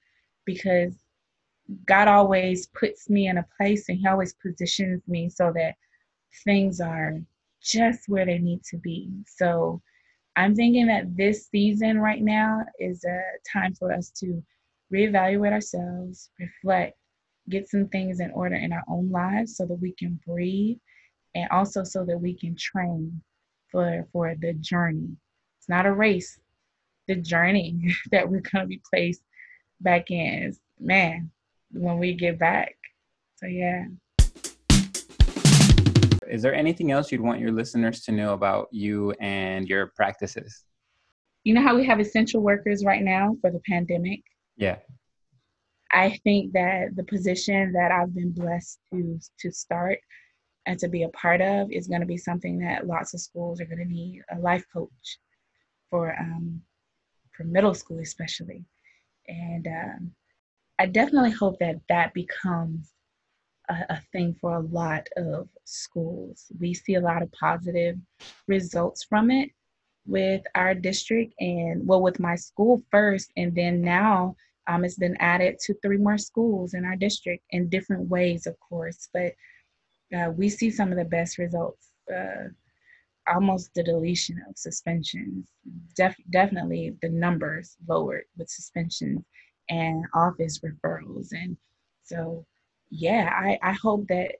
because 0.45 0.95
God 1.87 2.09
always 2.09 2.67
puts 2.69 3.09
me 3.09 3.29
in 3.29 3.39
a 3.39 3.47
place 3.57 3.89
and 3.89 3.99
he 3.99 4.07
always 4.07 4.35
positions 4.35 5.03
me 5.07 5.29
so 5.29 5.53
that 5.55 5.75
things 6.45 6.81
are 6.81 7.19
just 7.63 8.09
where 8.09 8.27
they 8.27 8.39
need 8.39 8.63
to 8.65 8.77
be. 8.79 9.11
So 9.27 9.81
I'm 10.37 10.55
thinking 10.55 10.87
that 10.87 11.17
this 11.17 11.49
season 11.49 11.99
right 11.99 12.23
now 12.23 12.63
is 12.79 13.05
a 13.05 13.21
time 13.53 13.75
for 13.75 13.93
us 13.93 14.11
to 14.21 14.43
reevaluate 14.93 15.53
ourselves, 15.53 16.31
reflect, 16.39 16.97
get 17.49 17.69
some 17.69 17.89
things 17.89 18.21
in 18.21 18.31
order 18.33 18.55
in 18.55 18.73
our 18.73 18.85
own 18.89 19.11
lives 19.11 19.57
so 19.57 19.67
that 19.67 19.81
we 19.81 19.93
can 19.93 20.19
breathe 20.27 20.79
and 21.35 21.49
also 21.51 21.83
so 21.83 22.05
that 22.05 22.19
we 22.19 22.35
can 22.35 22.55
train 22.57 23.21
for 23.71 24.07
for 24.13 24.35
the 24.41 24.53
journey. 24.55 25.09
It's 25.59 25.69
not 25.69 25.87
a 25.87 25.93
race, 25.93 26.39
the 27.09 27.17
journey 27.17 27.95
that 28.13 28.29
we're 28.29 28.41
going 28.41 28.65
to 28.65 28.67
be 28.67 28.81
placed 28.93 29.23
back 29.81 30.11
in 30.11 30.45
is, 30.45 30.61
man, 30.79 31.31
when 31.71 31.99
we 31.99 32.15
get 32.15 32.39
back. 32.39 32.77
So, 33.37 33.47
yeah. 33.47 33.85
Is 36.29 36.41
there 36.41 36.55
anything 36.55 36.93
else 36.93 37.13
you'd 37.13 37.21
want 37.21 37.41
your 37.41 37.53
listeners 37.53 38.03
to 38.03 38.13
know 38.13 38.33
about 38.33 38.69
you 38.71 39.13
and 39.21 39.69
your 39.69 39.89
practices? 39.97 40.65
You 41.45 41.55
know 41.55 41.63
how 41.63 41.75
we 41.75 41.85
have 41.85 41.99
essential 41.99 42.41
workers 42.41 42.85
right 42.85 43.03
now 43.03 43.37
for 43.41 43.51
the 43.51 43.61
pandemic? 43.69 44.21
Yeah. 44.57 44.77
I 45.93 46.19
think 46.25 46.53
that 46.53 46.97
the 46.97 47.05
position 47.05 47.73
that 47.73 47.93
I've 47.93 48.15
been 48.15 48.33
blessed 48.33 48.79
to 48.93 49.19
to 49.41 49.53
start 49.53 49.99
and 50.67 50.79
to 50.79 50.89
be 50.89 51.03
a 51.03 51.09
part 51.11 51.41
of 51.41 51.71
is 51.71 51.89
going 51.89 52.01
to 52.01 52.07
be 52.07 52.17
something 52.17 52.59
that 52.61 52.87
lots 52.87 53.15
of 53.15 53.21
schools 53.21 53.61
are 53.61 53.67
going 53.67 53.79
to 53.79 53.85
need 53.85 54.23
a 54.35 54.39
life 54.39 54.65
coach 54.73 55.19
for 55.91 56.17
um, 56.19 56.63
for 57.37 57.45
middle 57.45 57.75
school 57.75 58.01
especially. 58.01 58.65
And 59.29 59.67
um, 59.67 60.13
i 60.79 60.87
definitely 60.87 61.31
hope 61.31 61.59
that 61.61 61.81
that 61.89 62.13
becomes 62.15 62.93
a, 63.69 63.75
a, 63.91 64.03
thing 64.13 64.35
for 64.41 64.57
a 64.57 64.61
lot 64.61 65.07
of 65.17 65.49
schools. 65.65 66.47
We 66.59 66.75
see 66.75 66.95
a 66.95 67.01
lot 67.01 67.23
of 67.23 67.31
positive 67.33 67.97
results 68.49 69.05
from 69.05 69.31
it 69.31 69.51
with 70.07 70.43
our 70.57 70.75
district 70.75 71.35
and 71.39 71.87
well 71.87 72.03
with 72.03 72.19
my 72.19 72.35
school 72.35 72.83
first 72.91 73.31
and 73.37 73.55
then 73.55 73.81
now 73.81 74.35
um, 74.69 74.85
it's 74.85 74.99
been 74.99 75.17
added 75.19 75.59
to 75.59 75.75
three 75.83 75.97
more 75.97 76.19
schools 76.19 76.75
in 76.75 76.85
our 76.85 76.97
district 76.97 77.45
in 77.51 77.69
different 77.69 78.09
ways 78.09 78.47
of 78.47 78.59
course 78.61 79.09
but 79.13 79.33
uh, 80.17 80.31
we 80.31 80.49
see 80.49 80.71
some 80.71 80.93
of 80.93 80.99
the 80.99 81.05
best 81.05 81.39
results 81.39 81.89
uh, 82.15 82.49
almost 83.29 83.73
the 83.75 83.83
deletion 83.83 84.41
of 84.49 84.57
suspensions. 84.57 85.49
Def- 85.97 86.17
definitely 86.31 86.97
the 87.03 87.09
numbers 87.09 87.77
lowered 87.89 88.25
with 88.37 88.49
suspensions 88.49 89.25
and 89.69 90.05
office 90.15 90.61
referrals. 90.61 91.29
And 91.33 91.57
so, 92.03 92.45
yeah, 92.91 93.31
I, 93.35 93.59
I 93.63 93.73
hope 93.73 94.09
that 94.09 94.33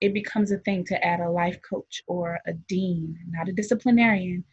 it 0.00 0.12
becomes 0.12 0.52
a 0.52 0.58
thing 0.58 0.84
to 0.84 1.04
add 1.04 1.20
a 1.20 1.30
life 1.30 1.58
coach 1.68 2.02
or 2.06 2.38
a 2.46 2.52
dean, 2.52 3.18
not 3.30 3.48
a 3.48 3.52
disciplinarian, 3.52 4.44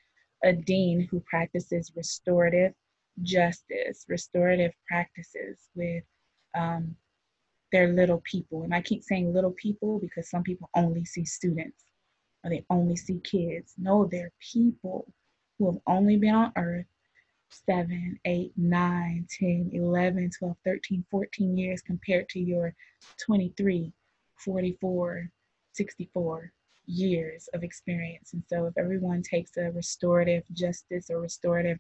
a 0.44 0.54
dean 0.54 1.08
who 1.10 1.20
practices 1.22 1.92
restorative 1.96 2.74
justice, 3.22 4.06
restorative 4.08 4.72
practices 4.88 5.70
with 5.76 6.04
um, 6.56 6.96
their 7.72 7.88
little 7.90 8.22
people. 8.24 8.64
And 8.64 8.74
I 8.74 8.82
keep 8.82 9.04
saying 9.04 9.34
little 9.34 9.52
people 9.52 10.00
because 10.00 10.30
some 10.30 10.44
people 10.44 10.70
only 10.76 11.06
see 11.06 11.26
students 11.26 11.84
or 12.44 12.50
they 12.50 12.66
only 12.70 12.96
see 12.96 13.20
kids. 13.24 13.74
No, 13.78 14.06
they're 14.06 14.32
people 14.40 15.12
who 15.58 15.72
have 15.72 15.82
only 15.88 16.18
been 16.18 16.36
on 16.36 16.52
earth 16.58 16.86
7, 17.68 18.20
8, 18.26 18.52
9, 18.58 19.28
10, 19.30 19.72
11, 19.74 20.32
12, 20.40 20.58
13, 20.66 21.06
14 21.10 21.58
years 21.58 21.82
compared 21.82 22.28
to 22.30 22.40
your 22.40 22.74
23, 23.24 23.94
44, 24.38 25.30
64 25.74 26.52
years 26.86 27.50
of 27.54 27.64
experience. 27.64 28.34
And 28.34 28.44
so 28.48 28.66
if 28.66 28.78
everyone 28.78 29.22
takes 29.22 29.58
a 29.58 29.72
restorative 29.72 30.44
justice 30.52 31.10
or 31.10 31.22
restorative 31.22 31.80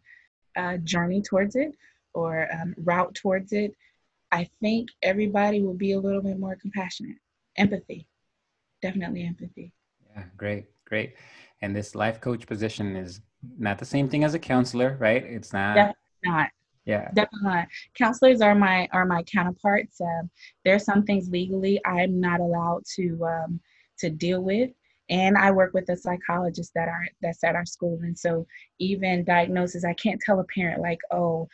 uh, 0.55 0.77
journey 0.77 1.21
towards 1.21 1.55
it 1.55 1.75
or 2.13 2.47
um, 2.53 2.75
route 2.77 3.13
towards 3.15 3.53
it, 3.53 3.75
I 4.31 4.49
think 4.61 4.89
everybody 5.01 5.61
will 5.61 5.73
be 5.73 5.93
a 5.93 5.99
little 5.99 6.21
bit 6.21 6.39
more 6.39 6.55
compassionate. 6.55 7.17
Empathy, 7.57 8.07
definitely 8.81 9.25
empathy. 9.25 9.71
Yeah, 10.15 10.23
great, 10.37 10.65
great. 10.85 11.15
And 11.61 11.75
this 11.75 11.95
life 11.95 12.19
coach 12.19 12.45
position 12.47 12.95
is 12.95 13.21
not 13.57 13.77
the 13.77 13.85
same 13.85 14.09
thing 14.09 14.23
as 14.23 14.33
a 14.33 14.39
counselor, 14.39 14.97
right? 14.99 15.23
It's 15.23 15.53
not. 15.53 15.75
Definitely 15.75 15.95
not. 16.23 16.49
Yeah, 16.85 17.09
definitely 17.13 17.49
not. 17.49 17.67
Counselors 17.97 18.41
are 18.41 18.55
my 18.55 18.89
are 18.91 19.05
my 19.05 19.23
counterparts. 19.23 20.01
Um, 20.01 20.29
there 20.65 20.75
are 20.75 20.79
some 20.79 21.03
things 21.03 21.29
legally 21.29 21.79
I'm 21.85 22.19
not 22.19 22.41
allowed 22.41 22.83
to 22.95 23.25
um, 23.25 23.59
to 23.99 24.09
deal 24.09 24.41
with, 24.41 24.71
and 25.09 25.37
I 25.37 25.51
work 25.51 25.73
with 25.73 25.89
a 25.89 25.97
psychologist 25.97 26.71
that 26.75 26.87
are 26.87 27.05
that's 27.21 27.43
at 27.43 27.55
our 27.55 27.65
school, 27.65 27.99
and 28.01 28.17
so 28.17 28.45
even 28.79 29.23
diagnosis, 29.23 29.85
I 29.85 29.93
can't 29.93 30.21
tell 30.21 30.39
a 30.39 30.45
parent 30.45 30.81
like, 30.81 30.99
oh, 31.11 31.47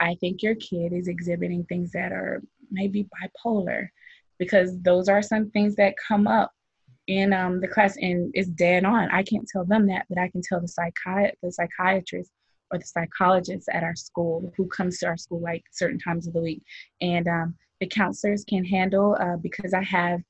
I 0.00 0.16
think 0.16 0.42
your 0.42 0.54
kid 0.56 0.92
is 0.92 1.08
exhibiting 1.08 1.64
things 1.64 1.92
that 1.92 2.12
are 2.12 2.42
maybe 2.70 3.06
bipolar, 3.22 3.88
because 4.38 4.80
those 4.82 5.08
are 5.08 5.22
some 5.22 5.50
things 5.50 5.76
that 5.76 5.94
come 6.08 6.26
up 6.26 6.52
in 7.06 7.32
um, 7.32 7.60
the 7.60 7.68
class 7.68 7.96
and 7.98 8.30
it's 8.34 8.48
dead 8.48 8.84
on. 8.84 9.10
I 9.10 9.22
can't 9.22 9.46
tell 9.46 9.64
them 9.64 9.86
that, 9.88 10.06
but 10.08 10.18
I 10.18 10.28
can 10.28 10.40
tell 10.42 10.60
the 10.60 10.66
psychi- 10.66 11.32
the 11.42 11.52
psychiatrist 11.52 12.30
or 12.70 12.78
the 12.78 12.86
psychologist 12.86 13.68
at 13.70 13.82
our 13.82 13.94
school 13.94 14.52
who 14.56 14.66
comes 14.68 14.98
to 14.98 15.06
our 15.06 15.16
school 15.16 15.40
like 15.40 15.62
certain 15.70 15.98
times 15.98 16.26
of 16.26 16.32
the 16.32 16.40
week. 16.40 16.62
And 17.00 17.28
um, 17.28 17.54
the 17.80 17.86
counselors 17.86 18.44
can 18.48 18.64
handle 18.64 19.16
uh, 19.20 19.36
because 19.36 19.74
I 19.74 19.82
have 19.82 20.20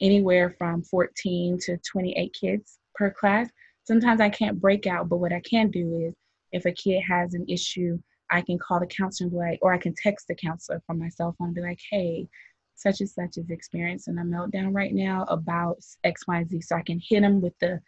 anywhere 0.00 0.54
from 0.58 0.82
14 0.82 1.58
to 1.62 1.76
28 1.78 2.36
kids 2.38 2.78
per 2.94 3.10
class. 3.10 3.48
Sometimes 3.84 4.20
I 4.20 4.28
can't 4.28 4.60
break 4.60 4.86
out, 4.86 5.08
but 5.08 5.18
what 5.18 5.32
I 5.32 5.40
can 5.40 5.70
do 5.70 6.06
is 6.08 6.14
if 6.52 6.66
a 6.66 6.72
kid 6.72 7.02
has 7.08 7.34
an 7.34 7.44
issue, 7.48 7.98
I 8.30 8.42
can 8.42 8.58
call 8.58 8.80
the 8.80 8.86
counselor 8.86 9.30
like, 9.30 9.58
or 9.62 9.72
I 9.72 9.78
can 9.78 9.94
text 9.94 10.28
the 10.28 10.34
counselor 10.34 10.82
from 10.86 10.98
my 10.98 11.08
cell 11.08 11.34
phone 11.38 11.48
and 11.48 11.54
be 11.54 11.62
like, 11.62 11.80
hey, 11.90 12.28
such 12.74 13.00
and 13.00 13.08
such 13.08 13.38
is 13.38 13.50
experiencing 13.50 14.18
a 14.18 14.22
meltdown 14.22 14.72
right 14.72 14.94
now 14.94 15.24
about 15.24 15.80
xyz 16.06 16.62
so 16.62 16.76
i 16.76 16.82
can 16.82 17.00
hit 17.04 17.22
them 17.22 17.40
with 17.40 17.58
the 17.58 17.80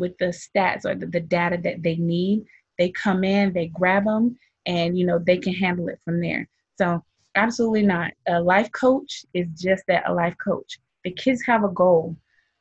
with 0.00 0.16
the 0.18 0.26
stats 0.26 0.84
or 0.84 0.94
the, 0.96 1.06
the 1.06 1.20
data 1.20 1.58
that 1.62 1.82
they 1.82 1.96
need. 1.96 2.44
They 2.78 2.90
come 2.90 3.22
in 3.22 3.52
they 3.52 3.68
grab 3.68 4.04
them 4.04 4.36
and 4.66 4.98
you 4.98 5.06
know 5.06 5.18
they 5.18 5.36
can 5.36 5.54
handle 5.54 5.88
it 5.88 6.00
from 6.04 6.20
there. 6.20 6.48
So 6.76 7.04
absolutely 7.36 7.82
not. 7.82 8.12
A 8.26 8.40
life 8.40 8.72
coach 8.72 9.24
is 9.34 9.46
just 9.54 9.84
that 9.86 10.08
a 10.08 10.14
life 10.14 10.34
coach 10.42 10.78
the 11.04 11.10
kids 11.10 11.42
have 11.46 11.64
a 11.64 11.68
goal 11.68 12.16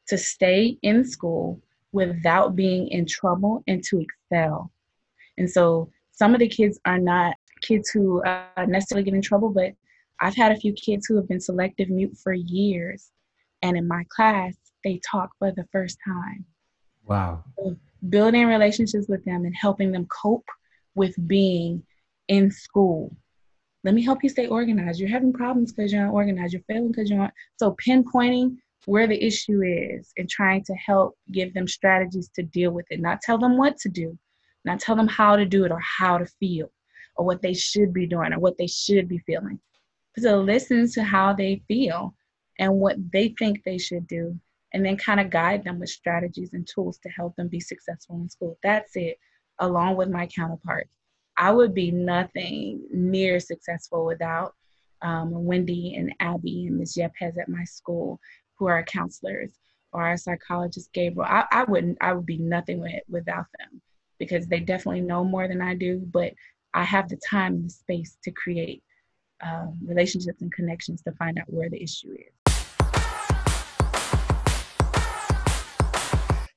to 0.07 0.17
stay 0.17 0.77
in 0.81 1.05
school 1.05 1.61
without 1.91 2.55
being 2.55 2.87
in 2.89 3.05
trouble 3.05 3.63
and 3.67 3.83
to 3.83 3.99
excel 3.99 4.71
and 5.37 5.49
so 5.49 5.89
some 6.11 6.33
of 6.33 6.39
the 6.39 6.47
kids 6.47 6.79
are 6.85 6.99
not 6.99 7.35
kids 7.61 7.89
who 7.89 8.21
uh, 8.23 8.65
necessarily 8.67 9.03
get 9.03 9.13
in 9.13 9.21
trouble 9.21 9.49
but 9.49 9.73
I've 10.21 10.35
had 10.35 10.51
a 10.51 10.57
few 10.57 10.73
kids 10.73 11.05
who 11.05 11.15
have 11.15 11.27
been 11.27 11.39
selective 11.39 11.89
mute 11.89 12.17
for 12.21 12.33
years, 12.33 13.11
and 13.61 13.77
in 13.77 13.87
my 13.87 14.05
class, 14.09 14.53
they 14.83 14.99
talk 15.09 15.29
for 15.39 15.51
the 15.51 15.65
first 15.71 15.97
time. 16.05 16.45
Wow. 17.05 17.43
So 17.57 17.75
building 18.09 18.45
relationships 18.45 19.07
with 19.07 19.23
them 19.25 19.45
and 19.45 19.55
helping 19.55 19.91
them 19.91 20.07
cope 20.07 20.47
with 20.95 21.15
being 21.27 21.83
in 22.27 22.51
school. 22.51 23.15
Let 23.83 23.93
me 23.93 24.03
help 24.03 24.23
you 24.23 24.29
stay 24.29 24.47
organized. 24.47 24.99
You're 24.99 25.09
having 25.09 25.31
problems 25.31 25.71
because 25.71 25.93
you're 25.93 26.05
not 26.05 26.13
organized. 26.13 26.53
You're 26.53 26.63
failing 26.63 26.91
because 26.91 27.09
you're 27.09 27.19
not. 27.19 27.33
So 27.57 27.75
pinpointing 27.85 28.57
where 28.85 29.07
the 29.07 29.23
issue 29.23 29.61
is 29.63 30.11
and 30.17 30.29
trying 30.29 30.63
to 30.65 30.73
help 30.73 31.17
give 31.31 31.53
them 31.53 31.67
strategies 31.67 32.29
to 32.35 32.43
deal 32.43 32.71
with 32.71 32.85
it, 32.89 32.99
not 32.99 33.21
tell 33.21 33.37
them 33.37 33.57
what 33.57 33.77
to 33.77 33.89
do, 33.89 34.17
not 34.65 34.79
tell 34.79 34.95
them 34.95 35.07
how 35.07 35.35
to 35.35 35.45
do 35.45 35.63
it 35.65 35.71
or 35.71 35.79
how 35.79 36.17
to 36.17 36.25
feel 36.25 36.71
or 37.15 37.25
what 37.25 37.41
they 37.41 37.53
should 37.53 37.93
be 37.93 38.05
doing 38.05 38.33
or 38.33 38.39
what 38.39 38.57
they 38.57 38.67
should 38.67 39.07
be 39.07 39.19
feeling. 39.19 39.59
But 40.15 40.23
to 40.23 40.37
listen 40.37 40.89
to 40.91 41.03
how 41.03 41.33
they 41.33 41.61
feel 41.67 42.15
and 42.57 42.73
what 42.73 42.97
they 43.11 43.33
think 43.39 43.63
they 43.63 43.77
should 43.77 44.07
do 44.07 44.37
and 44.73 44.85
then 44.85 44.97
kind 44.97 45.19
of 45.19 45.29
guide 45.29 45.63
them 45.63 45.79
with 45.79 45.89
strategies 45.89 46.53
and 46.53 46.67
tools 46.67 46.99
to 46.99 47.09
help 47.09 47.35
them 47.35 47.47
be 47.47 47.59
successful 47.59 48.17
in 48.17 48.29
school. 48.29 48.57
That's 48.63 48.95
it, 48.95 49.17
along 49.59 49.95
with 49.95 50.09
my 50.09 50.27
counterparts. 50.27 50.89
I 51.39 51.51
would 51.51 51.73
be 51.73 51.89
nothing 51.89 52.85
near 52.91 53.39
successful 53.39 54.05
without 54.05 54.55
um, 55.01 55.45
Wendy 55.45 55.95
and 55.95 56.13
Abby 56.19 56.65
and 56.67 56.77
Ms. 56.77 56.97
Yepes 56.97 57.39
at 57.39 57.47
my 57.47 57.63
school, 57.63 58.19
who 58.55 58.67
are 58.67 58.83
counselors, 58.83 59.57
or 59.93 60.03
our 60.03 60.17
psychologist 60.17 60.91
Gabriel. 60.91 61.25
I, 61.31 61.45
I 61.49 61.63
wouldn't. 61.63 61.97
I 62.01 62.11
would 62.11 62.25
be 62.25 62.39
nothing 62.39 62.81
with, 62.81 63.01
without 63.07 63.45
them 63.57 63.81
because 64.19 64.47
they 64.47 64.59
definitely 64.59 64.99
know 64.99 65.23
more 65.23 65.47
than 65.47 65.61
I 65.61 65.75
do. 65.75 66.05
But 66.11 66.33
I 66.73 66.83
have 66.83 67.07
the 67.07 67.17
time 67.29 67.53
and 67.53 67.65
the 67.65 67.69
space 67.69 68.17
to 68.25 68.31
create 68.31 68.83
um, 69.41 69.77
relationships 69.81 70.41
and 70.41 70.51
connections 70.51 71.01
to 71.03 71.13
find 71.13 71.39
out 71.39 71.45
where 71.47 71.69
the 71.69 71.81
issue 71.81 72.11
is. 72.11 72.53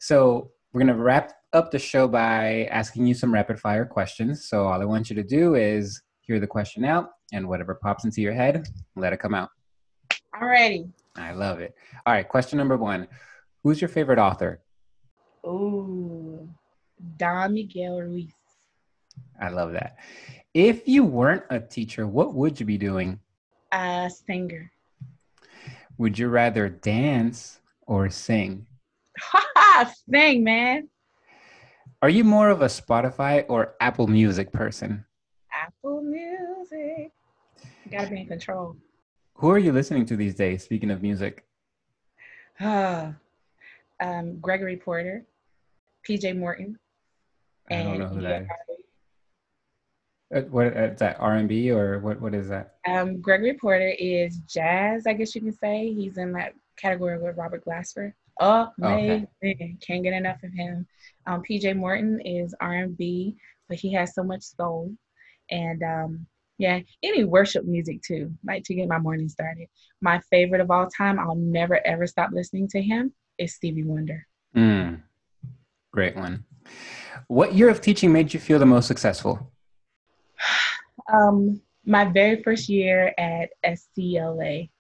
So 0.01 0.51
we're 0.73 0.81
going 0.81 0.89
to 0.89 1.01
wrap 1.01 1.35
up 1.53 1.71
the 1.71 1.79
show 1.79 2.09
by 2.09 2.65
asking 2.71 3.07
you 3.07 3.15
some 3.15 3.33
rapid 3.33 3.61
fire 3.61 3.85
questions. 3.85 4.49
So 4.49 4.67
all 4.67 4.81
I 4.81 4.85
want 4.85 5.11
you 5.11 5.17
to 5.17 5.23
do 5.23 5.55
is 5.55 6.01
hear 6.23 6.41
the 6.41 6.47
question 6.47 6.85
out 6.85 7.11
and 7.33 7.49
whatever 7.49 7.75
pops 7.75 8.05
into 8.05 8.21
your 8.21 8.33
head, 8.33 8.67
let 8.97 9.13
it 9.13 9.19
come 9.19 9.35
out. 9.35 9.51
Alrighty. 10.35 10.91
I 11.17 11.33
love 11.33 11.61
it. 11.61 11.75
All 12.07 12.15
right, 12.15 12.27
question 12.27 12.57
number 12.57 12.77
one. 12.77 13.07
Who's 13.63 13.81
your 13.81 13.89
favorite 13.89 14.19
author? 14.19 14.61
Ooh, 15.47 16.49
Don 17.17 17.55
Miguel 17.55 18.01
Ruiz. 18.01 18.33
I 19.41 19.49
love 19.49 19.73
that. 19.73 19.97
If 20.55 20.87
you 20.89 21.05
weren't 21.05 21.45
a 21.51 21.61
teacher, 21.61 22.07
what 22.07 22.35
would 22.35 22.59
you 22.59 22.67
be 22.67 22.79
doing? 22.79 23.21
A 23.73 24.11
singer. 24.27 24.71
Would 25.99 26.19
you 26.19 26.29
rather 26.29 26.69
dance 26.69 27.61
or 27.87 28.09
sing? 28.09 28.67
ha 29.19 29.93
Sing, 30.11 30.45
man. 30.45 30.89
Are 32.03 32.11
you 32.11 32.25
more 32.25 32.51
of 32.51 32.63
a 32.63 32.67
Spotify 32.67 33.45
or 33.49 33.77
Apple 33.81 34.09
Music 34.09 34.53
person? 34.53 35.05
Apple 35.53 36.03
Music. 36.03 37.13
You 37.85 37.91
gotta 37.93 38.11
be 38.11 38.23
in 38.23 38.27
control. 38.27 38.77
Who 39.35 39.51
are 39.51 39.59
you 39.59 39.71
listening 39.71 40.05
to 40.07 40.17
these 40.17 40.35
days? 40.35 40.65
Speaking 40.65 40.91
of 40.91 41.01
music, 41.01 41.45
um, 42.61 43.15
Gregory 44.41 44.77
Porter, 44.77 45.25
PJ 46.05 46.37
Morton. 46.37 46.77
I 47.71 47.85
don't 47.85 48.01
know 48.01 48.09
who 48.09 48.21
that 48.23 48.43
is. 48.43 48.49
Uh, 50.35 50.41
what 50.51 50.77
uh, 50.77 50.81
is 50.81 50.99
that 50.99 51.21
R 51.21 51.35
and 51.35 51.49
B 51.49 51.71
or 51.71 52.01
what? 52.01 52.21
What 52.21 52.35
is 52.35 52.49
that? 52.49 52.79
Um, 52.89 53.21
Gregory 53.21 53.55
Porter 53.55 53.95
is 53.97 54.39
jazz, 54.49 55.07
I 55.07 55.13
guess 55.13 55.37
you 55.37 55.41
can 55.41 55.53
say. 55.53 55.95
He's 55.95 56.19
in 56.19 56.33
that 56.33 56.55
category 56.77 57.17
with 57.23 57.37
Robert 57.37 57.65
Glasper. 57.65 58.13
Amazing. 58.41 59.29
Okay. 59.45 59.77
Can't 59.81 60.03
get 60.03 60.15
enough 60.15 60.43
of 60.43 60.53
him. 60.53 60.87
Um, 61.27 61.43
PJ 61.49 61.77
Morton 61.77 62.21
is 62.21 62.55
R&B, 62.61 63.37
but 63.69 63.79
he 63.79 63.93
has 63.93 64.15
so 64.15 64.23
much 64.23 64.43
soul. 64.43 64.93
And 65.51 65.83
um, 65.83 66.27
yeah, 66.59 66.81
any 67.03 67.25
worship 67.25 67.65
music 67.65 68.03
too, 68.03 68.33
like 68.45 68.65
to 68.65 68.75
get 68.75 68.89
my 68.89 68.99
morning 68.99 69.29
started. 69.29 69.69
My 70.01 70.21
favorite 70.31 70.61
of 70.61 70.71
all 70.71 70.89
time, 70.89 71.19
I'll 71.19 71.35
never 71.35 71.85
ever 71.87 72.07
stop 72.07 72.31
listening 72.33 72.69
to 72.69 72.83
him, 72.83 73.13
is 73.39 73.55
Stevie 73.55 73.85
Wonder. 73.85 74.27
Mm, 74.57 75.03
great 75.93 76.17
one. 76.17 76.45
What 77.27 77.55
year 77.55 77.69
of 77.69 77.81
teaching 77.81 78.13
made 78.13 78.33
you 78.33 78.41
feel 78.41 78.59
the 78.59 78.67
most 78.67 78.87
successful? 78.87 79.53
Um, 81.13 81.61
my 81.85 82.05
very 82.05 82.43
first 82.43 82.69
year 82.69 83.13
at 83.19 83.51
SCLA. 83.65 84.71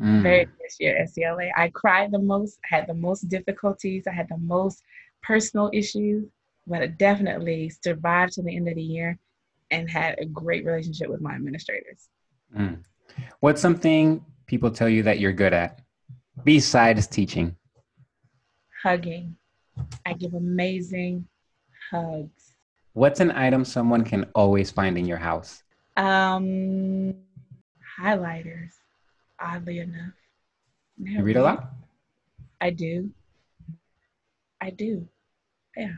Mm. 0.00 0.22
Very 0.22 0.44
first 0.44 0.80
year 0.80 0.96
at 0.96 1.08
SCLA. 1.08 1.50
I 1.56 1.68
cried 1.70 2.12
the 2.12 2.18
most, 2.18 2.58
had 2.64 2.86
the 2.86 2.94
most 2.94 3.28
difficulties, 3.28 4.04
I 4.06 4.12
had 4.12 4.28
the 4.28 4.38
most 4.38 4.82
personal 5.22 5.70
issues, 5.72 6.26
but 6.66 6.82
I 6.82 6.86
definitely 6.88 7.70
survived 7.82 8.34
to 8.34 8.42
the 8.42 8.54
end 8.54 8.68
of 8.68 8.74
the 8.74 8.82
year 8.82 9.18
and 9.70 9.88
had 9.90 10.18
a 10.18 10.26
great 10.26 10.64
relationship 10.64 11.08
with 11.08 11.20
my 11.20 11.34
administrators. 11.34 12.08
Mm. 12.56 12.78
What's 13.40 13.60
something 13.60 14.24
people 14.46 14.70
tell 14.70 14.88
you 14.88 15.02
that 15.04 15.18
you're 15.18 15.32
good 15.32 15.52
at 15.52 15.80
besides 16.44 17.06
teaching? 17.06 17.56
Hugging. 18.82 19.36
I 20.04 20.12
give 20.12 20.34
amazing 20.34 21.26
hugs. 21.90 22.54
What's 22.92 23.20
an 23.20 23.30
item 23.32 23.64
someone 23.64 24.04
can 24.04 24.26
always 24.34 24.70
find 24.70 24.96
in 24.96 25.06
your 25.06 25.18
house? 25.18 25.62
Um, 25.96 27.14
highlighters, 28.00 28.72
oddly 29.40 29.80
enough. 29.80 30.12
You 30.98 31.22
read 31.22 31.36
a 31.36 31.42
lot? 31.42 31.72
I 32.60 32.70
do. 32.70 33.10
I 34.60 34.70
do. 34.70 35.06
Yeah. 35.76 35.92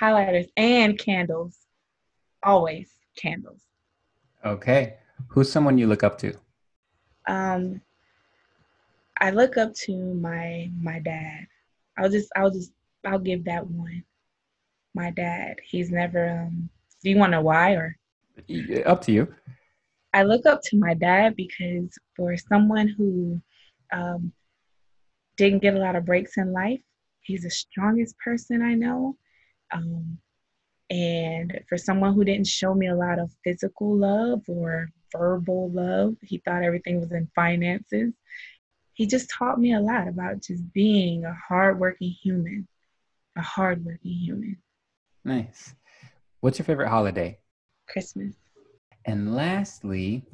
Highlighters 0.00 0.48
and 0.56 0.98
candles. 0.98 1.58
Always 2.42 2.90
candles. 3.16 3.60
Okay. 4.44 4.94
Who's 5.28 5.50
someone 5.50 5.78
you 5.78 5.86
look 5.86 6.02
up 6.02 6.18
to? 6.18 6.34
Um 7.28 7.80
I 9.20 9.30
look 9.30 9.56
up 9.56 9.74
to 9.74 9.96
my 10.14 10.70
my 10.80 10.98
dad. 10.98 11.46
I'll 11.96 12.10
just 12.10 12.30
I'll 12.36 12.50
just 12.50 12.72
I'll 13.04 13.20
give 13.20 13.44
that 13.44 13.66
one. 13.66 14.04
My 14.94 15.10
dad. 15.10 15.60
He's 15.62 15.90
never 15.90 16.28
um 16.28 16.68
do 17.02 17.10
you 17.10 17.16
want 17.16 17.30
to 17.32 17.36
know 17.36 17.42
why 17.42 17.72
or 17.72 17.96
up 18.84 19.02
to 19.02 19.12
you. 19.12 19.34
I 20.14 20.22
look 20.22 20.46
up 20.46 20.62
to 20.66 20.78
my 20.78 20.94
dad 20.94 21.34
because 21.34 21.98
for 22.16 22.36
someone 22.36 22.86
who 22.86 23.42
um, 23.92 24.32
didn't 25.36 25.58
get 25.62 25.74
a 25.74 25.78
lot 25.78 25.96
of 25.96 26.06
breaks 26.06 26.36
in 26.36 26.52
life, 26.52 26.80
he's 27.20 27.42
the 27.42 27.50
strongest 27.50 28.16
person 28.18 28.62
I 28.62 28.74
know. 28.74 29.16
Um, 29.72 30.18
and 30.88 31.60
for 31.68 31.76
someone 31.76 32.14
who 32.14 32.24
didn't 32.24 32.46
show 32.46 32.74
me 32.74 32.86
a 32.86 32.94
lot 32.94 33.18
of 33.18 33.32
physical 33.42 33.96
love 33.96 34.42
or 34.46 34.88
verbal 35.10 35.70
love, 35.72 36.14
he 36.22 36.38
thought 36.38 36.62
everything 36.62 37.00
was 37.00 37.10
in 37.10 37.28
finances. 37.34 38.12
He 38.92 39.08
just 39.08 39.28
taught 39.30 39.58
me 39.58 39.74
a 39.74 39.80
lot 39.80 40.06
about 40.06 40.42
just 40.42 40.72
being 40.72 41.24
a 41.24 41.34
hardworking 41.34 42.14
human, 42.22 42.68
a 43.36 43.42
hardworking 43.42 44.12
human. 44.12 44.58
Nice. 45.24 45.74
What's 46.38 46.60
your 46.60 46.66
favorite 46.66 46.90
holiday? 46.90 47.40
Christmas. 47.88 48.34
And 49.06 49.34
lastly, 49.34 50.24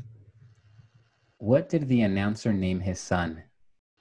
what 1.38 1.68
did 1.68 1.88
the 1.88 2.02
announcer 2.02 2.52
name 2.52 2.80
his 2.80 3.00
son? 3.00 3.42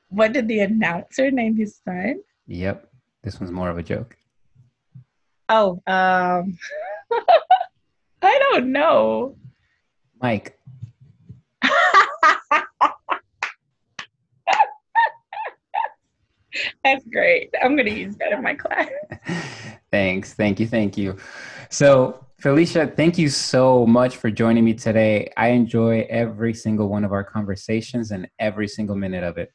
What 0.10 0.34
did 0.34 0.48
the 0.48 0.60
announcer 0.60 1.32
name 1.32 1.56
his 1.56 1.80
son? 1.84 2.22
Yep. 2.48 2.88
This 3.24 3.40
one's 3.40 3.52
more 3.52 3.70
of 3.70 3.78
a 3.78 3.84
joke. 3.84 4.16
Oh, 5.50 5.82
um, 5.88 6.58
I 8.22 8.40
don't 8.52 8.72
know. 8.72 9.36
Mike. 10.22 10.60
That's 16.84 17.06
great. 17.12 17.50
I'm 17.62 17.76
going 17.76 17.88
to 17.88 18.00
use 18.00 18.16
that 18.18 18.32
in 18.32 18.44
my 18.44 18.54
class. 18.54 18.90
Thanks. 19.92 20.34
Thank 20.34 20.60
you. 20.60 20.68
Thank 20.68 20.98
you. 20.98 21.18
So, 21.70 22.26
Felicia, 22.40 22.88
thank 22.88 23.18
you 23.18 23.28
so 23.28 23.86
much 23.86 24.16
for 24.16 24.32
joining 24.32 24.64
me 24.64 24.74
today. 24.74 25.30
I 25.36 25.50
enjoy 25.50 26.08
every 26.10 26.54
single 26.54 26.88
one 26.88 27.04
of 27.04 27.12
our 27.12 27.24
conversations 27.24 28.12
and 28.12 28.30
every 28.40 28.66
single 28.66 28.96
minute 28.96 29.26
of 29.26 29.38
it. 29.38 29.52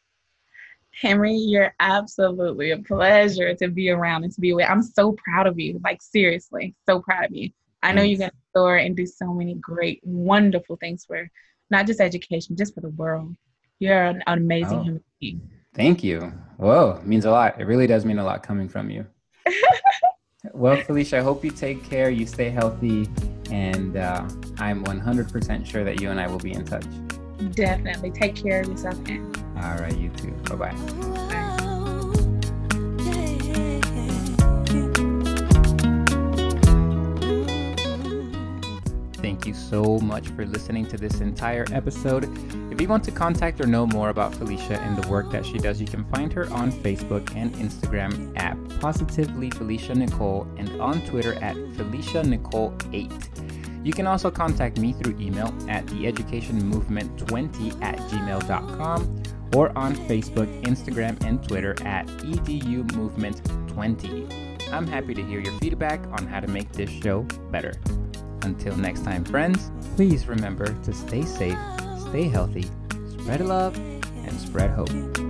Henry, 0.91 1.33
you're 1.33 1.75
absolutely 1.81 2.73
a 2.73 2.79
pleasure 2.79 3.55
to 3.55 3.69
be 3.69 3.89
around 3.89 4.25
and 4.25 4.33
to 4.35 4.41
be 4.41 4.53
with. 4.53 4.69
I'm 4.69 4.83
so 4.83 5.13
proud 5.13 5.47
of 5.47 5.59
you. 5.59 5.81
Like 5.83 6.03
seriously, 6.03 6.75
so 6.87 7.01
proud 7.01 7.25
of 7.25 7.35
you. 7.35 7.51
I 7.83 7.93
know 7.93 8.03
you're 8.03 8.19
gonna 8.19 8.33
soar 8.55 8.77
and 8.77 8.95
do 8.95 9.07
so 9.07 9.33
many 9.33 9.55
great, 9.55 10.01
wonderful 10.05 10.77
things 10.77 11.07
for 11.07 11.31
not 11.71 11.87
just 11.87 12.01
education, 12.01 12.55
just 12.55 12.75
for 12.75 12.83
the 12.83 12.91
world. 12.91 13.35
You're 13.79 14.05
an, 14.05 14.23
amazing 14.27 14.79
oh, 14.79 14.83
human 14.83 15.05
being. 15.21 15.51
Thank 15.75 16.05
you. 16.05 16.33
Whoa, 16.59 17.01
means 17.03 17.25
a 17.25 17.31
lot. 17.31 17.59
It 17.59 17.65
really 17.65 17.87
does 17.87 18.05
mean 18.05 18.19
a 18.19 18.25
lot 18.25 18.43
coming 18.43 18.69
from 18.69 18.91
you. 18.91 19.07
well, 20.53 20.77
Felicia, 20.83 21.19
I 21.19 21.23
hope 21.23 21.45
you 21.45 21.51
take 21.51 21.83
care, 21.89 22.11
you 22.11 22.27
stay 22.27 22.51
healthy, 22.51 23.09
and 23.51 23.97
uh, 23.97 24.29
I'm 24.59 24.85
100% 24.85 25.67
sure 25.67 25.85
that 25.85 26.01
you 26.01 26.11
and 26.11 26.21
I 26.21 26.27
will 26.27 26.39
be 26.39 26.53
in 26.53 26.65
touch. 26.65 26.85
Definitely. 27.53 28.11
Take 28.11 28.37
care 28.37 28.61
of 28.61 28.69
yourself. 28.69 28.99
And- 29.09 29.37
All 29.57 29.77
right, 29.77 29.97
you 29.97 30.11
too. 30.11 30.31
Bye 30.49 30.57
bye. 30.73 31.85
Thank 39.17 39.47
you 39.47 39.55
so 39.55 39.99
much 40.01 40.29
for 40.29 40.45
listening 40.45 40.87
to 40.87 40.97
this 40.99 41.21
entire 41.21 41.65
episode. 41.73 42.25
If 42.75 42.81
you 42.81 42.89
want 42.89 43.05
to 43.05 43.13
contact 43.13 43.61
or 43.61 43.67
know 43.67 43.87
more 43.87 44.09
about 44.09 44.35
Felicia 44.35 44.81
and 44.81 45.01
the 45.01 45.09
work 45.09 45.31
that 45.31 45.47
she 45.47 45.59
does, 45.59 45.81
you 45.81 45.87
can 45.87 46.05
find 46.07 46.33
her 46.33 46.51
on 46.51 46.73
Facebook 46.73 47.33
and 47.37 47.55
Instagram 47.55 48.37
at 48.37 48.57
Positively 48.81 49.49
Felicia 49.51 49.95
Nicole 49.95 50.49
and 50.57 50.69
on 50.81 51.01
Twitter 51.03 51.35
at 51.35 51.55
Felicia 51.77 52.25
Nicole 52.25 52.75
8. 52.93 53.13
You 53.85 53.93
can 53.93 54.09
also 54.09 54.29
contact 54.29 54.81
me 54.81 54.93
through 54.93 55.17
email 55.21 55.55
at 55.69 55.87
theeducationmovement20 55.87 57.81
at 57.81 57.97
gmail.com 57.97 59.23
or 59.55 59.79
on 59.79 59.95
Facebook, 59.95 60.63
Instagram, 60.65 61.23
and 61.23 61.47
Twitter 61.47 61.77
at 61.87 62.09
EDU 62.09 62.93
Movement 62.95 63.41
20. 63.69 64.27
I'm 64.73 64.89
happy 64.89 65.15
to 65.15 65.23
hear 65.23 65.39
your 65.39 65.57
feedback 65.61 66.05
on 66.09 66.27
how 66.27 66.41
to 66.41 66.49
make 66.49 66.73
this 66.73 66.91
show 66.91 67.23
better. 67.53 67.75
Until 68.43 68.77
next 68.77 69.05
time, 69.05 69.25
friends, 69.25 69.71
please 69.95 70.27
remember 70.27 70.67
to 70.83 70.93
stay 70.93 71.23
safe, 71.23 71.57
stay 72.15 72.29
healthy, 72.29 72.65
spread 73.19 73.41
love, 73.41 73.77
and 73.77 74.39
spread 74.39 74.71
hope. 74.71 75.24